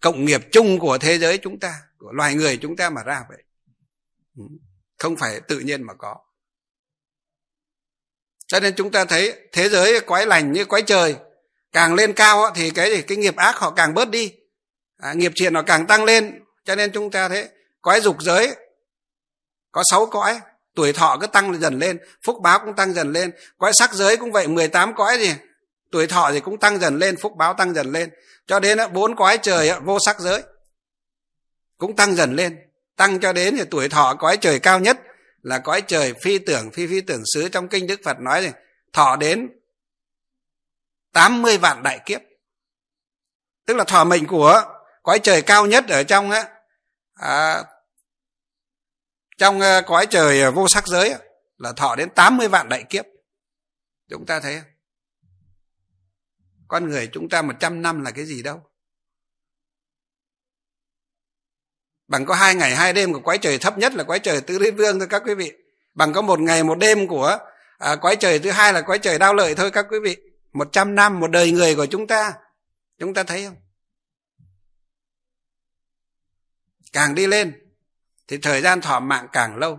cộng 0.00 0.24
nghiệp 0.24 0.40
chung 0.52 0.78
của 0.78 0.98
thế 0.98 1.18
giới 1.18 1.38
chúng 1.38 1.60
ta, 1.60 1.82
của 1.98 2.12
loài 2.12 2.34
người 2.34 2.58
chúng 2.62 2.76
ta 2.76 2.90
mà 2.90 3.02
ra 3.02 3.24
vậy. 3.28 3.42
Ừ, 4.36 4.44
không 4.98 5.16
phải 5.16 5.40
tự 5.40 5.58
nhiên 5.58 5.82
mà 5.82 5.94
có. 5.94 6.16
Cho 8.46 8.60
nên 8.60 8.74
chúng 8.76 8.92
ta 8.92 9.04
thấy 9.04 9.48
thế 9.52 9.68
giới 9.68 10.00
quái 10.00 10.26
lành 10.26 10.52
như 10.52 10.64
quái 10.64 10.82
trời, 10.82 11.16
càng 11.72 11.94
lên 11.94 12.12
cao 12.12 12.52
thì 12.54 12.70
cái 12.70 13.02
cái 13.02 13.16
nghiệp 13.16 13.36
ác 13.36 13.56
họ 13.56 13.70
càng 13.70 13.94
bớt 13.94 14.10
đi 14.10 14.32
à, 14.98 15.12
nghiệp 15.12 15.32
thiện 15.36 15.52
nó 15.52 15.62
càng 15.62 15.86
tăng 15.86 16.04
lên 16.04 16.42
cho 16.64 16.74
nên 16.74 16.92
chúng 16.92 17.10
ta 17.10 17.28
thế, 17.28 17.48
cõi 17.82 18.00
dục 18.00 18.16
giới 18.22 18.56
có 19.72 19.82
sáu 19.90 20.06
cõi 20.06 20.40
tuổi 20.74 20.92
thọ 20.92 21.18
cứ 21.20 21.26
tăng 21.26 21.60
dần 21.60 21.78
lên 21.78 21.98
phúc 22.24 22.36
báo 22.42 22.58
cũng 22.64 22.76
tăng 22.76 22.92
dần 22.92 23.12
lên 23.12 23.30
cõi 23.58 23.72
sắc 23.74 23.92
giới 23.92 24.16
cũng 24.16 24.32
vậy 24.32 24.48
18 24.48 24.94
cõi 24.94 25.18
gì 25.18 25.34
tuổi 25.90 26.06
thọ 26.06 26.30
thì 26.32 26.40
cũng 26.40 26.58
tăng 26.58 26.78
dần 26.78 26.98
lên 26.98 27.16
phúc 27.16 27.36
báo 27.36 27.54
tăng 27.54 27.74
dần 27.74 27.92
lên. 27.92 28.10
Cho 28.46 28.60
đến 28.60 28.78
bốn 28.92 29.16
cõi 29.16 29.38
trời 29.42 29.70
vô 29.84 29.98
sắc 30.06 30.20
giới 30.20 30.42
cũng 31.78 31.96
tăng 31.96 32.16
dần 32.16 32.36
lên. 32.36 32.58
Tăng 32.96 33.20
cho 33.20 33.32
đến 33.32 33.56
thì 33.56 33.64
tuổi 33.70 33.88
thọ 33.88 34.14
cõi 34.18 34.36
trời 34.36 34.60
cao 34.60 34.80
nhất 34.80 34.98
là 35.42 35.58
cõi 35.58 35.82
trời 35.82 36.14
phi 36.22 36.38
tưởng 36.38 36.70
phi 36.70 36.86
phi 36.86 37.00
tưởng 37.00 37.22
xứ. 37.34 37.48
Trong 37.48 37.68
kinh 37.68 37.86
đức 37.86 38.00
phật 38.04 38.20
nói 38.20 38.42
gì 38.42 38.50
thọ 38.92 39.16
đến 39.16 39.48
80 41.12 41.58
vạn 41.58 41.82
đại 41.82 42.00
kiếp. 42.06 42.20
Tức 43.66 43.76
là 43.76 43.84
thọ 43.84 44.04
mệnh 44.04 44.26
của 44.26 44.62
cõi 45.08 45.20
trời 45.22 45.42
cao 45.42 45.66
nhất 45.66 45.84
ở 45.88 46.02
trong 46.02 46.30
á. 46.30 46.48
À, 47.14 47.64
trong 49.38 49.60
ờ, 49.60 49.82
cõi 49.86 50.06
trời 50.10 50.50
vô 50.50 50.68
sắc 50.68 50.86
giới 50.86 51.14
là 51.58 51.72
thọ 51.72 51.96
đến 51.96 52.10
80 52.10 52.48
vạn 52.48 52.68
đại 52.68 52.84
kiếp. 52.88 53.04
Chúng 54.10 54.26
ta 54.26 54.40
thấy 54.40 54.60
không? 54.60 54.70
Con 56.68 56.88
người 56.88 57.08
chúng 57.12 57.28
ta 57.28 57.42
100 57.42 57.82
năm 57.82 58.00
là 58.00 58.10
cái 58.10 58.24
gì 58.24 58.42
đâu? 58.42 58.60
Bằng 62.08 62.26
có 62.26 62.34
hai 62.34 62.54
ngày 62.54 62.76
hai 62.76 62.92
đêm 62.92 63.12
của 63.12 63.20
quái 63.20 63.38
trời 63.38 63.58
thấp 63.58 63.78
nhất 63.78 63.94
là 63.94 64.04
quái 64.04 64.18
trời 64.18 64.40
tứ 64.40 64.58
đế 64.58 64.70
vương 64.70 64.98
thôi 64.98 65.08
các 65.10 65.22
quý 65.26 65.34
vị. 65.34 65.52
Bằng 65.94 66.12
có 66.12 66.22
một 66.22 66.40
ngày 66.40 66.64
một 66.64 66.78
đêm 66.78 67.08
của 67.08 67.38
à, 67.78 67.96
quái 67.96 68.16
trời 68.16 68.38
thứ 68.38 68.50
hai 68.50 68.72
là 68.72 68.82
quái 68.82 68.98
trời 68.98 69.18
đau 69.18 69.34
lợi 69.34 69.54
thôi 69.54 69.70
các 69.70 69.86
quý 69.90 69.98
vị. 70.02 70.16
Một 70.52 70.68
trăm 70.72 70.94
năm 70.94 71.20
một 71.20 71.30
đời 71.30 71.52
người 71.52 71.74
của 71.74 71.86
chúng 71.86 72.06
ta. 72.06 72.32
Chúng 72.98 73.14
ta 73.14 73.22
thấy 73.22 73.44
không? 73.44 73.56
Càng 76.92 77.14
đi 77.14 77.26
lên 77.26 77.74
thì 78.28 78.38
thời 78.38 78.62
gian 78.62 78.80
thọ 78.80 79.00
mạng 79.00 79.28
càng 79.32 79.56
lâu. 79.56 79.78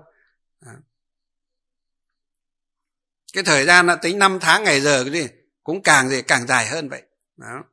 Cái 3.33 3.43
thời 3.43 3.65
gian 3.65 3.85
nó 3.85 3.95
tính 3.95 4.19
năm 4.19 4.37
tháng 4.41 4.63
ngày 4.63 4.81
giờ 4.81 5.03
cái 5.03 5.13
gì 5.13 5.27
cũng 5.63 5.83
càng 5.83 6.09
gì 6.09 6.21
càng 6.21 6.47
dài 6.47 6.67
hơn 6.67 6.89
vậy. 6.89 7.03
Đó. 7.37 7.63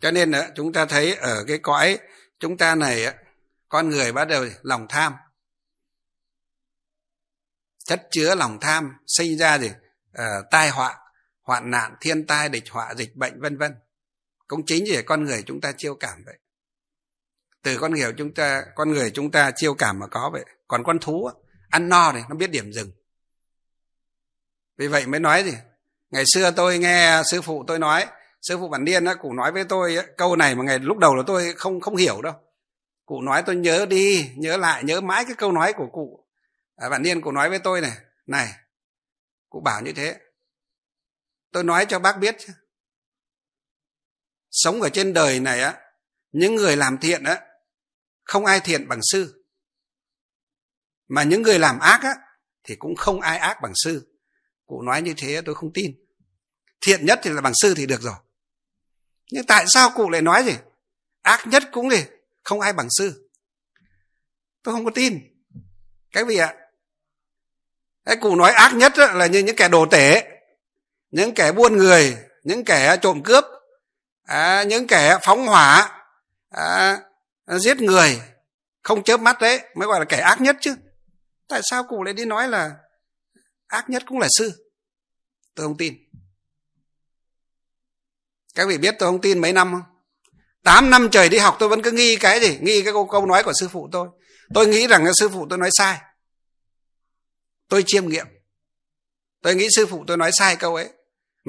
Cho 0.00 0.10
nên 0.10 0.32
chúng 0.54 0.72
ta 0.72 0.86
thấy 0.86 1.14
ở 1.14 1.44
cái 1.48 1.58
cõi 1.62 1.98
chúng 2.38 2.56
ta 2.56 2.74
này 2.74 3.14
con 3.68 3.88
người 3.88 4.12
bắt 4.12 4.24
đầu 4.24 4.44
lòng 4.62 4.86
tham. 4.88 5.14
Chất 7.78 8.08
chứa 8.10 8.34
lòng 8.34 8.58
tham 8.60 8.96
sinh 9.06 9.38
ra 9.38 9.58
gì? 9.58 9.70
Uh, 10.10 10.24
tai 10.50 10.70
họa 10.70 11.09
hoạn 11.50 11.70
nạn 11.70 11.94
thiên 12.00 12.26
tai 12.26 12.48
địch 12.48 12.64
họa 12.70 12.94
dịch 12.94 13.16
bệnh 13.16 13.40
vân 13.40 13.58
vân. 13.58 13.74
Cũng 14.46 14.66
chính 14.66 14.84
vì 14.84 15.02
con 15.02 15.24
người 15.24 15.42
chúng 15.46 15.60
ta 15.60 15.72
chiêu 15.76 15.94
cảm 15.94 16.22
vậy. 16.26 16.38
Từ 17.62 17.78
con 17.78 17.94
người 17.94 18.12
chúng 18.16 18.34
ta 18.34 18.62
con 18.74 18.90
người 18.90 19.10
chúng 19.10 19.30
ta 19.30 19.50
chiêu 19.56 19.74
cảm 19.74 19.98
mà 19.98 20.06
có 20.06 20.30
vậy. 20.32 20.44
Còn 20.68 20.84
con 20.84 20.98
thú 20.98 21.30
ăn 21.70 21.88
no 21.88 22.12
thì 22.12 22.20
nó 22.28 22.36
biết 22.36 22.50
điểm 22.50 22.72
dừng. 22.72 22.90
Vì 24.76 24.86
vậy 24.88 25.06
mới 25.06 25.20
nói 25.20 25.44
gì? 25.44 25.52
Ngày 26.10 26.24
xưa 26.34 26.50
tôi 26.50 26.78
nghe 26.78 27.22
sư 27.30 27.42
phụ 27.42 27.64
tôi 27.66 27.78
nói 27.78 28.06
sư 28.42 28.58
phụ 28.58 28.68
bản 28.68 28.84
niên 28.84 29.04
á 29.04 29.14
cụ 29.14 29.32
nói 29.32 29.52
với 29.52 29.64
tôi 29.64 29.98
câu 30.16 30.36
này 30.36 30.54
mà 30.54 30.64
ngày 30.64 30.78
lúc 30.78 30.98
đầu 30.98 31.14
là 31.14 31.22
tôi 31.26 31.54
không 31.56 31.80
không 31.80 31.96
hiểu 31.96 32.22
đâu. 32.22 32.34
Cụ 33.06 33.20
nói 33.20 33.42
tôi 33.46 33.56
nhớ 33.56 33.86
đi 33.86 34.30
nhớ 34.36 34.56
lại 34.56 34.84
nhớ 34.84 35.00
mãi 35.00 35.24
cái 35.24 35.34
câu 35.34 35.52
nói 35.52 35.72
của 35.72 35.86
cụ. 35.92 36.26
À, 36.76 36.88
bản 36.88 37.02
niên 37.02 37.20
cụ 37.20 37.32
nói 37.32 37.50
với 37.50 37.58
tôi 37.58 37.80
này 37.80 37.92
này 38.26 38.48
cụ 39.48 39.60
bảo 39.60 39.82
như 39.82 39.92
thế 39.92 40.16
tôi 41.52 41.64
nói 41.64 41.86
cho 41.88 41.98
bác 41.98 42.18
biết 42.18 42.36
chứ. 42.38 42.52
Sống 44.50 44.82
ở 44.82 44.88
trên 44.88 45.12
đời 45.12 45.40
này 45.40 45.60
á, 45.60 45.80
những 46.32 46.54
người 46.54 46.76
làm 46.76 46.98
thiện 46.98 47.24
á, 47.24 47.40
không 48.22 48.46
ai 48.46 48.60
thiện 48.60 48.88
bằng 48.88 49.00
sư. 49.02 49.44
Mà 51.08 51.22
những 51.22 51.42
người 51.42 51.58
làm 51.58 51.78
ác 51.78 52.00
á, 52.02 52.14
thì 52.64 52.76
cũng 52.76 52.96
không 52.96 53.20
ai 53.20 53.38
ác 53.38 53.58
bằng 53.62 53.72
sư. 53.74 54.16
Cụ 54.66 54.82
nói 54.82 55.02
như 55.02 55.14
thế 55.16 55.42
tôi 55.44 55.54
không 55.54 55.72
tin. 55.74 55.94
Thiện 56.80 57.06
nhất 57.06 57.20
thì 57.22 57.30
là 57.30 57.40
bằng 57.40 57.52
sư 57.54 57.74
thì 57.76 57.86
được 57.86 58.00
rồi. 58.00 58.14
Nhưng 59.30 59.46
tại 59.46 59.64
sao 59.68 59.92
cụ 59.96 60.10
lại 60.10 60.22
nói 60.22 60.44
gì? 60.44 60.54
Ác 61.22 61.46
nhất 61.46 61.62
cũng 61.72 61.90
gì? 61.90 62.04
Không 62.42 62.60
ai 62.60 62.72
bằng 62.72 62.88
sư. 62.90 63.30
Tôi 64.62 64.74
không 64.74 64.84
có 64.84 64.90
tin. 64.94 65.20
Cái 66.12 66.24
vị 66.24 66.36
ạ? 66.36 66.54
Cái 68.04 68.16
cụ 68.20 68.36
nói 68.36 68.52
ác 68.52 68.74
nhất 68.74 68.92
là 68.98 69.26
như 69.26 69.38
những 69.38 69.56
kẻ 69.56 69.68
đồ 69.68 69.86
tể 69.90 70.29
những 71.10 71.34
kẻ 71.34 71.52
buôn 71.52 71.76
người 71.76 72.16
những 72.42 72.64
kẻ 72.64 72.96
trộm 73.02 73.22
cướp 73.22 73.44
à, 74.24 74.62
những 74.62 74.86
kẻ 74.86 75.18
phóng 75.22 75.46
hỏa 75.46 76.02
à, 76.50 76.98
giết 77.46 77.76
người 77.76 78.20
không 78.82 79.02
chớp 79.02 79.20
mắt 79.20 79.40
đấy 79.40 79.60
mới 79.74 79.88
gọi 79.88 79.98
là 79.98 80.04
kẻ 80.04 80.16
ác 80.20 80.40
nhất 80.40 80.56
chứ. 80.60 80.76
Tại 81.48 81.60
sao 81.70 81.84
cụ 81.88 82.02
lại 82.02 82.14
đi 82.14 82.24
nói 82.24 82.48
là 82.48 82.76
ác 83.66 83.90
nhất 83.90 84.02
cũng 84.06 84.18
là 84.18 84.28
sư? 84.38 84.72
Tôi 85.54 85.66
không 85.66 85.76
tin. 85.76 85.94
Các 88.54 88.68
vị 88.68 88.78
biết 88.78 88.94
tôi 88.98 89.08
không 89.08 89.20
tin 89.20 89.38
mấy 89.38 89.52
năm 89.52 89.72
không? 89.72 89.82
Tám 90.62 90.90
năm 90.90 91.08
trời 91.12 91.28
đi 91.28 91.38
học 91.38 91.56
tôi 91.58 91.68
vẫn 91.68 91.82
cứ 91.82 91.90
nghi 91.90 92.16
cái 92.16 92.40
gì? 92.40 92.58
Nghi 92.60 92.82
cái 92.82 92.92
câu, 92.92 93.06
câu 93.06 93.26
nói 93.26 93.42
của 93.42 93.52
sư 93.60 93.68
phụ 93.68 93.88
tôi. 93.92 94.08
Tôi 94.54 94.66
nghĩ 94.66 94.86
rằng 94.86 95.06
sư 95.14 95.28
phụ 95.28 95.46
tôi 95.50 95.58
nói 95.58 95.70
sai. 95.72 95.98
Tôi 97.68 97.84
chiêm 97.86 98.08
nghiệm. 98.08 98.26
Tôi 99.42 99.54
nghĩ 99.54 99.68
sư 99.76 99.86
phụ 99.86 100.04
tôi 100.06 100.16
nói 100.16 100.30
sai 100.32 100.56
câu 100.56 100.74
ấy 100.74 100.88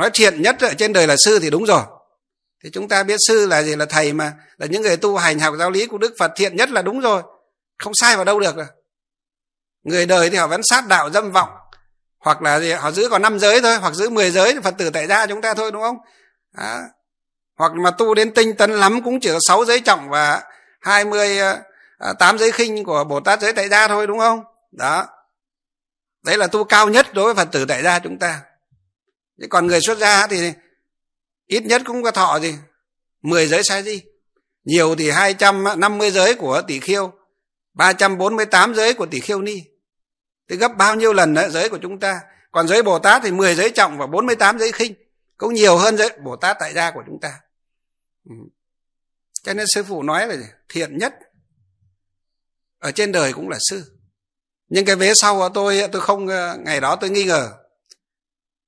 nói 0.02 0.10
thiện 0.14 0.42
nhất 0.42 0.56
ở 0.60 0.74
trên 0.74 0.94
đời 0.94 1.08
là 1.08 1.16
sư 1.26 1.40
thì 1.42 1.50
đúng 1.50 1.66
rồi. 1.66 1.82
Thì 2.64 2.70
chúng 2.74 2.88
ta 2.88 3.04
biết 3.04 3.16
sư 3.28 3.48
là 3.48 3.64
gì 3.64 3.76
là 3.76 3.86
thầy 3.86 4.14
mà, 4.14 4.34
là 4.58 4.68
những 4.68 4.82
người 4.82 4.98
tu 4.98 5.18
hành 5.18 5.40
học 5.40 5.54
giáo 5.60 5.72
lý 5.72 5.86
của 5.86 5.98
đức 5.98 6.14
phật 6.20 6.32
thiện 6.36 6.56
nhất 6.56 6.70
là 6.70 6.82
đúng 6.82 7.00
rồi. 7.00 7.24
Không 7.78 7.94
sai 7.96 8.16
vào 8.16 8.26
đâu 8.26 8.40
được 8.40 8.56
rồi. 8.56 8.66
Người 9.84 10.06
đời 10.06 10.30
thì 10.30 10.38
họ 10.38 10.48
vẫn 10.48 10.62
sát 10.64 10.88
đạo 10.88 11.10
dâm 11.10 11.32
vọng, 11.32 11.50
hoặc 12.20 12.42
là 12.42 12.60
gì, 12.60 12.72
họ 12.72 12.92
giữ 12.92 13.10
còn 13.10 13.22
năm 13.22 13.40
giới 13.40 13.62
thôi, 13.62 13.76
hoặc 13.76 13.94
giữ 13.94 14.10
10 14.10 14.32
giới, 14.32 14.62
phật 14.64 14.74
tử 14.78 14.90
tại 14.90 15.08
gia 15.08 15.26
chúng 15.26 15.42
ta 15.42 15.54
thôi, 15.54 15.72
đúng 15.72 15.82
không? 15.82 15.98
À. 16.56 16.82
hoặc 17.58 17.72
mà 17.74 17.92
tu 17.92 18.14
đến 18.14 18.34
tinh 18.34 18.56
tấn 18.56 18.72
lắm 18.72 19.02
cũng 19.04 19.20
chỉ 19.20 19.30
có 19.30 19.40
sáu 19.48 19.66
giới 19.66 19.80
trọng 19.80 20.10
và 20.10 20.44
hai 20.82 21.06
mươi 21.06 21.38
ờ, 21.38 21.60
à, 21.98 22.14
tám 22.20 22.38
giới 22.38 22.52
khinh 22.52 22.84
của 22.84 23.04
bồ 23.04 23.20
tát 23.20 23.42
giới 23.42 23.54
tại 23.54 23.70
gia 23.70 23.88
thôi, 23.88 24.08
đúng 24.08 24.20
không? 24.20 24.44
Đó. 24.72 25.08
Đấy 26.26 26.38
là 26.38 26.48
tu 26.48 26.64
cao 26.64 26.90
nhất 26.90 27.14
đối 27.14 27.26
với 27.26 27.46
phật 27.46 27.52
tử 27.52 27.66
tại 27.66 27.84
gia 27.84 28.00
chúng 28.00 28.20
ta. 28.20 28.42
Thế 29.41 29.47
còn 29.49 29.67
người 29.67 29.82
xuất 29.82 29.97
gia 29.97 30.27
thì 30.27 30.54
ít 31.47 31.63
nhất 31.63 31.82
cũng 31.86 32.04
có 32.04 32.12
thọ 32.12 32.39
gì? 32.39 32.56
10 33.21 33.47
giới 33.47 33.63
sai 33.63 33.84
gì 33.84 34.01
nhiều 34.63 34.95
thì 34.95 35.10
250 35.10 36.12
giới 36.12 36.36
của 36.36 36.62
tỷ 36.67 36.80
khiêu 36.80 37.13
348 37.73 38.75
giới 38.75 38.93
của 38.93 39.06
tỷ 39.06 39.19
khiêu 39.19 39.41
ni. 39.41 39.63
Thì 40.49 40.56
gấp 40.56 40.77
bao 40.77 40.95
nhiêu 40.95 41.13
lần 41.13 41.34
đó, 41.34 41.49
giới 41.49 41.69
của 41.69 41.80
chúng 41.82 41.99
ta? 41.99 42.21
Còn 42.51 42.67
giới 42.67 42.84
bồ 42.84 42.99
tát 42.99 43.21
thì 43.23 43.32
10 43.32 43.56
giới 43.56 43.69
trọng 43.69 43.97
và 43.97 44.08
48 44.08 44.60
giới 44.60 44.71
khinh 44.71 44.93
cũng 45.38 45.54
nhiều 45.54 45.77
hơn 45.77 45.97
giới 45.97 46.10
bồ 46.23 46.36
tát 46.36 46.58
tại 46.60 46.73
gia 46.73 46.91
của 46.91 47.04
chúng 47.06 47.19
ta. 47.19 47.39
Ừ. 48.30 48.36
Cho 49.43 49.54
nên 49.54 49.65
sư 49.67 49.84
phụ 49.84 50.04
nói 50.04 50.27
là 50.27 50.36
thiện 50.69 50.97
nhất 50.97 51.13
ở 52.80 52.91
trên 52.91 53.12
đời 53.12 53.34
cũng 53.34 53.49
là 53.49 53.58
sư. 53.69 53.97
Nhưng 54.69 54.86
cái 54.86 54.95
vế 54.95 55.13
sau 55.13 55.36
của 55.36 55.49
tôi 55.54 55.82
tôi 55.91 56.01
không 56.01 56.27
ờ, 56.27 56.58
ngày 56.58 56.82
đó 56.82 56.95
tôi 56.95 57.10
nghi 57.10 57.23
ngờ 57.23 57.61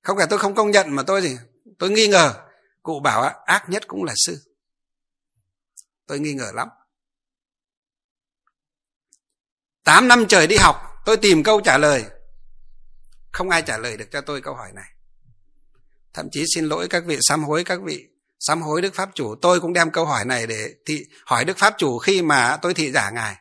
không 0.04 0.18
phải 0.18 0.28
tôi 0.30 0.40
không 0.40 0.56
công 0.56 0.72
nhận 0.72 0.96
mà 0.96 1.04
tôi 1.04 1.22
gì 1.22 1.38
tôi 1.80 1.90
nghi 1.90 2.08
ngờ. 2.08 2.34
Cụ 2.84 3.00
bảo 3.00 3.22
ác 3.46 3.70
nhất 3.70 3.84
cũng 3.88 4.04
là 4.04 4.14
sư. 4.16 4.42
Tôi 6.08 6.20
nghi 6.20 6.34
ngờ 6.34 6.52
lắm. 6.54 6.70
Tám 9.84 10.08
năm 10.08 10.26
trời 10.30 10.48
đi 10.48 10.56
học, 10.58 11.02
tôi 11.06 11.18
tìm 11.18 11.44
câu 11.44 11.62
trả 11.62 11.78
lời. 11.78 12.06
Không 13.32 13.50
ai 13.50 13.62
trả 13.62 13.78
lời 13.78 13.98
được 13.98 14.06
cho 14.12 14.22
tôi 14.22 14.42
câu 14.42 14.56
hỏi 14.56 14.72
này. 14.74 14.90
Thậm 16.14 16.30
chí 16.32 16.46
xin 16.56 16.66
lỗi 16.66 16.88
các 16.90 17.04
vị, 17.06 17.18
sám 17.22 17.44
hối 17.44 17.64
các 17.64 17.80
vị, 17.84 18.08
sám 18.40 18.62
hối 18.62 18.82
đức 18.82 18.96
pháp 18.96 19.10
chủ. 19.16 19.36
Tôi 19.42 19.60
cũng 19.60 19.74
đem 19.74 19.92
câu 19.92 20.06
hỏi 20.06 20.26
này 20.26 20.48
để 20.48 20.76
thị, 20.86 21.06
hỏi 21.26 21.46
đức 21.46 21.58
pháp 21.58 21.74
chủ 21.78 21.98
khi 21.98 22.22
mà 22.22 22.58
tôi 22.62 22.74
thị 22.74 22.92
giả 22.92 23.10
ngài. 23.10 23.36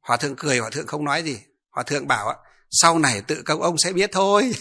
Hòa 0.00 0.16
thượng 0.16 0.36
cười, 0.36 0.58
hòa 0.58 0.70
thượng 0.70 0.86
không 0.86 1.04
nói 1.04 1.22
gì. 1.22 1.40
Hòa 1.70 1.84
thượng 1.84 2.06
bảo 2.06 2.44
sau 2.72 2.98
này 2.98 3.22
tự 3.26 3.42
công 3.42 3.62
ông 3.62 3.78
sẽ 3.78 3.92
biết 3.92 4.10
thôi. 4.12 4.52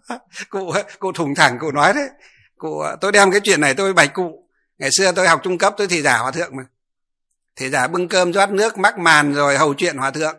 Cụ 0.50 0.72
cụ 0.98 1.12
thùng 1.12 1.34
thẳng 1.34 1.58
cụ 1.60 1.70
nói 1.72 1.92
đấy. 1.92 2.08
Cụ 2.56 2.82
tôi 3.00 3.12
đem 3.12 3.30
cái 3.30 3.40
chuyện 3.44 3.60
này 3.60 3.74
tôi 3.74 3.92
bạch 3.92 4.14
cụ. 4.14 4.48
Ngày 4.78 4.90
xưa 4.92 5.12
tôi 5.12 5.28
học 5.28 5.40
trung 5.44 5.58
cấp 5.58 5.74
tôi 5.76 5.86
thì 5.86 6.02
giả 6.02 6.18
hòa 6.18 6.30
thượng 6.30 6.56
mà. 6.56 6.62
Thì 7.56 7.70
giả 7.70 7.86
bưng 7.86 8.08
cơm 8.08 8.32
rót 8.32 8.50
nước 8.50 8.78
mắc 8.78 8.98
màn 8.98 9.34
rồi 9.34 9.58
hầu 9.58 9.74
chuyện 9.74 9.96
hòa 9.96 10.10
thượng. 10.10 10.36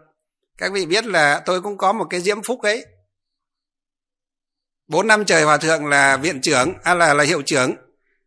Các 0.58 0.72
vị 0.72 0.86
biết 0.86 1.06
là 1.06 1.42
tôi 1.46 1.62
cũng 1.62 1.78
có 1.78 1.94
một 1.94 2.06
cái 2.10 2.22
diễm 2.22 2.44
phúc 2.44 2.62
ấy. 2.62 2.86
Bốn 4.88 5.08
năm 5.08 5.26
trời 5.26 5.44
hòa 5.44 5.58
thượng 5.58 5.86
là 5.86 6.18
viện 6.18 6.42
trưởng 6.42 6.74
à 6.84 6.94
là 6.94 7.14
là 7.14 7.24
hiệu 7.24 7.42
trưởng. 7.42 7.76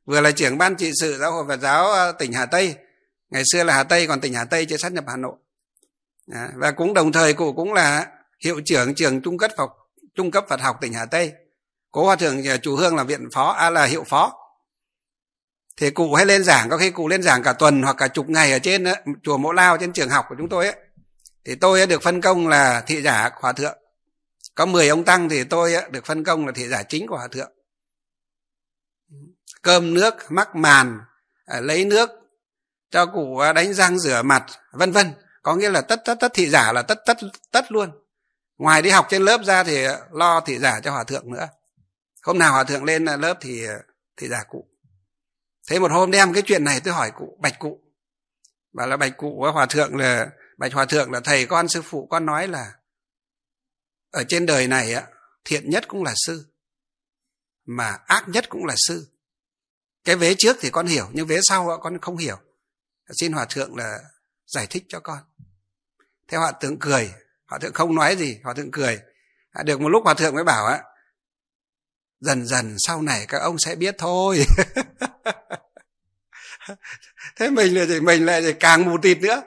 Vừa 0.06 0.20
là 0.20 0.30
trưởng 0.30 0.58
ban 0.58 0.76
trị 0.76 0.92
sự 1.00 1.18
giáo 1.18 1.32
hội 1.32 1.44
phật 1.48 1.60
giáo 1.60 1.86
ờ, 1.86 2.12
tỉnh 2.12 2.32
hà 2.32 2.46
tây. 2.46 2.74
Ngày 3.30 3.42
xưa 3.52 3.64
là 3.64 3.74
hà 3.74 3.82
tây 3.82 4.06
còn 4.06 4.20
tỉnh 4.20 4.34
hà 4.34 4.44
tây 4.44 4.66
chưa 4.66 4.76
sát 4.76 4.92
nhập 4.92 5.04
hà 5.08 5.16
nội. 5.16 5.34
À, 6.32 6.48
và 6.54 6.70
cũng 6.70 6.94
đồng 6.94 7.12
thời 7.12 7.32
cụ 7.32 7.52
cũng 7.52 7.72
là 7.72 8.06
hiệu 8.44 8.60
trưởng 8.64 8.94
trường 8.94 9.22
trung 9.22 9.38
cấp 9.38 9.50
học 9.56 9.70
trung 10.14 10.30
cấp 10.30 10.44
Phật 10.48 10.60
học 10.60 10.76
tỉnh 10.80 10.92
Hà 10.92 11.06
Tây. 11.06 11.32
Cố 11.90 12.04
Hòa 12.04 12.16
thượng 12.16 12.44
ờ, 12.44 12.56
chủ 12.56 12.76
hương 12.76 12.96
là 12.96 13.04
viện 13.04 13.28
phó 13.32 13.52
à 13.52 13.70
là 13.70 13.84
hiệu 13.84 14.04
phó. 14.06 14.32
Thì 15.76 15.90
cụ 15.90 16.14
hay 16.14 16.26
lên 16.26 16.44
giảng 16.44 16.68
có 16.68 16.78
khi 16.78 16.90
cụ 16.90 17.08
lên 17.08 17.22
giảng 17.22 17.42
cả 17.42 17.52
tuần 17.52 17.82
hoặc 17.82 17.96
cả 17.98 18.08
chục 18.08 18.28
ngày 18.28 18.52
ở 18.52 18.58
trên 18.58 18.84
ờ, 18.84 18.94
chùa 19.22 19.36
Mộ 19.36 19.52
Lao 19.52 19.78
trên 19.78 19.92
trường 19.92 20.08
học 20.08 20.24
của 20.28 20.34
chúng 20.38 20.48
tôi 20.48 20.66
ấy. 20.66 20.76
Thì 21.44 21.54
tôi 21.54 21.80
ờ, 21.80 21.86
được 21.86 22.02
phân 22.02 22.20
công 22.20 22.48
là 22.48 22.82
thị 22.86 23.02
giả 23.02 23.30
hòa 23.34 23.52
thượng. 23.52 23.78
Có 24.54 24.66
10 24.66 24.88
ông 24.88 25.04
tăng 25.04 25.28
thì 25.28 25.44
tôi 25.44 25.72
được 25.90 26.06
phân 26.06 26.24
công 26.24 26.46
là 26.46 26.52
thị 26.52 26.68
giả 26.68 26.82
chính 26.82 27.06
của 27.06 27.16
hòa 27.16 27.28
thượng. 27.28 27.52
Cơm 29.62 29.94
nước, 29.94 30.14
mắc 30.28 30.56
màn, 30.56 31.00
lấy 31.46 31.84
nước 31.84 32.10
cho 32.90 33.06
cụ 33.06 33.40
đánh 33.54 33.74
răng 33.74 33.98
rửa 33.98 34.22
mặt, 34.22 34.44
vân 34.72 34.92
vân. 34.92 35.12
Có 35.42 35.54
nghĩa 35.54 35.70
là 35.70 35.80
tất 35.80 36.02
tất 36.04 36.14
tất 36.20 36.32
thị 36.34 36.46
giả 36.46 36.72
là 36.72 36.82
tất 36.82 36.98
tất 37.06 37.16
tất 37.52 37.72
luôn 37.72 38.03
ngoài 38.58 38.82
đi 38.82 38.90
học 38.90 39.06
trên 39.10 39.22
lớp 39.22 39.40
ra 39.44 39.64
thì 39.64 39.86
lo 40.10 40.40
thị 40.40 40.58
giả 40.58 40.80
cho 40.80 40.90
hòa 40.90 41.04
thượng 41.04 41.32
nữa. 41.32 41.48
Hôm 42.22 42.38
nào 42.38 42.52
hòa 42.52 42.64
thượng 42.64 42.84
lên 42.84 43.04
lớp 43.04 43.38
thì, 43.40 43.66
thị 44.16 44.28
giả 44.28 44.44
cụ. 44.48 44.68
Thế 45.70 45.78
một 45.78 45.90
hôm 45.90 46.10
đem 46.10 46.32
cái 46.32 46.42
chuyện 46.46 46.64
này 46.64 46.80
tôi 46.84 46.94
hỏi 46.94 47.10
cụ, 47.16 47.38
bạch 47.40 47.58
cụ. 47.58 47.80
Bảo 48.72 48.86
là 48.86 48.96
bạch 48.96 49.16
cụ, 49.16 49.46
hòa 49.52 49.66
thượng 49.66 49.96
là, 49.96 50.30
bạch 50.58 50.72
hòa 50.72 50.84
thượng 50.84 51.10
là 51.10 51.20
thầy 51.20 51.46
con 51.46 51.68
sư 51.68 51.82
phụ, 51.82 52.06
con 52.10 52.26
nói 52.26 52.48
là 52.48 52.72
ở 54.10 54.24
trên 54.28 54.46
đời 54.46 54.68
này 54.68 54.94
á, 54.94 55.06
thiện 55.44 55.70
nhất 55.70 55.88
cũng 55.88 56.02
là 56.02 56.12
sư, 56.26 56.46
mà 57.64 57.98
ác 58.06 58.28
nhất 58.28 58.48
cũng 58.48 58.64
là 58.64 58.74
sư. 58.76 59.10
Cái 60.04 60.16
vế 60.16 60.34
trước 60.38 60.56
thì 60.60 60.70
con 60.70 60.86
hiểu, 60.86 61.08
nhưng 61.12 61.26
vế 61.26 61.38
sau 61.42 61.78
con 61.82 61.98
không 62.00 62.16
hiểu. 62.16 62.36
Xin 63.20 63.32
hòa 63.32 63.46
thượng 63.50 63.76
là 63.76 63.98
giải 64.46 64.66
thích 64.66 64.84
cho 64.88 65.00
con. 65.00 65.18
Thế 66.28 66.38
hòa 66.38 66.52
thượng 66.52 66.78
cười 66.78 67.14
hòa 67.54 67.58
thượng 67.58 67.72
không 67.72 67.94
nói 67.94 68.16
gì 68.16 68.38
hòa 68.44 68.54
thượng 68.54 68.70
cười. 68.70 69.00
À, 69.52 69.62
được 69.62 69.80
một 69.80 69.88
lúc 69.88 70.04
hòa 70.04 70.14
thượng 70.14 70.34
mới 70.34 70.44
bảo 70.44 70.66
á 70.66 70.80
dần 72.20 72.46
dần 72.46 72.76
sau 72.78 73.02
này 73.02 73.24
các 73.28 73.38
ông 73.38 73.58
sẽ 73.58 73.74
biết 73.74 73.94
thôi. 73.98 74.46
Thế 77.36 77.50
mình 77.50 77.74
là 77.74 77.84
gì 77.84 78.00
mình 78.00 78.26
lại 78.26 78.52
càng 78.60 78.84
mù 78.84 78.98
tịt 78.98 79.18
nữa. 79.18 79.42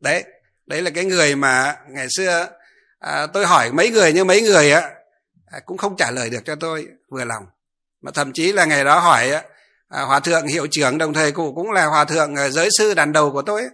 Đấy 0.00 0.24
đấy 0.66 0.82
là 0.82 0.90
cái 0.90 1.04
người 1.04 1.36
mà 1.36 1.76
ngày 1.88 2.06
xưa 2.10 2.48
à, 2.98 3.26
tôi 3.26 3.46
hỏi 3.46 3.72
mấy 3.72 3.90
người 3.90 4.12
nhưng 4.12 4.26
mấy 4.26 4.42
người 4.42 4.72
á 4.72 4.90
à, 5.46 5.60
cũng 5.66 5.78
không 5.78 5.96
trả 5.96 6.10
lời 6.10 6.30
được 6.30 6.40
cho 6.44 6.54
tôi 6.54 6.88
vừa 7.08 7.24
lòng. 7.24 7.46
Mà 8.00 8.10
thậm 8.14 8.32
chí 8.32 8.52
là 8.52 8.64
ngày 8.64 8.84
đó 8.84 8.98
hỏi 8.98 9.30
á 9.30 9.42
à, 9.88 10.02
hòa 10.02 10.20
thượng 10.20 10.46
hiệu 10.46 10.66
trưởng 10.70 10.98
đồng 10.98 11.12
thời 11.12 11.32
cụ 11.32 11.52
cũng 11.54 11.70
là 11.70 11.86
hòa 11.86 12.04
thượng 12.04 12.36
à, 12.36 12.48
giới 12.48 12.68
sư 12.78 12.94
đàn 12.94 13.12
đầu 13.12 13.32
của 13.32 13.42
tôi 13.42 13.60
ấy 13.60 13.70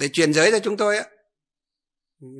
để 0.00 0.08
truyền 0.08 0.32
giới 0.32 0.50
cho 0.50 0.58
chúng 0.58 0.76
tôi 0.76 0.96
á. 0.96 1.04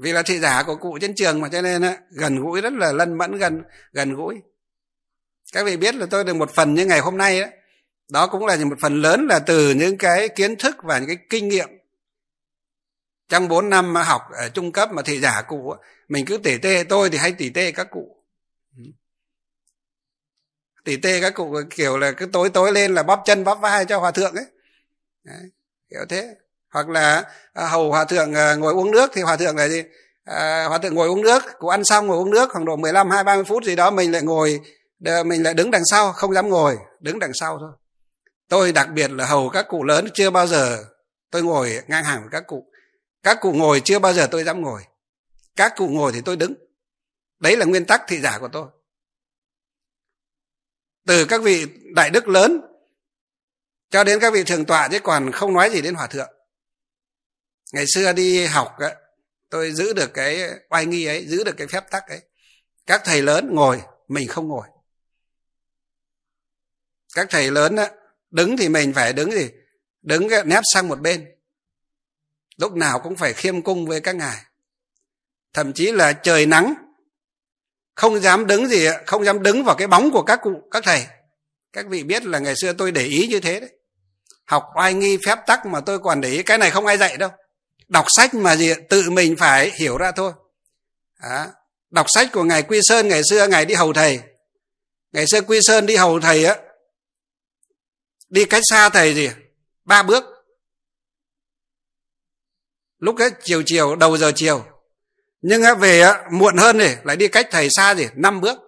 Vì 0.02 0.12
là 0.12 0.22
thị 0.22 0.38
giả 0.38 0.62
của 0.62 0.76
cụ 0.76 0.98
trên 1.00 1.14
trường 1.14 1.40
mà 1.40 1.48
cho 1.48 1.62
nên 1.62 1.82
á, 1.82 1.98
gần 2.10 2.42
gũi 2.42 2.60
rất 2.60 2.72
là 2.72 2.92
lân 2.92 3.18
mẫn 3.18 3.38
gần 3.38 3.62
gần 3.92 4.14
gũi. 4.14 4.36
Các 5.52 5.66
vị 5.66 5.76
biết 5.76 5.94
là 5.94 6.06
tôi 6.10 6.24
được 6.24 6.34
một 6.34 6.50
phần 6.50 6.74
như 6.74 6.86
ngày 6.86 7.00
hôm 7.00 7.16
nay 7.16 7.40
đó 7.40 7.46
đó 8.08 8.26
cũng 8.26 8.46
là 8.46 8.56
một 8.64 8.76
phần 8.80 9.02
lớn 9.02 9.26
là 9.26 9.38
từ 9.38 9.74
những 9.74 9.98
cái 9.98 10.28
kiến 10.28 10.56
thức 10.56 10.76
và 10.82 10.98
những 10.98 11.08
cái 11.08 11.18
kinh 11.28 11.48
nghiệm. 11.48 11.68
Trong 13.28 13.48
bốn 13.48 13.70
năm 13.70 13.94
học 13.94 14.22
ở 14.32 14.48
trung 14.48 14.72
cấp 14.72 14.92
mà 14.92 15.02
thị 15.02 15.20
giả 15.20 15.42
cụ 15.42 15.74
mình 16.08 16.26
cứ 16.26 16.38
tỉ 16.38 16.58
tê 16.58 16.84
tôi 16.84 17.10
thì 17.10 17.18
hay 17.18 17.32
tỉ 17.32 17.50
tê 17.50 17.72
các 17.72 17.90
cụ. 17.90 18.16
Tỉ 20.84 20.96
tê 20.96 21.20
các 21.20 21.34
cụ 21.34 21.56
kiểu 21.70 21.98
là 21.98 22.12
cứ 22.12 22.26
tối 22.26 22.50
tối 22.50 22.72
lên 22.72 22.94
là 22.94 23.02
bóp 23.02 23.22
chân 23.26 23.44
bóp 23.44 23.54
vai 23.54 23.84
cho 23.84 23.98
hòa 23.98 24.10
thượng 24.10 24.34
ấy. 24.34 24.46
Đấy, 25.24 25.50
kiểu 25.90 26.00
thế 26.08 26.36
hoặc 26.70 26.88
là 26.88 27.24
à, 27.52 27.66
hầu 27.66 27.90
hòa 27.90 28.04
thượng 28.04 28.34
à, 28.34 28.54
ngồi 28.54 28.72
uống 28.72 28.90
nước 28.90 29.10
thì 29.14 29.22
hòa 29.22 29.36
thượng 29.36 29.56
là 29.56 29.68
gì 29.68 29.82
à, 30.24 30.64
hòa 30.68 30.78
thượng 30.78 30.94
ngồi 30.94 31.08
uống 31.08 31.22
nước 31.22 31.42
cụ 31.58 31.68
ăn 31.68 31.84
xong 31.84 32.06
ngồi 32.06 32.16
uống 32.16 32.30
nước 32.30 32.50
khoảng 32.52 32.64
độ 32.64 32.76
15 32.76 33.10
hai 33.10 33.24
30 33.24 33.44
phút 33.44 33.64
gì 33.64 33.76
đó 33.76 33.90
mình 33.90 34.12
lại 34.12 34.22
ngồi 34.22 34.60
mình 35.24 35.42
lại 35.42 35.54
đứng 35.54 35.70
đằng 35.70 35.84
sau 35.90 36.12
không 36.12 36.34
dám 36.34 36.48
ngồi 36.48 36.78
đứng 37.00 37.18
đằng 37.18 37.34
sau 37.34 37.58
thôi. 37.58 37.72
Tôi 38.48 38.72
đặc 38.72 38.88
biệt 38.94 39.10
là 39.10 39.26
hầu 39.26 39.48
các 39.48 39.66
cụ 39.68 39.84
lớn 39.84 40.08
chưa 40.14 40.30
bao 40.30 40.46
giờ 40.46 40.84
tôi 41.30 41.42
ngồi 41.42 41.82
ngang 41.88 42.04
hàng 42.04 42.20
với 42.20 42.28
các 42.30 42.46
cụ. 42.46 42.66
Các 43.22 43.38
cụ 43.40 43.52
ngồi 43.52 43.80
chưa 43.84 43.98
bao 43.98 44.12
giờ 44.12 44.28
tôi 44.30 44.44
dám 44.44 44.62
ngồi. 44.62 44.82
Các 45.56 45.72
cụ 45.76 45.88
ngồi 45.88 46.12
thì 46.12 46.20
tôi 46.24 46.36
đứng. 46.36 46.54
Đấy 47.40 47.56
là 47.56 47.66
nguyên 47.66 47.84
tắc 47.84 48.02
thị 48.08 48.20
giả 48.20 48.38
của 48.38 48.48
tôi. 48.48 48.66
Từ 51.06 51.24
các 51.24 51.42
vị 51.42 51.66
đại 51.94 52.10
đức 52.10 52.28
lớn 52.28 52.60
cho 53.90 54.04
đến 54.04 54.20
các 54.20 54.32
vị 54.32 54.44
thường 54.44 54.64
tọa 54.64 54.88
chứ 54.88 54.98
còn 55.02 55.32
không 55.32 55.52
nói 55.52 55.70
gì 55.70 55.80
đến 55.82 55.94
hòa 55.94 56.06
thượng 56.06 56.30
ngày 57.72 57.84
xưa 57.94 58.12
đi 58.12 58.44
học 58.44 58.78
ấy, 58.78 58.94
tôi 59.48 59.72
giữ 59.72 59.92
được 59.92 60.14
cái 60.14 60.50
oai 60.68 60.86
nghi 60.86 61.06
ấy 61.06 61.26
giữ 61.26 61.44
được 61.44 61.54
cái 61.56 61.66
phép 61.66 61.90
tắc 61.90 62.08
ấy. 62.08 62.20
Các 62.86 63.02
thầy 63.04 63.22
lớn 63.22 63.48
ngồi 63.54 63.82
mình 64.08 64.28
không 64.28 64.48
ngồi. 64.48 64.68
Các 67.14 67.26
thầy 67.30 67.50
lớn 67.50 67.76
á, 67.76 67.90
đứng 68.30 68.56
thì 68.56 68.68
mình 68.68 68.92
phải 68.92 69.12
đứng 69.12 69.32
gì? 69.32 69.50
Đứng 70.02 70.28
nép 70.44 70.62
sang 70.74 70.88
một 70.88 71.00
bên. 71.00 71.26
Lúc 72.56 72.72
nào 72.72 72.98
cũng 72.98 73.16
phải 73.16 73.32
khiêm 73.32 73.62
cung 73.62 73.86
với 73.86 74.00
các 74.00 74.16
ngài. 74.16 74.36
Thậm 75.52 75.72
chí 75.72 75.92
là 75.92 76.12
trời 76.12 76.46
nắng 76.46 76.74
không 77.94 78.20
dám 78.20 78.46
đứng 78.46 78.68
gì 78.68 78.88
không 79.06 79.24
dám 79.24 79.42
đứng 79.42 79.64
vào 79.64 79.76
cái 79.76 79.88
bóng 79.88 80.10
của 80.10 80.22
các 80.22 80.40
cụ 80.42 80.68
các 80.70 80.84
thầy. 80.84 81.06
Các 81.72 81.86
vị 81.86 82.02
biết 82.02 82.24
là 82.24 82.38
ngày 82.38 82.54
xưa 82.56 82.72
tôi 82.72 82.92
để 82.92 83.04
ý 83.04 83.26
như 83.26 83.40
thế 83.40 83.60
đấy. 83.60 83.70
Học 84.44 84.64
oai 84.76 84.94
nghi 84.94 85.18
phép 85.26 85.38
tắc 85.46 85.66
mà 85.66 85.80
tôi 85.80 85.98
còn 85.98 86.20
để 86.20 86.28
ý 86.28 86.42
cái 86.42 86.58
này 86.58 86.70
không 86.70 86.86
ai 86.86 86.98
dạy 86.98 87.16
đâu 87.16 87.30
đọc 87.90 88.04
sách 88.16 88.34
mà 88.34 88.56
gì 88.56 88.72
tự 88.88 89.10
mình 89.10 89.36
phải 89.36 89.70
hiểu 89.70 89.98
ra 89.98 90.12
thôi. 90.12 90.32
À, 91.16 91.48
đọc 91.90 92.06
sách 92.14 92.28
của 92.32 92.44
ngài 92.44 92.62
quy 92.62 92.80
sơn 92.82 93.08
ngày 93.08 93.22
xưa 93.30 93.46
ngài 93.46 93.64
đi 93.64 93.74
hầu 93.74 93.92
thầy. 93.92 94.20
Ngày 95.12 95.24
xưa 95.26 95.40
quy 95.40 95.60
sơn 95.62 95.86
đi 95.86 95.96
hầu 95.96 96.20
thầy 96.20 96.44
á 96.44 96.56
đi 98.28 98.44
cách 98.44 98.62
xa 98.70 98.88
thầy 98.88 99.14
gì 99.14 99.30
ba 99.84 100.02
bước. 100.02 100.24
Lúc 102.98 103.18
ấy 103.18 103.30
chiều 103.42 103.62
chiều 103.66 103.96
đầu 103.96 104.16
giờ 104.16 104.32
chiều. 104.36 104.64
Nhưng 105.42 105.62
á 105.62 105.74
về 105.74 106.00
á 106.00 106.24
muộn 106.32 106.56
hơn 106.56 106.78
thì 106.78 106.94
lại 107.04 107.16
đi 107.16 107.28
cách 107.28 107.48
thầy 107.50 107.68
xa 107.70 107.94
gì? 107.94 108.06
Năm 108.14 108.40
bước. 108.40 108.58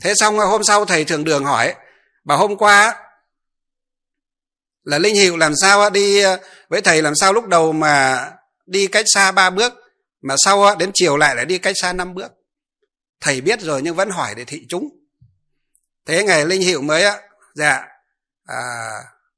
Thế 0.00 0.12
xong 0.16 0.38
hôm 0.38 0.64
sau 0.64 0.84
thầy 0.84 1.04
thường 1.04 1.24
đường 1.24 1.44
hỏi 1.44 1.74
bảo 2.24 2.38
hôm 2.38 2.56
qua 2.56 3.03
là 4.84 4.98
linh 4.98 5.14
hiệu 5.14 5.36
làm 5.36 5.52
sao 5.60 5.90
đi 5.90 6.20
ờ, 6.20 6.38
với 6.68 6.80
thầy 6.80 7.02
làm 7.02 7.14
sao 7.14 7.32
lúc 7.32 7.46
đầu 7.46 7.72
mà 7.72 8.24
đi 8.66 8.86
cách 8.86 9.04
xa 9.14 9.32
ba 9.32 9.50
bước 9.50 9.72
mà 10.22 10.34
sau 10.44 10.76
đến 10.76 10.90
chiều 10.94 11.16
lại 11.16 11.36
lại 11.36 11.44
đi 11.44 11.58
cách 11.58 11.74
xa 11.80 11.92
năm 11.92 12.14
bước? 12.14 12.32
Thầy 13.20 13.40
biết 13.40 13.60
rồi 13.60 13.82
nhưng 13.82 13.96
vẫn 13.96 14.10
hỏi 14.10 14.34
để 14.36 14.44
thị 14.44 14.66
chúng. 14.68 14.88
Thế 16.06 16.24
ngày 16.24 16.46
linh 16.46 16.60
hiệu 16.60 16.82
mới 16.82 17.04
á 17.04 17.20
dạ 17.54 17.84
à, 18.46 18.56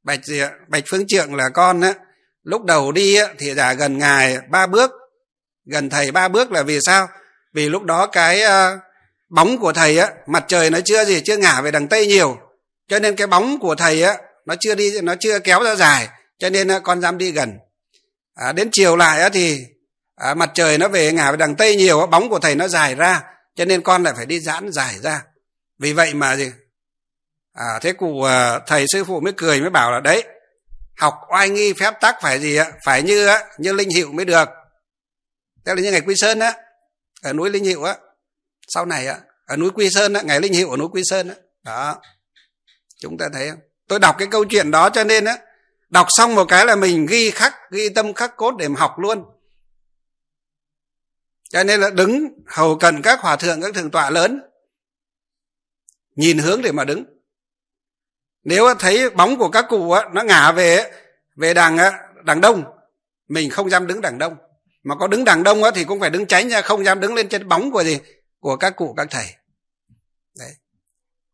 bạch 0.03 0.25
gì 0.25 0.43
bạch 0.69 0.85
phương 0.91 1.07
trượng 1.07 1.35
là 1.35 1.49
con 1.55 1.81
á 1.81 1.95
lúc 2.43 2.65
đầu 2.65 2.93
đi 2.93 3.17
á, 3.17 3.27
thì 3.39 3.55
giả 3.55 3.73
gần 3.73 3.99
ngài 3.99 4.39
ba 4.51 4.67
bước 4.67 4.91
gần 5.65 5.91
thầy 5.91 6.11
ba 6.11 6.29
bước 6.29 6.53
là 6.53 6.63
vì 6.63 6.79
sao? 6.81 7.09
Vì 7.53 7.69
lúc 7.69 7.83
đó 7.83 8.07
cái 8.07 8.43
uh, 8.45 8.81
bóng 9.29 9.59
của 9.59 9.73
thầy 9.73 9.99
á 9.99 10.11
mặt 10.27 10.45
trời 10.49 10.71
nó 10.71 10.81
chưa 10.85 11.05
gì 11.05 11.21
chưa 11.25 11.37
ngả 11.37 11.61
về 11.61 11.71
đằng 11.71 11.89
tây 11.89 12.07
nhiều 12.07 12.39
cho 12.89 12.99
nên 12.99 13.17
cái 13.17 13.27
bóng 13.27 13.59
của 13.59 13.75
thầy 13.75 14.03
á 14.03 14.17
nó 14.47 14.55
chưa 14.61 14.75
đi 14.75 15.01
nó 15.03 15.15
chưa 15.21 15.39
kéo 15.39 15.63
ra 15.63 15.75
dài 15.75 16.09
cho 16.39 16.51
nên 16.51 16.71
à, 16.71 16.79
con 16.79 17.01
dám 17.01 17.19
đi 17.19 17.33
gần. 17.33 17.59
À, 18.35 18.53
đến 18.53 18.69
chiều 18.73 18.97
lại 18.97 19.21
á 19.21 19.29
thì 19.29 19.67
à, 20.17 20.35
mặt 20.35 20.51
trời 20.55 20.79
nó 20.79 20.89
về 20.89 21.13
ngả 21.13 21.31
về 21.31 21.37
đằng 21.37 21.57
tây 21.57 21.77
nhiều 21.77 22.07
bóng 22.07 22.29
của 22.29 22.39
thầy 22.39 22.55
nó 22.55 22.69
dài 22.69 22.95
ra 22.95 23.23
cho 23.55 23.65
nên 23.65 23.83
con 23.83 24.03
lại 24.03 24.15
phải 24.17 24.27
đi 24.27 24.41
giãn 24.41 24.73
dài 24.73 24.95
ra. 25.03 25.23
Vì 25.79 25.93
vậy 25.93 26.15
mà 26.15 26.37
gì? 26.37 26.53
À, 27.53 27.79
thế 27.83 27.93
cụ 27.93 28.23
à, 28.23 28.59
thầy 28.67 28.85
sư 28.93 29.05
phụ 29.05 29.21
mới 29.21 29.33
cười 29.37 29.61
mới 29.61 29.71
bảo 29.71 29.93
là 29.93 30.01
đấy 30.01 30.25
học 30.97 31.15
oai 31.33 31.49
nghi 31.49 31.73
phép 31.73 31.95
tắc 32.01 32.17
phải 32.23 32.41
gì 32.41 32.57
ạ? 32.57 32.73
Phải 32.85 33.03
như 33.03 33.29
như 33.59 33.73
linh 33.73 33.91
hiệu 33.91 34.13
mới 34.13 34.25
được. 34.25 34.49
Tức 35.65 35.75
là 35.75 35.83
như 35.83 35.93
ngày 35.93 36.01
quy 36.01 36.15
sơn 36.17 36.39
á 36.39 36.55
ở 37.23 37.33
núi 37.33 37.51
linh 37.51 37.65
hiệu 37.65 37.83
á 37.83 37.97
sau 38.69 38.87
này 38.87 39.07
á 39.07 39.19
ở 39.47 39.57
núi 39.57 39.71
quy 39.71 39.91
sơn 39.91 40.13
á 40.13 40.23
ngày 40.23 40.41
linh 40.41 40.53
hiệu 40.53 40.71
ở 40.71 40.77
núi 40.77 40.89
quy 40.93 41.03
sơn 41.05 41.29
á. 41.29 41.35
Đó. 41.63 42.01
Chúng 43.01 43.19
ta 43.19 43.27
thấy 43.33 43.51
không? 43.51 43.59
Tôi 43.89 43.99
đọc 43.99 44.17
cái 44.19 44.29
câu 44.31 44.45
chuyện 44.45 44.71
đó 44.71 44.91
cho 44.91 45.05
nên 45.05 45.25
á 45.25 45.39
đọc 45.91 46.07
xong 46.09 46.35
một 46.35 46.45
cái 46.45 46.67
là 46.67 46.77
mình 46.77 47.07
ghi 47.07 47.31
khắc 47.31 47.55
ghi 47.71 47.89
tâm 47.89 48.15
khắc 48.15 48.37
cốt 48.37 48.55
để 48.59 48.69
mà 48.69 48.81
học 48.81 48.99
luôn. 48.99 49.25
Cho 51.51 51.65
nên 51.65 51.81
là 51.81 51.91
đứng 51.91 52.29
hầu 52.47 52.79
cần 52.79 53.03
các 53.03 53.21
hòa 53.21 53.37
thượng 53.37 53.63
các 53.63 53.75
thượng 53.75 53.91
tọa 53.91 54.11
lớn 54.11 54.41
nhìn 56.15 56.39
hướng 56.39 56.63
để 56.63 56.73
mà 56.73 56.85
đứng. 56.85 57.05
Nếu 58.45 58.75
thấy 58.79 59.11
bóng 59.11 59.39
của 59.39 59.49
các 59.49 59.67
cụ 59.69 59.93
á, 59.93 60.09
nó 60.13 60.23
ngả 60.23 60.53
về 60.53 60.93
về 61.37 61.55
đằng 61.55 61.79
đằng 62.25 62.41
đông 62.41 62.65
mình 63.29 63.51
không 63.51 63.71
dám 63.71 63.87
đứng 63.87 64.01
đằng 64.01 64.19
đông. 64.19 64.37
Mà 64.83 64.95
có 64.95 65.07
đứng 65.07 65.25
đằng 65.25 65.43
đông 65.43 65.63
á, 65.63 65.71
thì 65.75 65.85
cũng 65.85 66.01
phải 66.01 66.11
đứng 66.11 66.27
tránh 66.27 66.49
ra 66.49 66.63
không 66.63 66.85
dám 66.85 67.01
đứng 67.01 67.15
lên 67.15 67.29
trên 67.29 67.49
bóng 67.49 67.71
của 67.71 67.85
gì 67.85 67.99
của 68.41 68.57
các 68.57 68.77
cụ 68.77 68.95
các 68.97 69.09
thầy. 69.11 69.27
Đấy. 70.39 70.51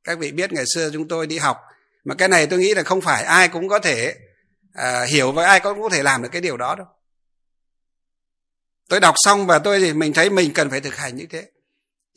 Các 0.05 0.19
vị 0.19 0.33
biết 0.33 0.53
ngày 0.53 0.65
xưa 0.75 0.91
chúng 0.93 1.09
tôi 1.09 1.27
đi 1.27 1.39
học 1.39 1.57
mà 2.05 2.15
cái 2.15 2.29
này 2.29 2.47
tôi 2.47 2.59
nghĩ 2.59 2.75
là 2.75 2.83
không 2.83 3.01
phải 3.01 3.25
ai 3.25 3.49
cũng 3.49 3.69
có 3.69 3.79
thể 3.79 4.15
à, 4.73 5.05
hiểu 5.05 5.33
và 5.33 5.47
ai 5.47 5.61
cũng 5.61 5.83
có 5.83 5.89
thể 5.89 6.03
làm 6.03 6.23
được 6.23 6.29
cái 6.33 6.41
điều 6.41 6.57
đó 6.57 6.75
đâu. 6.75 6.87
Tôi 8.89 9.01
đọc 9.01 9.15
xong 9.19 9.47
và 9.47 9.59
tôi 9.59 9.81
thì 9.81 9.93
mình 9.93 10.13
thấy 10.13 10.31
mình 10.31 10.53
cần 10.55 10.71
phải 10.71 10.81
thực 10.81 10.97
hành 10.97 11.17
như 11.17 11.27
thế. 11.31 11.47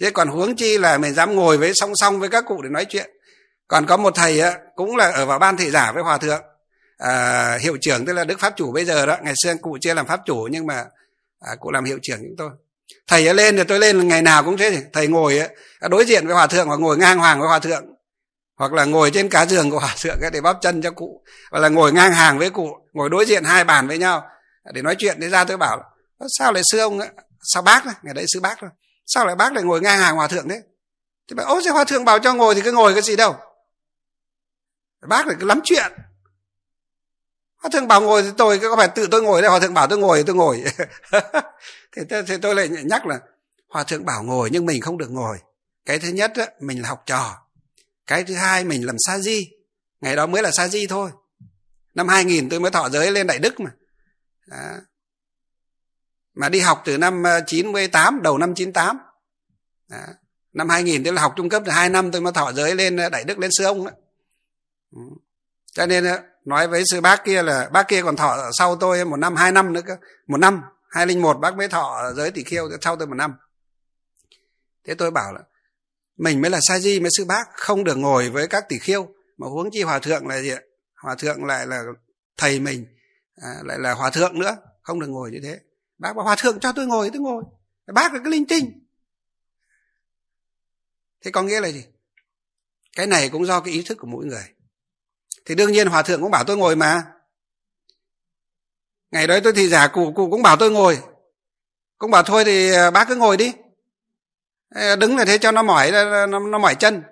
Thế 0.02 0.12
còn 0.12 0.28
huống 0.28 0.56
chi 0.56 0.78
là 0.78 0.98
mình 0.98 1.14
dám 1.14 1.36
ngồi 1.36 1.58
với 1.58 1.72
song 1.76 1.92
song 1.96 2.20
với 2.20 2.30
các 2.30 2.46
cụ 2.48 2.62
để 2.62 2.70
nói 2.70 2.86
chuyện. 2.86 3.10
Còn 3.68 3.86
có 3.86 3.98
một 3.98 4.16
thầy 4.16 4.40
á, 4.40 4.58
cũng 4.76 4.96
là 4.96 5.12
ở 5.12 5.26
vào 5.26 5.40
ban 5.40 5.58
thị 5.58 5.72
giả 5.72 5.92
với 5.92 6.04
hòa 6.04 6.18
thượng 6.18 6.42
à, 6.98 7.58
hiệu 7.62 7.78
trưởng 7.82 8.06
tức 8.06 8.14
là 8.14 8.24
đức 8.24 8.40
pháp 8.40 8.54
chủ 8.56 8.72
bây 8.72 8.86
giờ 8.86 9.06
đó. 9.06 9.18
Ngày 9.24 9.34
xưa 9.44 9.56
cụ 9.62 9.78
chưa 9.82 9.94
làm 9.94 10.08
pháp 10.08 10.20
chủ 10.26 10.48
nhưng 10.52 10.68
mà 10.68 10.86
à, 11.40 11.56
cụ 11.60 11.72
làm 11.72 11.86
hiệu 11.86 12.00
trưởng 12.02 12.20
chúng 12.20 12.36
tôi. 12.38 12.50
Thầy 13.08 13.28
ấy 13.28 13.36
lên 13.36 13.58
thì 13.58 13.64
tôi 13.64 13.80
lên 13.80 14.08
ngày 14.08 14.22
nào 14.22 14.44
cũng 14.44 14.58
thế 14.58 14.82
thầy 14.94 15.08
ngồi 15.08 15.38
ấy, 15.40 15.50
đối 15.90 16.06
diện 16.06 16.26
với 16.26 16.36
hòa 16.36 16.48
thượng 16.48 16.70
và 16.70 16.76
ngồi 16.76 16.98
ngang 16.98 17.18
hoàng 17.18 17.40
với 17.40 17.48
hòa 17.48 17.60
thượng 17.60 17.95
hoặc 18.56 18.74
là 18.74 18.86
ngồi 18.86 19.12
trên 19.12 19.30
cá 19.30 19.45
giường 19.45 19.72
của 19.72 19.80
hòa 19.80 19.95
thượng 20.01 20.18
để 20.34 20.41
bóp 20.41 20.58
chân 20.62 20.82
cho 20.82 20.91
cụ. 20.91 21.24
Hoặc 21.51 21.60
là 21.60 21.70
ngồi 21.70 21.93
ngang 21.93 22.14
hàng 22.14 22.39
với 22.39 22.49
cụ 22.49 22.70
ngồi 22.93 23.10
đối 23.10 23.26
diện 23.26 23.43
hai 23.43 23.64
bàn 23.64 23.88
với 23.88 23.97
nhau 23.97 24.30
để 24.74 24.82
nói 24.82 24.95
chuyện 24.99 25.18
thế 25.22 25.30
ra 25.30 25.43
tôi 25.43 25.58
bảo. 25.58 25.84
Sao 26.38 26.53
lại 26.53 26.64
sư 26.72 26.80
ông 26.80 26.99
sao 27.41 27.64
bác 27.64 27.86
này? 27.86 27.95
Ngày 28.03 28.14
đấy 28.14 28.26
sư 28.34 28.39
bác 28.39 28.62
rồi, 28.62 28.72
sao 29.06 29.26
lại 29.26 29.36
bác 29.36 29.53
lại 29.53 29.64
ngồi 29.64 29.82
ngang 29.82 29.99
hàng 29.99 30.16
hòa 30.16 30.28
thượng 30.28 30.49
thế? 30.49 30.62
Thì 31.30 31.36
bảo 31.36 31.45
ôi 31.45 31.64
hòa 31.74 31.84
thượng 31.84 32.06
bảo 32.06 32.20
cho 32.20 32.34
ngồi 32.34 32.56
thì 32.56 32.62
cứ 32.62 32.72
ngồi 32.72 32.93
cái 32.93 33.01
gì 33.01 33.16
đâu. 33.16 33.36
Bác 35.08 35.28
lại 35.28 35.36
cứ 35.39 35.45
lắm 35.45 35.60
chuyện. 35.64 35.91
Hòa 37.58 37.70
thượng 37.74 37.88
bảo 37.88 38.01
ngồi 38.01 38.24
thì 38.24 38.30
tôi 38.38 38.60
có 38.60 38.76
phải 38.76 38.88
tự 38.88 39.08
tôi 39.12 39.22
ngồi 39.22 39.41
đây? 39.41 39.49
Hòa 39.49 39.60
thượng 39.60 39.74
bảo 39.74 39.88
tôi 39.88 39.97
ngồi 39.97 40.18
thì 40.18 40.24
tôi 40.28 40.36
ngồi. 40.36 40.64
Thì, 41.95 42.01
tôi, 42.10 42.24
thì 42.28 42.38
tôi 42.38 42.56
lại 42.56 42.70
nhắc 42.70 43.06
là 43.06 43.20
hòa 43.70 43.84
thượng 43.84 44.06
bảo 44.06 44.24
ngồi 44.24 44.49
nhưng 44.51 44.66
mình 44.66 44.82
không 44.82 44.97
được 44.97 45.12
ngồi. 45.12 45.38
Cái 45.86 45.99
thứ 45.99 46.08
nhất 46.08 46.32
á, 46.36 46.47
mình 46.60 46.82
là 46.82 46.89
học 46.89 47.03
trò 47.06 47.45
cái 48.08 48.24
thứ 48.24 48.34
hai 48.34 48.64
mình 48.64 48.86
làm 48.86 48.95
sa 48.99 49.20
di. 49.20 49.49
Ngày 50.01 50.16
đó 50.16 50.26
mới 50.26 50.43
là 50.43 50.51
sa 50.51 50.68
di 50.68 50.88
thôi. 50.88 51.12
Năm 51.93 52.08
2000 52.08 52.49
tôi 52.49 52.60
mới 52.60 52.72
thọ 52.72 52.89
giới 52.89 53.12
lên 53.12 53.28
đại 53.28 53.39
đức 53.39 53.60
mà. 53.60 53.72
Đó. 54.47 54.58
mà 56.34 56.49
đi 56.49 56.60
học 56.60 56.82
từ 56.86 56.97
năm 56.97 57.24
ờ, 57.24 57.41
98 57.47 58.22
đầu 58.22 58.38
năm 58.38 58.56
98 58.56 58.97
đó. 59.89 59.97
năm 60.53 60.70
2000 60.70 61.03
tôi 61.03 61.14
là 61.14 61.22
học 61.22 61.34
trung 61.36 61.49
cấp 61.49 61.64
từ 61.66 61.72
2 61.72 61.89
năm 61.89 62.12
tôi 62.12 62.22
mới 62.22 62.34
thọ 62.34 62.53
giới 62.53 62.76
lên 62.76 62.97
ờ, 62.97 63.10
đại 63.10 63.24
đức 63.24 63.39
lên 63.39 63.51
sư 63.58 63.64
ông 63.64 63.86
đó. 63.86 63.91
Ừ. 64.91 65.01
Cho 65.74 65.86
nên 65.86 66.06
ờ, 66.06 66.20
nói 66.45 66.68
với 66.68 66.84
sư 66.91 67.01
bác 67.01 67.26
kia 67.26 67.43
là, 67.43 67.70
bác 67.72 67.88
kia 67.88 68.01
còn 68.01 68.16
thọ 68.16 68.49
sau 68.53 68.76
tôi 68.76 69.06
một 69.06 69.18
năm, 69.18 69.36
hai 69.36 69.51
năm 69.51 69.74
nữa 69.74 69.82
cơ. 69.86 69.97
Một 70.28 70.38
năm, 70.38 70.62
hai 70.89 71.08
linh 71.08 71.22
một, 71.22 71.38
bác 71.39 71.56
mới 71.56 71.68
thọ 71.68 72.12
giới 72.16 72.32
tỷ 72.32 72.43
khiêu 72.43 72.70
sau 72.82 72.95
tôi 72.95 73.08
một 73.08 73.16
năm. 73.16 73.36
Thế 74.88 74.93
tôi 74.93 75.12
bảo 75.12 75.34
là 75.34 75.39
mình 76.18 76.41
mới 76.41 76.51
là 76.51 76.59
sa 76.61 76.80
di 76.80 76.99
mới 76.99 77.09
sư 77.18 77.26
bác 77.26 77.43
không 77.53 77.84
được 77.84 77.95
ngồi 77.95 78.30
với 78.30 78.47
các 78.47 78.66
tỷ 78.70 78.80
khiêu. 78.80 79.07
Mà 79.38 79.47
huống 79.47 79.72
chi 79.72 79.82
hòa 79.82 79.99
thượng 79.99 80.28
là 80.28 80.41
gì 80.41 80.49
ạ 80.49 80.61
hòa 80.95 81.16
thượng 81.16 81.45
lại 81.45 81.68
là 81.68 81.84
thầy 82.38 82.59
mình 82.59 82.86
à, 83.36 83.49
lại 83.63 83.80
là 83.80 83.93
hòa 83.93 84.09
thượng 84.09 84.39
nữa 84.39 84.57
không 84.82 84.99
được 84.99 85.07
ngồi 85.07 85.32
như 85.32 85.39
thế. 85.43 85.59
Bác 85.97 86.13
bảo 86.13 86.26
hòa 86.26 86.36
thượng 86.39 86.59
cho 86.59 86.72
tôi 86.72 86.88
ngồi 86.88 87.09
tôi 87.09 87.22
ngồi. 87.22 87.43
Bác 87.93 88.13
là 88.13 88.20
cái 88.24 88.32
linh 88.32 88.45
tinh. 88.45 88.86
Thế 91.22 91.32
có 91.32 91.43
nghĩa 91.43 91.61
là 91.61 91.72
gì? 91.72 91.86
Cái 92.95 93.07
này 93.07 93.30
cũng 93.30 93.45
do 93.45 93.59
cái 93.59 93.74
ý 93.74 93.84
thức 93.84 93.97
của 93.97 94.07
mỗi 94.07 94.26
người. 94.26 94.43
Thì 95.45 95.55
đương 95.55 95.72
nhiên 95.72 95.88
hòa 95.88 96.03
thượng 96.03 96.22
cũng 96.22 96.32
bảo 96.32 96.43
tôi 96.43 96.57
ngồi 96.57 96.76
mà. 96.76 97.03
Ngày 99.11 99.28
đấy 99.28 99.41
tôi 99.43 99.53
thì 99.53 99.68
giả 99.68 99.88
cụ 99.88 100.13
cụ 100.16 100.30
cũng 100.32 100.41
bảo 100.41 100.57
tôi 100.57 100.72
ngồi. 100.72 100.99
Cũng 101.97 102.11
bảo 102.11 102.24
thôi 102.24 102.45
thì 102.45 102.74
à, 102.74 102.91
bác 102.91 103.07
cứ 103.07 103.16
ngồi 103.16 103.38
đi 103.38 103.53
đứng 104.99 105.17
là 105.17 105.26
thế 105.26 105.38
cho 105.38 105.51
nó 105.51 105.63
mỏi 105.63 105.91
nó, 105.91 106.39
nó 106.39 106.57
mỏi 106.57 106.76
chân. 106.76 107.03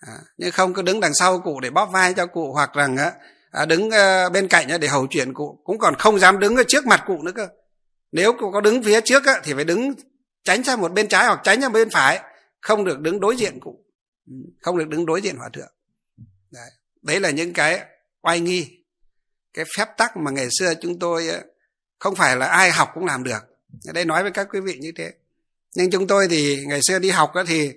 À, 0.00 0.18
nhưng 0.36 0.50
không 0.50 0.74
cứ 0.74 0.82
đứng 0.82 1.00
đằng 1.00 1.14
sau 1.14 1.40
cụ 1.40 1.60
để 1.60 1.70
bóp 1.70 1.86
vai 1.86 2.14
cho 2.14 2.26
cụ 2.26 2.52
hoặc 2.52 2.70
rằng 2.74 2.96
à, 3.50 3.64
đứng 3.64 3.90
à, 3.90 4.28
bên 4.28 4.48
cạnh 4.48 4.80
để 4.80 4.88
hầu 4.88 5.06
chuyện 5.10 5.34
cụ 5.34 5.58
cũng 5.64 5.78
còn 5.78 5.94
không 5.94 6.18
dám 6.18 6.38
đứng 6.38 6.56
ở 6.56 6.62
trước 6.68 6.86
mặt 6.86 7.02
cụ 7.06 7.22
nữa 7.22 7.32
cơ. 7.34 7.48
Nếu 8.12 8.32
cụ 8.32 8.50
có 8.52 8.60
đứng 8.60 8.82
phía 8.82 9.00
trước 9.00 9.26
á, 9.26 9.40
thì 9.44 9.54
phải 9.54 9.64
đứng 9.64 9.94
tránh 10.44 10.64
sang 10.64 10.80
một 10.80 10.92
bên 10.92 11.08
trái 11.08 11.26
hoặc 11.26 11.40
tránh 11.44 11.60
sang 11.60 11.72
bên 11.72 11.90
phải 11.90 12.20
không 12.60 12.84
được 12.84 13.00
đứng 13.00 13.20
đối 13.20 13.36
diện 13.36 13.60
cụ. 13.60 13.84
Ừ, 14.26 14.34
không 14.60 14.78
được 14.78 14.88
đứng 14.88 15.06
đối 15.06 15.22
diện 15.22 15.36
hòa 15.36 15.48
thượng. 15.52 15.72
Đấy, 16.50 16.70
đấy 17.02 17.20
là 17.20 17.30
những 17.30 17.52
cái 17.52 17.84
oai 18.22 18.40
nghi 18.40 18.78
cái 19.54 19.64
phép 19.76 19.88
tắc 19.96 20.16
mà 20.16 20.30
ngày 20.30 20.48
xưa 20.58 20.74
chúng 20.80 20.98
tôi 20.98 21.28
ờ, 21.28 21.42
không 21.98 22.14
phải 22.14 22.36
là 22.36 22.46
ai 22.46 22.70
học 22.70 22.90
cũng 22.94 23.04
làm 23.04 23.24
được. 23.24 23.40
Ở 23.86 23.92
đây 23.92 24.04
nói 24.04 24.22
với 24.22 24.32
các 24.32 24.48
quý 24.52 24.60
vị 24.60 24.78
như 24.80 24.92
thế 24.96 25.12
nhưng 25.78 25.90
chúng 25.90 26.06
tôi 26.06 26.28
thì 26.30 26.64
ngày 26.66 26.80
xưa 26.82 26.98
đi 26.98 27.10
học 27.10 27.34
đó 27.34 27.44
thì 27.46 27.72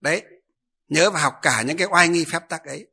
đấy 0.00 0.22
nhớ 0.88 1.10
và 1.10 1.20
học 1.20 1.38
cả 1.42 1.62
những 1.62 1.76
cái 1.76 1.88
oai 1.90 2.08
nghi 2.08 2.24
phép 2.24 2.48
tắc 2.48 2.64
ấy. 2.64 2.86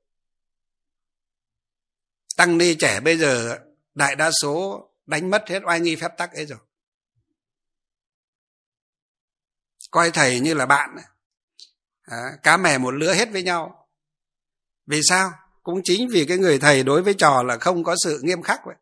Tăng 2.38 2.58
ni 2.58 2.76
trẻ 2.76 3.00
bây 3.00 3.18
giờ 3.18 3.60
đại 3.96 4.16
đa 4.16 4.32
số 4.42 4.90
đánh 5.06 5.30
mất 5.30 5.44
hết 5.48 5.60
oai 5.66 5.80
nghi 5.80 5.96
phép 5.96 6.12
tắc 6.18 6.34
ấy 6.34 6.46
rồi. 6.46 6.60
Coi 9.92 10.12
thầy 10.12 10.40
như 10.40 10.54
là 10.54 10.66
bạn 10.66 10.98
à, 12.04 12.18
cá 12.44 12.58
mè 12.58 12.78
một 12.78 12.92
lứa 12.92 13.14
hết 13.14 13.32
với 13.32 13.44
nhau. 13.44 13.88
Vì 14.86 15.02
sao? 15.04 15.32
Cũng 15.62 15.82
chính 15.84 16.10
vì 16.10 16.26
cái 16.26 16.38
người 16.38 16.60
thầy 16.60 16.84
đối 16.84 17.02
với 17.02 17.14
trò 17.14 17.44
là 17.44 17.58
không 17.58 17.84
có 17.84 17.96
sự 18.04 18.20
nghiêm 18.24 18.42
khắc 18.42 18.66
vậy. 18.66 18.76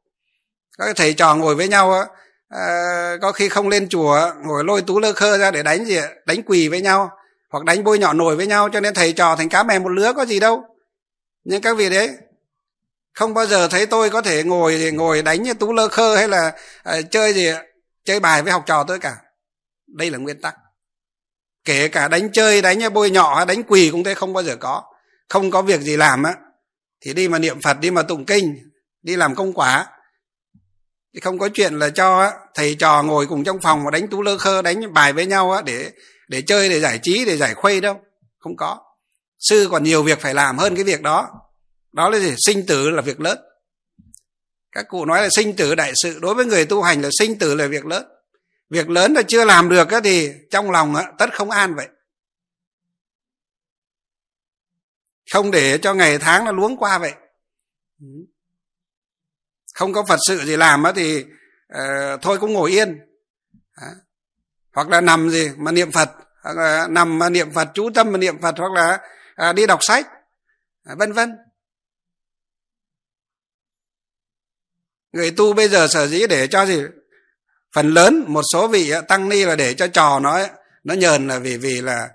Các 0.77 0.95
thầy 0.95 1.13
trò 1.13 1.35
ngồi 1.35 1.55
với 1.55 1.67
nhau 1.67 2.05
à, 2.51 3.17
có 3.21 3.31
khi 3.31 3.49
không 3.49 3.67
lên 3.67 3.89
chùa 3.89 4.31
ngồi 4.45 4.63
lôi 4.63 4.81
tú 4.81 4.99
lơ 4.99 5.13
khơ 5.13 5.37
ra 5.37 5.51
để 5.51 5.63
đánh 5.63 5.85
gì 5.85 5.99
đánh 6.25 6.41
quỳ 6.45 6.67
với 6.67 6.81
nhau 6.81 7.09
hoặc 7.49 7.65
đánh 7.65 7.83
bôi 7.83 7.99
nhỏ 7.99 8.13
nổi 8.13 8.35
với 8.35 8.47
nhau 8.47 8.69
cho 8.73 8.79
nên 8.79 8.93
thầy 8.93 9.13
trò 9.13 9.35
thành 9.35 9.49
cá 9.49 9.63
mè 9.63 9.79
một 9.79 9.89
lứa 9.89 10.13
có 10.13 10.25
gì 10.25 10.39
đâu. 10.39 10.63
Nhưng 11.43 11.61
các 11.61 11.77
vị 11.77 11.89
đấy 11.89 12.09
không 13.13 13.33
bao 13.33 13.45
giờ 13.45 13.67
thấy 13.67 13.85
tôi 13.85 14.09
có 14.09 14.21
thể 14.21 14.43
ngồi 14.43 14.91
ngồi 14.93 15.21
đánh 15.21 15.43
như 15.43 15.53
tú 15.53 15.73
lơ 15.73 15.87
khơ 15.87 16.15
hay 16.15 16.27
là 16.27 16.51
à, 16.83 17.01
chơi 17.01 17.33
gì 17.33 17.51
chơi 18.05 18.19
bài 18.19 18.41
với 18.41 18.51
học 18.51 18.63
trò 18.65 18.83
tôi 18.83 18.99
cả. 18.99 19.17
Đây 19.87 20.09
là 20.11 20.17
nguyên 20.17 20.41
tắc. 20.41 20.55
Kể 21.65 21.87
cả 21.87 22.07
đánh 22.07 22.31
chơi 22.31 22.61
đánh 22.61 22.93
bôi 22.93 23.09
nhọ 23.09 23.45
đánh 23.45 23.63
quỳ 23.63 23.89
cũng 23.91 24.03
thế 24.03 24.13
không 24.13 24.33
bao 24.33 24.43
giờ 24.43 24.55
có. 24.55 24.83
Không 25.29 25.51
có 25.51 25.61
việc 25.61 25.81
gì 25.81 25.97
làm 25.97 26.23
á 26.23 26.35
thì 27.01 27.13
đi 27.13 27.27
mà 27.27 27.39
niệm 27.39 27.61
phật 27.61 27.79
đi 27.79 27.91
mà 27.91 28.01
tụng 28.01 28.25
kinh 28.25 28.71
đi 29.01 29.15
làm 29.15 29.35
công 29.35 29.53
quả 29.53 29.87
thì 31.13 31.19
không 31.19 31.39
có 31.39 31.49
chuyện 31.53 31.73
là 31.73 31.89
cho 31.89 32.31
thầy 32.55 32.75
trò 32.75 33.03
ngồi 33.03 33.27
cùng 33.27 33.43
trong 33.43 33.61
phòng 33.61 33.83
mà 33.83 33.91
đánh 33.91 34.07
tú 34.07 34.21
lơ 34.21 34.37
khơ, 34.37 34.61
đánh 34.61 34.93
bài 34.93 35.13
với 35.13 35.25
nhau 35.25 35.61
để 35.65 35.91
để 36.27 36.41
chơi, 36.41 36.69
để 36.69 36.79
giải 36.79 36.99
trí, 37.03 37.25
để 37.25 37.37
giải 37.37 37.53
khuây 37.53 37.81
đâu. 37.81 38.01
Không 38.39 38.57
có. 38.57 38.79
Sư 39.39 39.67
còn 39.71 39.83
nhiều 39.83 40.03
việc 40.03 40.19
phải 40.19 40.33
làm 40.33 40.57
hơn 40.57 40.75
cái 40.75 40.83
việc 40.83 41.01
đó. 41.01 41.29
Đó 41.91 42.09
là 42.09 42.19
gì? 42.19 42.35
Sinh 42.37 42.65
tử 42.65 42.89
là 42.89 43.01
việc 43.01 43.19
lớn. 43.19 43.37
Các 44.71 44.85
cụ 44.89 45.05
nói 45.05 45.21
là 45.21 45.29
sinh 45.31 45.55
tử 45.55 45.75
đại 45.75 45.91
sự. 46.03 46.19
Đối 46.19 46.35
với 46.35 46.45
người 46.45 46.65
tu 46.65 46.81
hành 46.81 47.01
là 47.01 47.09
sinh 47.19 47.39
tử 47.39 47.55
là 47.55 47.67
việc 47.67 47.85
lớn. 47.85 48.05
Việc 48.69 48.89
lớn 48.89 49.13
là 49.13 49.21
chưa 49.27 49.45
làm 49.45 49.69
được 49.69 49.87
thì 50.03 50.29
trong 50.51 50.71
lòng 50.71 50.95
tất 51.17 51.33
không 51.33 51.49
an 51.49 51.75
vậy. 51.75 51.87
Không 55.31 55.51
để 55.51 55.77
cho 55.77 55.93
ngày 55.93 56.17
tháng 56.17 56.45
nó 56.45 56.51
luống 56.51 56.77
qua 56.77 56.97
vậy. 56.97 57.13
Ừ 57.99 58.07
không 59.81 59.93
có 59.93 60.03
phật 60.03 60.19
sự 60.27 60.45
gì 60.45 60.57
làm 60.57 60.83
á 60.83 60.91
thì 60.95 61.25
uh, 61.73 62.21
thôi 62.21 62.37
cũng 62.39 62.53
ngồi 62.53 62.71
yên. 62.71 62.99
Hoặc 64.73 64.89
là 64.89 65.01
nằm 65.01 65.29
gì 65.29 65.49
mà 65.57 65.71
niệm 65.71 65.91
phật 65.91 66.09
hoặc 66.43 66.57
là 66.57 66.87
nằm 66.89 67.19
mà 67.19 67.29
niệm 67.29 67.53
phật 67.53 67.67
chú 67.73 67.89
tâm 67.95 68.11
mà 68.11 68.17
niệm 68.17 68.41
phật 68.41 68.55
hoặc 68.57 68.71
là 68.71 68.99
à, 69.35 69.53
đi 69.53 69.65
đọc 69.65 69.79
sách 69.83 70.07
à, 70.83 70.95
vân 70.95 71.13
vân. 71.13 71.37
Người 75.11 75.31
tu 75.31 75.53
bây 75.53 75.67
giờ 75.67 75.87
sở 75.87 76.07
dĩ 76.07 76.27
để 76.29 76.47
cho 76.47 76.65
gì? 76.65 76.81
Phần 77.75 77.93
lớn 77.93 78.23
một 78.27 78.41
số 78.53 78.67
vị 78.67 78.93
tăng 79.07 79.29
ni 79.29 79.45
là 79.45 79.55
để 79.55 79.73
cho 79.73 79.87
trò 79.87 80.19
nó 80.19 80.39
nó 80.83 80.93
nhờn 80.93 81.27
là 81.27 81.39
vì 81.39 81.57
vì 81.57 81.81
là 81.81 82.09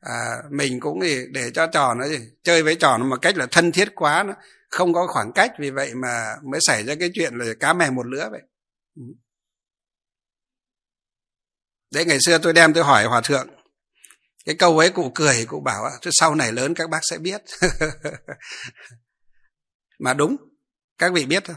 à, 0.00 0.36
mình 0.50 0.80
cũng 0.80 1.00
để 1.32 1.50
cho 1.54 1.66
trò 1.66 1.94
nó 1.94 2.08
gì? 2.08 2.18
Chơi 2.42 2.62
với 2.62 2.74
trò 2.74 2.98
nó 2.98 3.04
một 3.04 3.18
cách 3.22 3.36
là 3.36 3.46
thân 3.50 3.72
thiết 3.72 3.88
quá 3.94 4.22
nó 4.22 4.34
không 4.72 4.94
có 4.94 5.06
khoảng 5.06 5.32
cách 5.32 5.52
vì 5.58 5.70
vậy 5.70 5.94
mà 5.94 6.36
mới 6.44 6.60
xảy 6.62 6.84
ra 6.84 6.94
cái 7.00 7.10
chuyện 7.14 7.34
là 7.34 7.54
cá 7.60 7.72
mè 7.72 7.90
một 7.90 8.06
lứa 8.06 8.28
vậy. 8.30 8.40
Ừ. 8.96 9.02
Đấy, 11.90 12.04
ngày 12.04 12.18
xưa 12.20 12.38
tôi 12.38 12.52
đem 12.52 12.72
tôi 12.72 12.84
hỏi 12.84 13.04
hòa 13.04 13.20
thượng, 13.24 13.48
cái 14.44 14.54
câu 14.54 14.78
ấy 14.78 14.90
cụ 14.90 15.12
cười, 15.14 15.46
cụ 15.46 15.60
bảo 15.60 15.90
sau 16.10 16.34
này 16.34 16.52
lớn 16.52 16.74
các 16.74 16.90
bác 16.90 17.00
sẽ 17.10 17.18
biết. 17.18 17.42
Mà 19.98 20.14
đúng, 20.14 20.36
các 20.98 21.12
vị 21.12 21.26
biết 21.26 21.44
không 21.46 21.56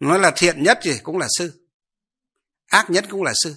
nói 0.00 0.18
là 0.18 0.32
thiện 0.36 0.62
nhất 0.62 0.78
thì 0.82 0.98
cũng 1.02 1.18
là 1.18 1.28
sư, 1.38 1.66
ác 2.66 2.90
nhất 2.90 3.04
cũng 3.10 3.22
là 3.22 3.32
sư. 3.44 3.56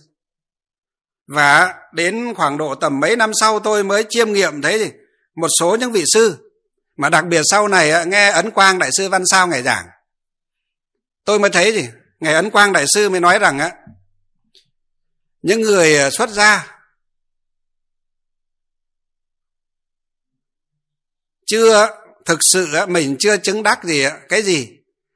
Và 1.28 1.74
đến 1.94 2.34
khoảng 2.36 2.58
độ 2.58 2.76
tầm 2.76 3.00
mấy 3.00 3.16
năm 3.16 3.32
sau 3.42 3.60
tôi 3.60 3.84
mới 3.84 4.06
chiêm 4.10 4.34
nghiệm 4.34 4.62
thấy 4.62 4.80
gì 4.80 4.92
một 5.36 5.48
số 5.60 5.78
những 5.80 5.92
vị 5.92 6.04
sư 6.14 6.45
mà 6.96 7.10
đặc 7.10 7.26
biệt 7.26 7.42
sau 7.52 7.68
này 7.68 7.92
ờ, 7.92 8.06
nghe 8.06 8.30
ấn 8.30 8.52
quang 8.52 8.80
đại 8.80 8.90
sư 8.98 9.10
văn 9.10 9.24
sao 9.26 9.48
ngày 9.48 9.64
giảng 9.64 9.88
tôi 11.26 11.40
mới 11.40 11.50
thấy 11.50 11.74
gì? 11.74 11.90
Ngày 12.20 12.34
ấn 12.34 12.50
quang 12.50 12.74
đại 12.74 12.86
sư 12.94 13.10
mới 13.10 13.20
nói 13.20 13.40
rằng 13.40 13.60
á 13.60 13.72
những 15.42 15.62
người 15.62 15.98
ờ, 15.98 16.10
xuất 16.10 16.30
gia 16.30 16.68
chưa 21.46 21.88
thực 22.26 22.40
sự 22.42 22.86
mình 22.88 23.16
chưa 23.20 23.38
chứng 23.38 23.64
đắc 23.64 23.84
gì 23.84 24.06
cái 24.30 24.42
gì 24.42 24.70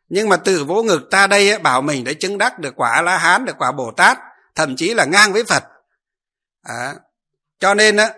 nhưng 0.09 0.29
mà 0.29 0.37
tự 0.37 0.63
vỗ 0.63 0.83
ngực 0.83 1.01
ta 1.11 1.27
đây 1.27 1.59
bảo 1.59 1.81
mình 1.81 2.03
đã 2.03 2.11
chứng 2.19 2.37
đắc 2.37 2.59
được 2.59 2.73
quả 2.75 3.01
la 3.01 3.17
hán 3.17 3.45
được 3.45 3.55
quả 3.57 3.71
bồ 3.71 3.91
tát 3.97 4.17
thậm 4.55 4.75
chí 4.75 4.93
là 4.93 5.05
ngang 5.05 5.33
với 5.33 5.43
phật. 5.43 5.63
À, 6.63 6.95
cho 7.59 7.73
nên 7.73 7.97
á 7.97 8.13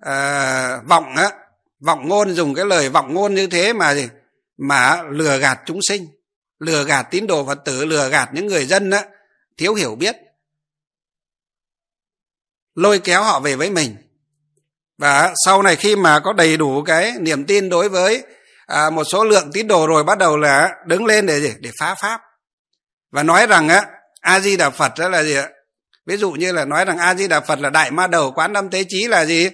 à, 0.00 0.80
vọng 0.88 1.16
á 1.16 1.30
vọng 1.86 2.08
ngôn 2.08 2.34
dùng 2.34 2.54
cái 2.54 2.64
lời 2.64 2.88
vọng 2.88 3.14
ngôn 3.14 3.34
như 3.34 3.46
thế 3.46 3.72
mà 3.72 3.94
gì? 3.94 4.08
Mà 4.56 5.02
lừa 5.02 5.38
gạt 5.38 5.60
chúng 5.66 5.78
sinh 5.88 6.06
lừa 6.62 6.84
gạt 6.84 7.02
tín 7.02 7.26
đồ 7.26 7.46
phật 7.46 7.58
tử 7.64 7.84
lừa 7.84 8.08
gạt 8.08 8.28
những 8.32 8.46
người 8.46 8.66
dân 8.66 8.90
á 8.90 9.04
thiếu 9.56 9.74
hiểu 9.74 9.94
biết. 9.94 10.16
Lôi 12.74 12.98
kéo 12.98 13.22
họ 13.22 13.40
về 13.40 13.56
với 13.56 13.70
mình. 13.70 13.96
Và 14.98 15.34
sau 15.44 15.62
này 15.62 15.76
khi 15.76 15.96
mà 15.96 16.20
có 16.20 16.32
đầy 16.32 16.56
đủ 16.56 16.82
cái 16.82 17.12
niềm 17.18 17.44
tin 17.44 17.68
đối 17.68 17.88
với 17.88 18.24
à, 18.66 18.90
một 18.90 19.04
số 19.04 19.24
lượng 19.24 19.50
tín 19.52 19.68
đồ 19.68 19.86
rồi 19.86 20.04
bắt 20.04 20.18
đầu 20.18 20.36
là 20.36 20.70
đứng 20.86 21.04
lên 21.04 21.26
để 21.26 21.40
gì? 21.40 21.54
Để 21.60 21.70
phá 21.78 21.94
pháp. 21.94 22.20
Và 23.10 23.22
nói 23.22 23.46
rằng 23.46 23.68
á 23.68 23.86
a 24.20 24.40
di 24.40 24.56
đà 24.56 24.70
phật 24.70 24.92
đó 24.98 25.08
là 25.08 25.22
gì 25.22 25.34
ạ? 25.34 25.48
Ví 26.06 26.16
dụ 26.16 26.32
như 26.32 26.52
là 26.52 26.64
nói 26.64 26.84
rằng 26.84 26.98
a 26.98 27.14
di 27.14 27.28
đà 27.28 27.40
phật 27.40 27.60
là 27.60 27.70
đại 27.70 27.90
ma 27.90 28.06
đầu 28.06 28.32
quán 28.32 28.52
âm 28.52 28.70
thế 28.70 28.84
trí 28.88 29.06
là 29.06 29.24
gì? 29.24 29.50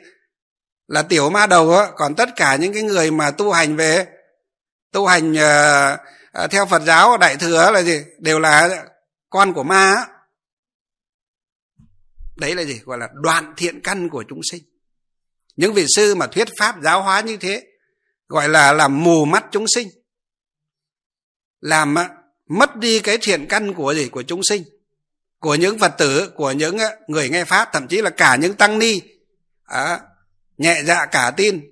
Là 0.88 1.02
tiểu 1.02 1.30
ma 1.30 1.46
đầu 1.46 1.76
á 1.76 1.90
còn 1.96 2.14
tất 2.14 2.28
cả 2.36 2.56
những 2.56 2.72
cái 2.72 2.82
người 2.82 3.10
mà 3.10 3.30
tu 3.30 3.52
hành 3.52 3.76
về 3.76 4.06
tu 4.92 5.06
hành 5.06 5.32
uh, 5.32 6.50
theo 6.50 6.66
phật 6.66 6.82
giáo 6.82 7.18
đại 7.18 7.36
thừa 7.36 7.70
là 7.70 7.82
gì? 7.82 8.04
Đều 8.18 8.38
là 8.38 8.84
con 9.30 9.52
của 9.52 9.62
ma 9.62 9.94
á. 9.94 10.06
Đấy 12.36 12.54
là 12.54 12.62
gì? 12.62 12.80
Gọi 12.84 12.98
là 12.98 13.08
đoạn 13.12 13.54
thiện 13.56 13.80
căn 13.80 14.08
của 14.08 14.24
chúng 14.28 14.40
sinh. 14.50 14.62
Những 15.56 15.74
vị 15.74 15.84
sư 15.96 16.14
mà 16.14 16.26
thuyết 16.26 16.48
pháp 16.58 16.76
giáo 16.82 17.02
hóa 17.02 17.20
như 17.20 17.36
thế 17.36 17.66
gọi 18.28 18.48
là 18.48 18.72
làm 18.72 19.04
mù 19.04 19.24
mắt 19.24 19.44
chúng 19.50 19.64
sinh 19.74 19.88
làm 21.60 21.94
ờ, 21.94 22.08
mất 22.46 22.76
đi 22.76 23.00
cái 23.00 23.18
thiện 23.22 23.46
căn 23.48 23.74
của 23.74 23.94
gì? 23.94 24.08
Của 24.08 24.22
chúng 24.22 24.40
sinh 24.48 24.62
của 25.38 25.54
những 25.54 25.78
phật 25.78 25.92
tử 25.98 26.30
của 26.36 26.52
những 26.52 26.76
người 27.06 27.28
nghe 27.28 27.44
pháp 27.44 27.68
thậm 27.72 27.88
chí 27.88 28.02
là 28.02 28.10
cả 28.10 28.36
những 28.36 28.54
tăng 28.54 28.78
ni. 28.78 29.00
À, 29.64 30.00
nhẹ 30.58 30.82
dạ 30.84 31.06
cả 31.06 31.32
tin. 31.36 31.64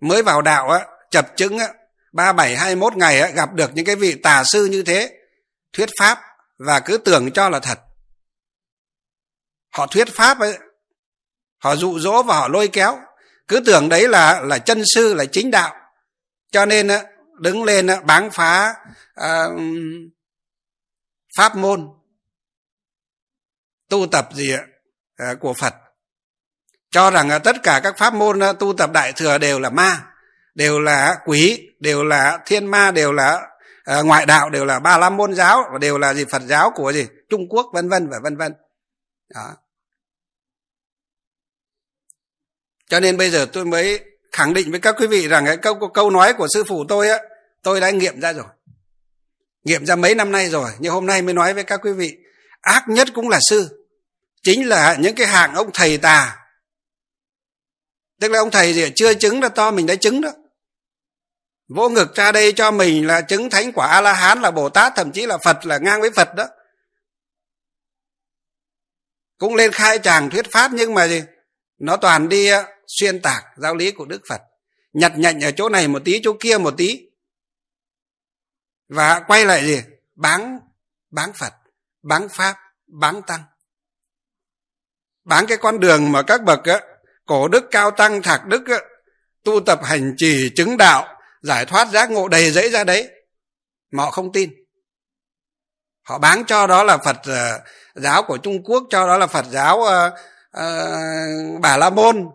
Mới 0.00 0.22
vào 0.22 0.42
đạo 0.42 0.70
á 0.70 0.86
chập 1.10 1.36
chứng 1.36 1.58
á 1.58 1.68
ba 2.12 2.32
bảy 2.32 2.56
hai 2.56 2.76
mốt 2.76 2.96
ngày 2.96 3.20
á, 3.20 3.28
gặp 3.28 3.52
được 3.54 3.70
những 3.74 3.84
cái 3.84 3.96
vị 3.96 4.20
tà 4.22 4.44
sư 4.44 4.64
như 4.64 4.82
thế 4.82 5.18
thuyết 5.72 5.88
pháp 5.98 6.18
và 6.58 6.80
cứ 6.80 6.98
tưởng 6.98 7.32
cho 7.32 7.48
là 7.48 7.60
thật. 7.60 7.78
Họ 9.72 9.86
thuyết 9.86 10.08
pháp 10.12 10.38
ấy 10.38 10.58
họ 11.58 11.76
dụ 11.76 11.98
dỗ 11.98 12.22
và 12.22 12.34
họ 12.34 12.48
lôi 12.48 12.68
kéo. 12.68 12.98
Cứ 13.48 13.60
tưởng 13.66 13.88
đấy 13.88 14.08
là 14.08 14.40
là 14.40 14.58
chân 14.58 14.82
sư 14.94 15.14
là 15.14 15.24
chính 15.24 15.50
đạo. 15.50 15.74
Cho 16.52 16.66
nên 16.66 16.88
đứng 17.40 17.64
lên 17.64 17.86
báng 18.04 18.30
phá 18.30 18.74
à, 19.14 19.44
pháp 21.36 21.56
môn 21.56 21.88
tu 23.88 24.06
tập 24.06 24.28
gì 24.32 24.52
à, 25.16 25.34
của 25.40 25.54
phật 25.54 25.74
cho 26.90 27.10
rằng 27.10 27.30
tất 27.44 27.56
cả 27.62 27.80
các 27.82 27.98
pháp 27.98 28.14
môn 28.14 28.38
uh, 28.38 28.58
tu 28.58 28.72
tập 28.72 28.90
đại 28.92 29.12
thừa 29.12 29.38
đều 29.38 29.60
là 29.60 29.70
ma 29.70 30.02
đều 30.54 30.80
là 30.80 31.16
quỷ 31.24 31.70
đều 31.80 32.04
là 32.04 32.38
thiên 32.46 32.66
ma 32.66 32.90
đều 32.90 33.12
là 33.12 33.50
à, 33.84 34.02
ngoại 34.02 34.26
đạo 34.26 34.50
đều 34.50 34.64
là 34.64 34.78
ba 34.78 34.98
la 34.98 35.10
môn 35.10 35.34
giáo 35.34 35.64
và 35.72 35.78
đều 35.78 35.98
là 35.98 36.14
gì 36.14 36.24
phật 36.24 36.42
giáo 36.42 36.72
của 36.74 36.92
gì 36.92 37.06
trung 37.28 37.48
quốc 37.48 37.66
vân 37.72 37.88
vân 37.88 38.08
và 38.08 38.18
vân 38.22 38.36
vân. 38.36 38.52
Đó. 39.34 39.56
Cho 42.88 43.00
nên 43.00 43.16
bây 43.16 43.30
giờ 43.30 43.46
tôi 43.52 43.64
mới 43.64 44.00
khẳng 44.32 44.54
định 44.54 44.70
với 44.70 44.80
các 44.80 44.94
quý 44.98 45.06
vị 45.06 45.28
rằng 45.28 45.46
cái 45.46 45.56
câu 45.56 45.90
câu 45.94 46.10
nói 46.10 46.32
của 46.32 46.46
sư 46.54 46.64
phụ 46.68 46.84
tôi 46.88 47.08
á 47.08 47.18
tôi 47.62 47.80
đã 47.80 47.90
nghiệm 47.90 48.20
ra 48.20 48.32
rồi. 48.32 48.46
Nghiệm 49.64 49.86
ra 49.86 49.96
mấy 49.96 50.14
năm 50.14 50.32
nay 50.32 50.48
rồi 50.48 50.70
nhưng 50.78 50.92
hôm 50.92 51.06
nay 51.06 51.22
mới 51.22 51.34
nói 51.34 51.54
với 51.54 51.64
các 51.64 51.80
quý 51.82 51.92
vị 51.92 52.16
ác 52.60 52.88
nhất 52.88 53.08
cũng 53.14 53.28
là 53.28 53.38
sư 53.50 53.86
chính 54.42 54.68
là 54.68 54.96
những 55.00 55.14
cái 55.14 55.26
hạng 55.26 55.54
ông 55.54 55.70
thầy 55.74 55.98
tà 55.98 56.39
tức 58.20 58.30
là 58.30 58.38
ông 58.38 58.50
thầy 58.50 58.74
gì 58.74 58.92
chưa 58.94 59.14
chứng 59.14 59.42
là 59.42 59.48
to 59.48 59.70
mình 59.70 59.86
đã 59.86 59.94
chứng 59.94 60.20
đó. 60.20 60.30
Vỗ 61.68 61.88
ngực 61.88 62.14
ra 62.14 62.32
đây 62.32 62.52
cho 62.52 62.70
mình 62.70 63.06
là 63.06 63.20
chứng 63.20 63.50
thánh 63.50 63.72
quả 63.72 63.86
a 63.86 64.00
la 64.00 64.12
hán 64.12 64.40
là 64.40 64.50
bồ 64.50 64.68
tát 64.68 64.92
thậm 64.96 65.12
chí 65.12 65.26
là 65.26 65.38
phật 65.38 65.66
là 65.66 65.78
ngang 65.78 66.00
với 66.00 66.10
phật 66.10 66.34
đó. 66.34 66.48
Cũng 69.38 69.54
lên 69.54 69.72
khai 69.72 69.98
tràng 69.98 70.30
thuyết 70.30 70.50
pháp 70.50 70.70
nhưng 70.74 70.94
mà 70.94 71.08
gì 71.08 71.22
nó 71.78 71.96
toàn 71.96 72.28
đi 72.28 72.50
xuyên 72.86 73.22
tạc 73.22 73.44
giáo 73.56 73.76
lý 73.76 73.90
của 73.90 74.04
đức 74.04 74.22
phật. 74.28 74.40
Nhặt 74.92 75.12
nhạnh 75.16 75.40
ở 75.40 75.50
chỗ 75.50 75.68
này 75.68 75.88
một 75.88 76.02
tí 76.04 76.20
chỗ 76.22 76.36
kia 76.40 76.58
một 76.58 76.74
tí. 76.76 77.10
Và 78.88 79.20
quay 79.20 79.44
lại 79.44 79.66
gì 79.66 79.82
bán 80.14 80.60
bán 81.10 81.32
phật 81.32 81.52
bán 82.02 82.28
pháp 82.28 82.56
bán 82.86 83.22
tăng. 83.26 83.42
Bán 85.24 85.46
cái 85.46 85.58
con 85.58 85.80
đường 85.80 86.12
mà 86.12 86.22
các 86.22 86.42
bậc 86.42 86.64
á, 86.64 86.80
cổ 87.30 87.48
đức 87.48 87.64
cao 87.70 87.90
tăng 87.90 88.22
thạc 88.22 88.46
đức 88.46 88.62
tu 89.44 89.60
tập 89.60 89.80
hành 89.82 90.14
trì 90.16 90.50
chứng 90.56 90.76
đạo 90.76 91.18
giải 91.42 91.66
thoát 91.66 91.88
giác 91.88 92.10
ngộ 92.10 92.28
đầy 92.28 92.50
dẫy 92.50 92.70
ra 92.70 92.84
đấy. 92.84 93.10
Mà 93.90 94.04
họ 94.04 94.10
không 94.10 94.32
tin. 94.32 94.50
Họ 96.02 96.18
bán 96.18 96.44
cho 96.46 96.66
đó 96.66 96.84
là 96.84 96.98
phật 96.98 97.16
ờ, 97.24 97.60
giáo 97.94 98.22
của 98.22 98.38
trung 98.38 98.62
quốc 98.64 98.84
cho 98.90 99.06
đó 99.06 99.18
là 99.18 99.26
phật 99.26 99.46
giáo 99.50 99.78
uh, 99.78 100.12
uh, 100.58 101.60
bà 101.60 101.76
la 101.76 101.90
môn 101.90 102.28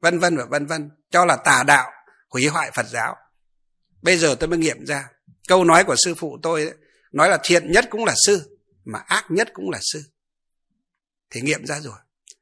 vân 0.00 0.18
vân 0.18 0.36
và 0.36 0.44
vân 0.44 0.66
vân 0.66 0.90
cho 1.10 1.24
là 1.24 1.36
tà 1.36 1.64
đạo 1.66 1.90
hủy 2.30 2.46
hoại 2.46 2.70
phật 2.70 2.86
giáo. 2.86 3.16
Bây 4.02 4.18
giờ 4.18 4.36
tôi 4.40 4.48
mới 4.48 4.58
nghiệm 4.58 4.86
ra 4.86 5.08
câu 5.48 5.64
nói 5.64 5.84
của 5.84 5.96
sư 6.04 6.14
phụ 6.18 6.38
tôi 6.42 6.62
ấy, 6.62 6.74
nói 7.12 7.28
là 7.28 7.38
thiện 7.42 7.72
nhất 7.72 7.84
cũng 7.90 8.04
là 8.04 8.14
sư 8.26 8.58
mà 8.84 8.98
ác 8.98 9.24
nhất 9.28 9.48
cũng 9.52 9.70
là 9.70 9.78
sư. 9.92 10.02
Thì 11.30 11.40
nghiệm 11.40 11.66
ra 11.66 11.80
rồi 11.80 11.98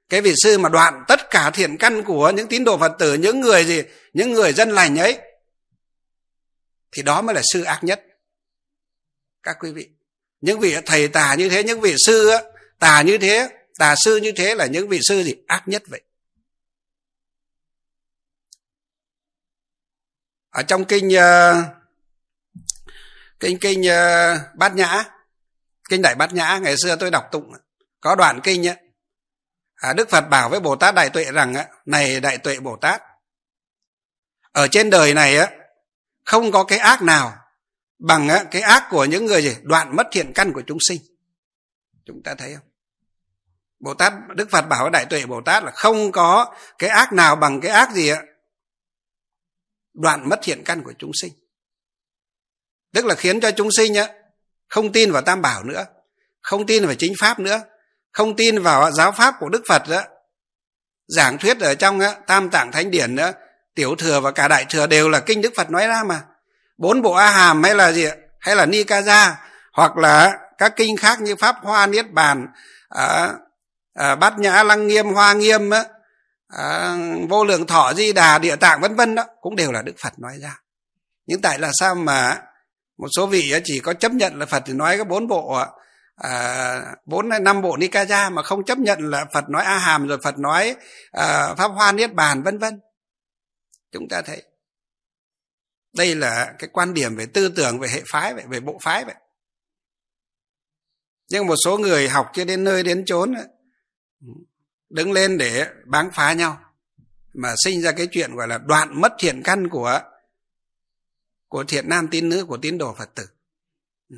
cái 0.08 0.20
vị 0.20 0.32
sư 0.36 0.58
mà 0.58 0.68
đoạn 0.68 1.04
tất 1.08 1.30
cả 1.30 1.50
thiện 1.54 1.78
căn 1.78 2.02
của 2.04 2.30
những 2.30 2.48
tín 2.48 2.64
đồ 2.64 2.78
phật 2.78 2.92
tử 2.98 3.14
những 3.14 3.40
người 3.40 3.64
gì 3.64 3.82
những 4.12 4.32
người 4.32 4.52
dân 4.52 4.70
lành 4.70 4.96
ấy 4.96 5.18
thì 6.92 7.02
đó 7.02 7.22
mới 7.22 7.34
là 7.34 7.42
sư 7.52 7.62
ác 7.62 7.84
nhất. 7.84 8.04
Các 9.42 9.56
quý 9.60 9.72
vị 9.72 9.88
những 10.40 10.60
vị 10.60 10.76
thầy 10.86 11.08
tà 11.08 11.34
như 11.34 11.48
thế 11.48 11.64
những 11.64 11.80
vị 11.80 11.94
sư 12.06 12.30
tà 12.78 13.02
như 13.02 13.18
thế 13.18 13.48
tà 13.78 13.94
sư 14.04 14.16
như 14.16 14.32
thế 14.32 14.54
là 14.54 14.66
những 14.66 14.88
vị 14.88 14.98
sư 15.08 15.22
gì 15.22 15.34
ác 15.46 15.62
nhất 15.66 15.82
vậy? 15.86 16.00
Ở 20.50 20.62
trong 20.62 20.84
kinh 20.84 21.14
ờ, 21.14 21.62
kinh 23.40 23.58
kinh 23.58 23.86
ờ, 23.86 24.38
bát 24.54 24.74
nhã 24.74 25.04
kinh 25.88 26.02
đại 26.02 26.14
bát 26.14 26.34
nhã 26.34 26.58
ngày 26.62 26.74
xưa 26.82 26.96
tôi 26.96 27.10
đọc 27.10 27.24
tụng 27.32 27.52
có 28.00 28.14
đoạn 28.14 28.40
kinh 28.44 28.66
ấy, 28.66 28.76
à, 29.76 29.92
đức 29.92 30.10
phật 30.10 30.20
bảo 30.20 30.48
với 30.48 30.60
bồ 30.60 30.76
tát 30.76 30.94
đại 30.94 31.10
tuệ 31.10 31.24
rằng 31.24 31.54
này 31.86 32.20
đại 32.20 32.38
tuệ 32.38 32.60
bồ 32.60 32.76
tát 32.76 33.02
ở 34.52 34.68
trên 34.68 34.90
đời 34.90 35.14
này 35.14 35.36
á 35.36 35.50
không 36.24 36.52
có 36.52 36.64
cái 36.64 36.78
ác 36.78 37.02
nào 37.02 37.38
bằng 37.98 38.28
cái 38.50 38.62
ác 38.62 38.86
của 38.90 39.04
những 39.04 39.26
người 39.26 39.42
gì? 39.42 39.56
Đoạn 39.62 39.96
mất 39.96 40.06
thiện 40.12 40.32
căn 40.32 40.52
của 40.52 40.62
chúng 40.66 40.78
sinh. 40.88 41.00
Chúng 42.06 42.22
ta 42.22 42.34
thấy 42.34 42.54
không? 42.54 42.64
Bồ 43.80 43.94
tát 43.94 44.12
đức 44.34 44.50
phật 44.50 44.62
bảo 44.62 44.82
với 44.82 44.90
đại 44.90 45.06
tuệ 45.10 45.26
bồ 45.26 45.40
tát 45.40 45.64
là 45.64 45.70
không 45.70 46.12
có 46.12 46.54
cái 46.78 46.90
ác 46.90 47.12
nào 47.12 47.36
bằng 47.36 47.60
cái 47.60 47.70
ác 47.70 47.92
gì 47.92 48.08
ạ 48.08 48.22
đoạn 49.94 50.28
mất 50.28 50.38
thiện 50.42 50.64
căn 50.64 50.82
của 50.82 50.92
chúng 50.98 51.10
sinh. 51.14 51.32
Tức 52.92 53.04
là 53.04 53.14
khiến 53.14 53.40
cho 53.40 53.50
chúng 53.50 53.68
sinh 53.76 53.94
á 53.94 54.08
không 54.68 54.92
tin 54.92 55.12
vào 55.12 55.22
tam 55.22 55.42
bảo 55.42 55.64
nữa 55.64 55.84
không 56.46 56.66
tin 56.66 56.86
vào 56.86 56.94
chính 56.94 57.12
pháp 57.20 57.38
nữa 57.38 57.62
không 58.16 58.36
tin 58.36 58.62
vào 58.62 58.92
giáo 58.92 59.12
pháp 59.12 59.34
của 59.40 59.48
đức 59.48 59.62
phật 59.68 59.82
đó. 59.88 60.02
Giảng 61.08 61.38
thuyết 61.38 61.60
ở 61.60 61.74
trong 61.74 62.00
á, 62.00 62.14
tam 62.26 62.50
tạng 62.50 62.72
thánh 62.72 62.90
điển 62.90 63.14
nữa 63.14 63.32
tiểu 63.74 63.94
thừa 63.98 64.20
và 64.20 64.30
cả 64.30 64.48
đại 64.48 64.66
thừa 64.70 64.86
đều 64.86 65.08
là 65.08 65.20
kinh 65.20 65.42
đức 65.42 65.52
phật 65.56 65.70
nói 65.70 65.86
ra 65.86 66.02
mà. 66.06 66.22
Bốn 66.78 67.02
bộ 67.02 67.12
a 67.12 67.30
hàm 67.30 67.62
hay 67.62 67.74
là 67.74 67.92
gì 67.92 68.06
hay 68.40 68.56
là 68.56 68.66
nikaya 68.66 69.36
hoặc 69.72 69.96
là 69.96 70.38
các 70.58 70.72
kinh 70.76 70.96
khác 70.96 71.20
như 71.20 71.36
pháp 71.36 71.56
hoa 71.62 71.86
niết 71.86 72.12
bàn 72.12 72.46
à, 72.88 73.32
à, 73.94 74.14
bát 74.14 74.38
nhã 74.38 74.62
lăng 74.62 74.86
nghiêm 74.86 75.06
hoa 75.06 75.32
nghiêm 75.32 75.70
á, 75.70 75.84
à, 76.48 76.96
vô 77.28 77.44
lượng 77.44 77.66
thọ 77.66 77.92
di 77.94 78.12
đà 78.12 78.38
địa 78.38 78.56
tạng 78.56 78.80
vân 78.80 78.96
vân 78.96 79.14
đó 79.14 79.24
cũng 79.40 79.56
đều 79.56 79.72
là 79.72 79.82
đức 79.82 79.94
phật 79.98 80.18
nói 80.18 80.38
ra. 80.42 80.60
Nhưng 81.26 81.40
tại 81.40 81.58
là 81.58 81.70
sao 81.80 81.94
mà 81.94 82.42
một 82.98 83.08
số 83.16 83.26
vị 83.26 83.54
chỉ 83.64 83.80
có 83.80 83.94
chấp 83.94 84.12
nhận 84.12 84.38
là 84.38 84.46
phật 84.46 84.62
thì 84.66 84.72
nói 84.72 84.96
cái 84.96 85.04
bốn 85.04 85.28
bộ 85.28 85.62
À, 86.16 86.96
bốn 87.04 87.28
năm 87.28 87.62
bộ 87.62 87.76
nikaya 87.76 88.30
mà 88.30 88.42
không 88.42 88.64
chấp 88.64 88.78
nhận 88.78 89.10
là 89.10 89.26
phật 89.34 89.48
nói 89.48 89.64
a 89.64 89.78
hàm 89.78 90.06
rồi 90.06 90.18
phật 90.22 90.38
nói 90.38 90.76
à, 91.12 91.54
pháp 91.54 91.68
hoa 91.68 91.92
niết 91.92 92.14
bàn 92.14 92.42
vân 92.42 92.58
vân. 92.58 92.80
Chúng 93.92 94.08
ta 94.08 94.22
thấy 94.22 94.42
đây 95.92 96.14
là 96.14 96.54
cái 96.58 96.70
quan 96.72 96.94
điểm 96.94 97.16
về 97.16 97.26
tư 97.26 97.48
tưởng 97.56 97.78
về 97.78 97.88
hệ 97.88 98.02
phái 98.06 98.34
vậy 98.34 98.44
về 98.48 98.60
bộ 98.60 98.78
phái 98.82 99.04
vậy. 99.04 99.14
Nhưng 101.28 101.46
một 101.46 101.54
số 101.64 101.78
người 101.78 102.08
học 102.08 102.30
chưa 102.34 102.44
đến 102.44 102.64
nơi 102.64 102.82
đến 102.82 103.04
chốn 103.06 103.34
đứng 104.88 105.12
lên 105.12 105.38
để 105.38 105.66
báng 105.84 106.10
phá 106.12 106.32
nhau 106.32 106.60
mà 107.32 107.54
sinh 107.64 107.82
ra 107.82 107.92
cái 107.92 108.08
chuyện 108.10 108.36
gọi 108.36 108.48
là 108.48 108.58
đoạn 108.58 109.00
mất 109.00 109.12
thiện 109.18 109.42
căn 109.42 109.68
của 109.68 110.00
của 111.48 111.64
thiện 111.64 111.88
nam 111.88 112.08
tín 112.10 112.28
nữ 112.28 112.44
của 112.44 112.58
tín 112.62 112.78
đồ 112.78 112.94
phật 112.94 113.14
tử. 113.14 113.26
Ừ 114.08 114.16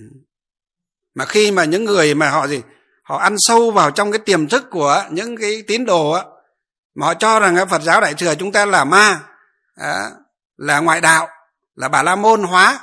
mà 1.19 1.25
khi 1.25 1.51
mà 1.51 1.65
những 1.65 1.85
người 1.85 2.15
mà 2.15 2.31
họ 2.31 2.47
gì 2.47 2.63
họ 3.03 3.19
ăn 3.19 3.35
sâu 3.39 3.71
vào 3.71 3.91
trong 3.91 4.13
cái 4.13 4.19
tiềm 4.19 4.49
thức 4.49 4.65
của 4.71 5.05
những 5.11 5.37
cái 5.37 5.63
tín 5.67 5.85
đồ 5.85 6.11
á 6.11 6.25
mà 6.95 7.07
họ 7.07 7.15
cho 7.15 7.41
rằng 7.41 7.69
phật 7.71 7.83
giáo 7.83 8.01
đại 8.01 8.15
thừa 8.15 8.35
chúng 8.35 8.53
ta 8.53 8.67
là 8.67 8.85
ma 8.85 9.21
là 10.57 10.81
ngoại 10.81 11.01
đạo 11.01 11.29
là 11.75 11.89
bà 11.89 12.03
la 12.03 12.17
môn 12.17 12.43
hóa 12.43 12.81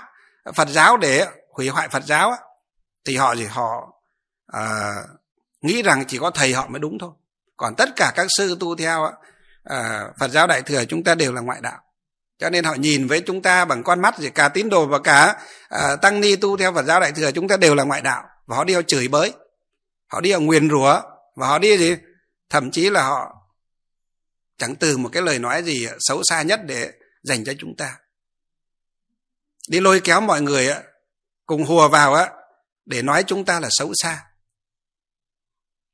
phật 0.56 0.70
giáo 0.70 0.98
để 0.98 1.28
hủy 1.54 1.70
hoại 1.70 1.90
phật 1.90 2.04
giáo 2.06 2.32
á 2.32 2.38
thì 3.06 3.18
họ 3.18 3.36
gì 3.36 3.46
họ 3.46 3.96
à, 4.48 4.94
nghĩ 5.62 5.82
rằng 5.82 6.06
chỉ 6.08 6.18
có 6.18 6.30
thầy 6.30 6.54
họ 6.54 6.68
mới 6.68 6.80
đúng 6.80 6.98
thôi. 7.00 7.12
Còn 7.58 7.76
tất 7.76 7.90
cả 7.96 8.12
các 8.16 8.28
sư 8.38 8.58
tu 8.60 8.76
theo 8.76 9.12
à, 9.64 10.08
phật 10.20 10.28
giáo 10.28 10.48
đại 10.48 10.62
thừa 10.62 10.86
chúng 10.86 11.04
ta 11.04 11.16
đều 11.16 11.34
là 11.34 11.42
ngoại 11.42 11.60
đạo 11.62 11.80
cho 12.38 12.50
nên 12.50 12.64
họ 12.64 12.74
nhìn 12.74 13.08
với 13.08 13.22
chúng 13.22 13.42
ta 13.42 13.66
bằng 13.66 13.84
con 13.84 14.02
mắt 14.02 14.18
gì 14.18 14.30
cả 14.30 14.50
tín 14.50 14.70
đồ 14.70 14.86
và 14.86 15.00
cả 15.00 15.44
à, 15.70 15.96
tăng 15.96 16.22
ni 16.22 16.36
tu 16.36 16.58
theo 16.58 16.74
phật 16.74 16.86
giáo 16.86 17.00
đại 17.00 17.12
thừa 17.12 17.32
chúng 17.32 17.48
ta 17.48 17.58
đều 17.58 17.76
là 17.76 17.84
ngoại 17.84 18.02
đạo 18.02 18.24
và 18.46 18.58
họ 18.58 18.64
đi 18.64 18.74
họ 18.74 18.82
chửi 18.82 19.08
bới. 19.08 19.34
Họ 20.08 20.22
đi 20.22 20.32
họ 20.32 20.40
nguyền 20.40 20.70
rủa 20.70 21.02
và 21.36 21.48
họ 21.48 21.60
đi 21.60 21.78
gì 21.78 21.96
thậm 22.50 22.72
chí 22.72 22.90
là 22.90 23.04
họ 23.04 23.36
chẳng 24.58 24.76
từ 24.76 24.98
một 24.98 25.10
cái 25.12 25.24
lời 25.24 25.40
nói 25.40 25.64
gì 25.64 25.88
xấu 26.00 26.22
xa 26.24 26.42
nhất 26.42 26.60
để 26.66 26.92
dành 27.24 27.44
cho 27.46 27.54
chúng 27.60 27.76
ta. 27.78 27.98
Đi 29.70 29.80
lôi 29.80 30.00
kéo 30.00 30.22
mọi 30.22 30.42
người 30.42 30.70
cùng 31.46 31.66
hùa 31.66 31.90
vào 31.90 32.14
á 32.14 32.30
để 32.86 33.02
nói 33.02 33.24
chúng 33.24 33.46
ta 33.46 33.60
là 33.60 33.68
xấu 33.72 33.92
xa. 33.96 34.24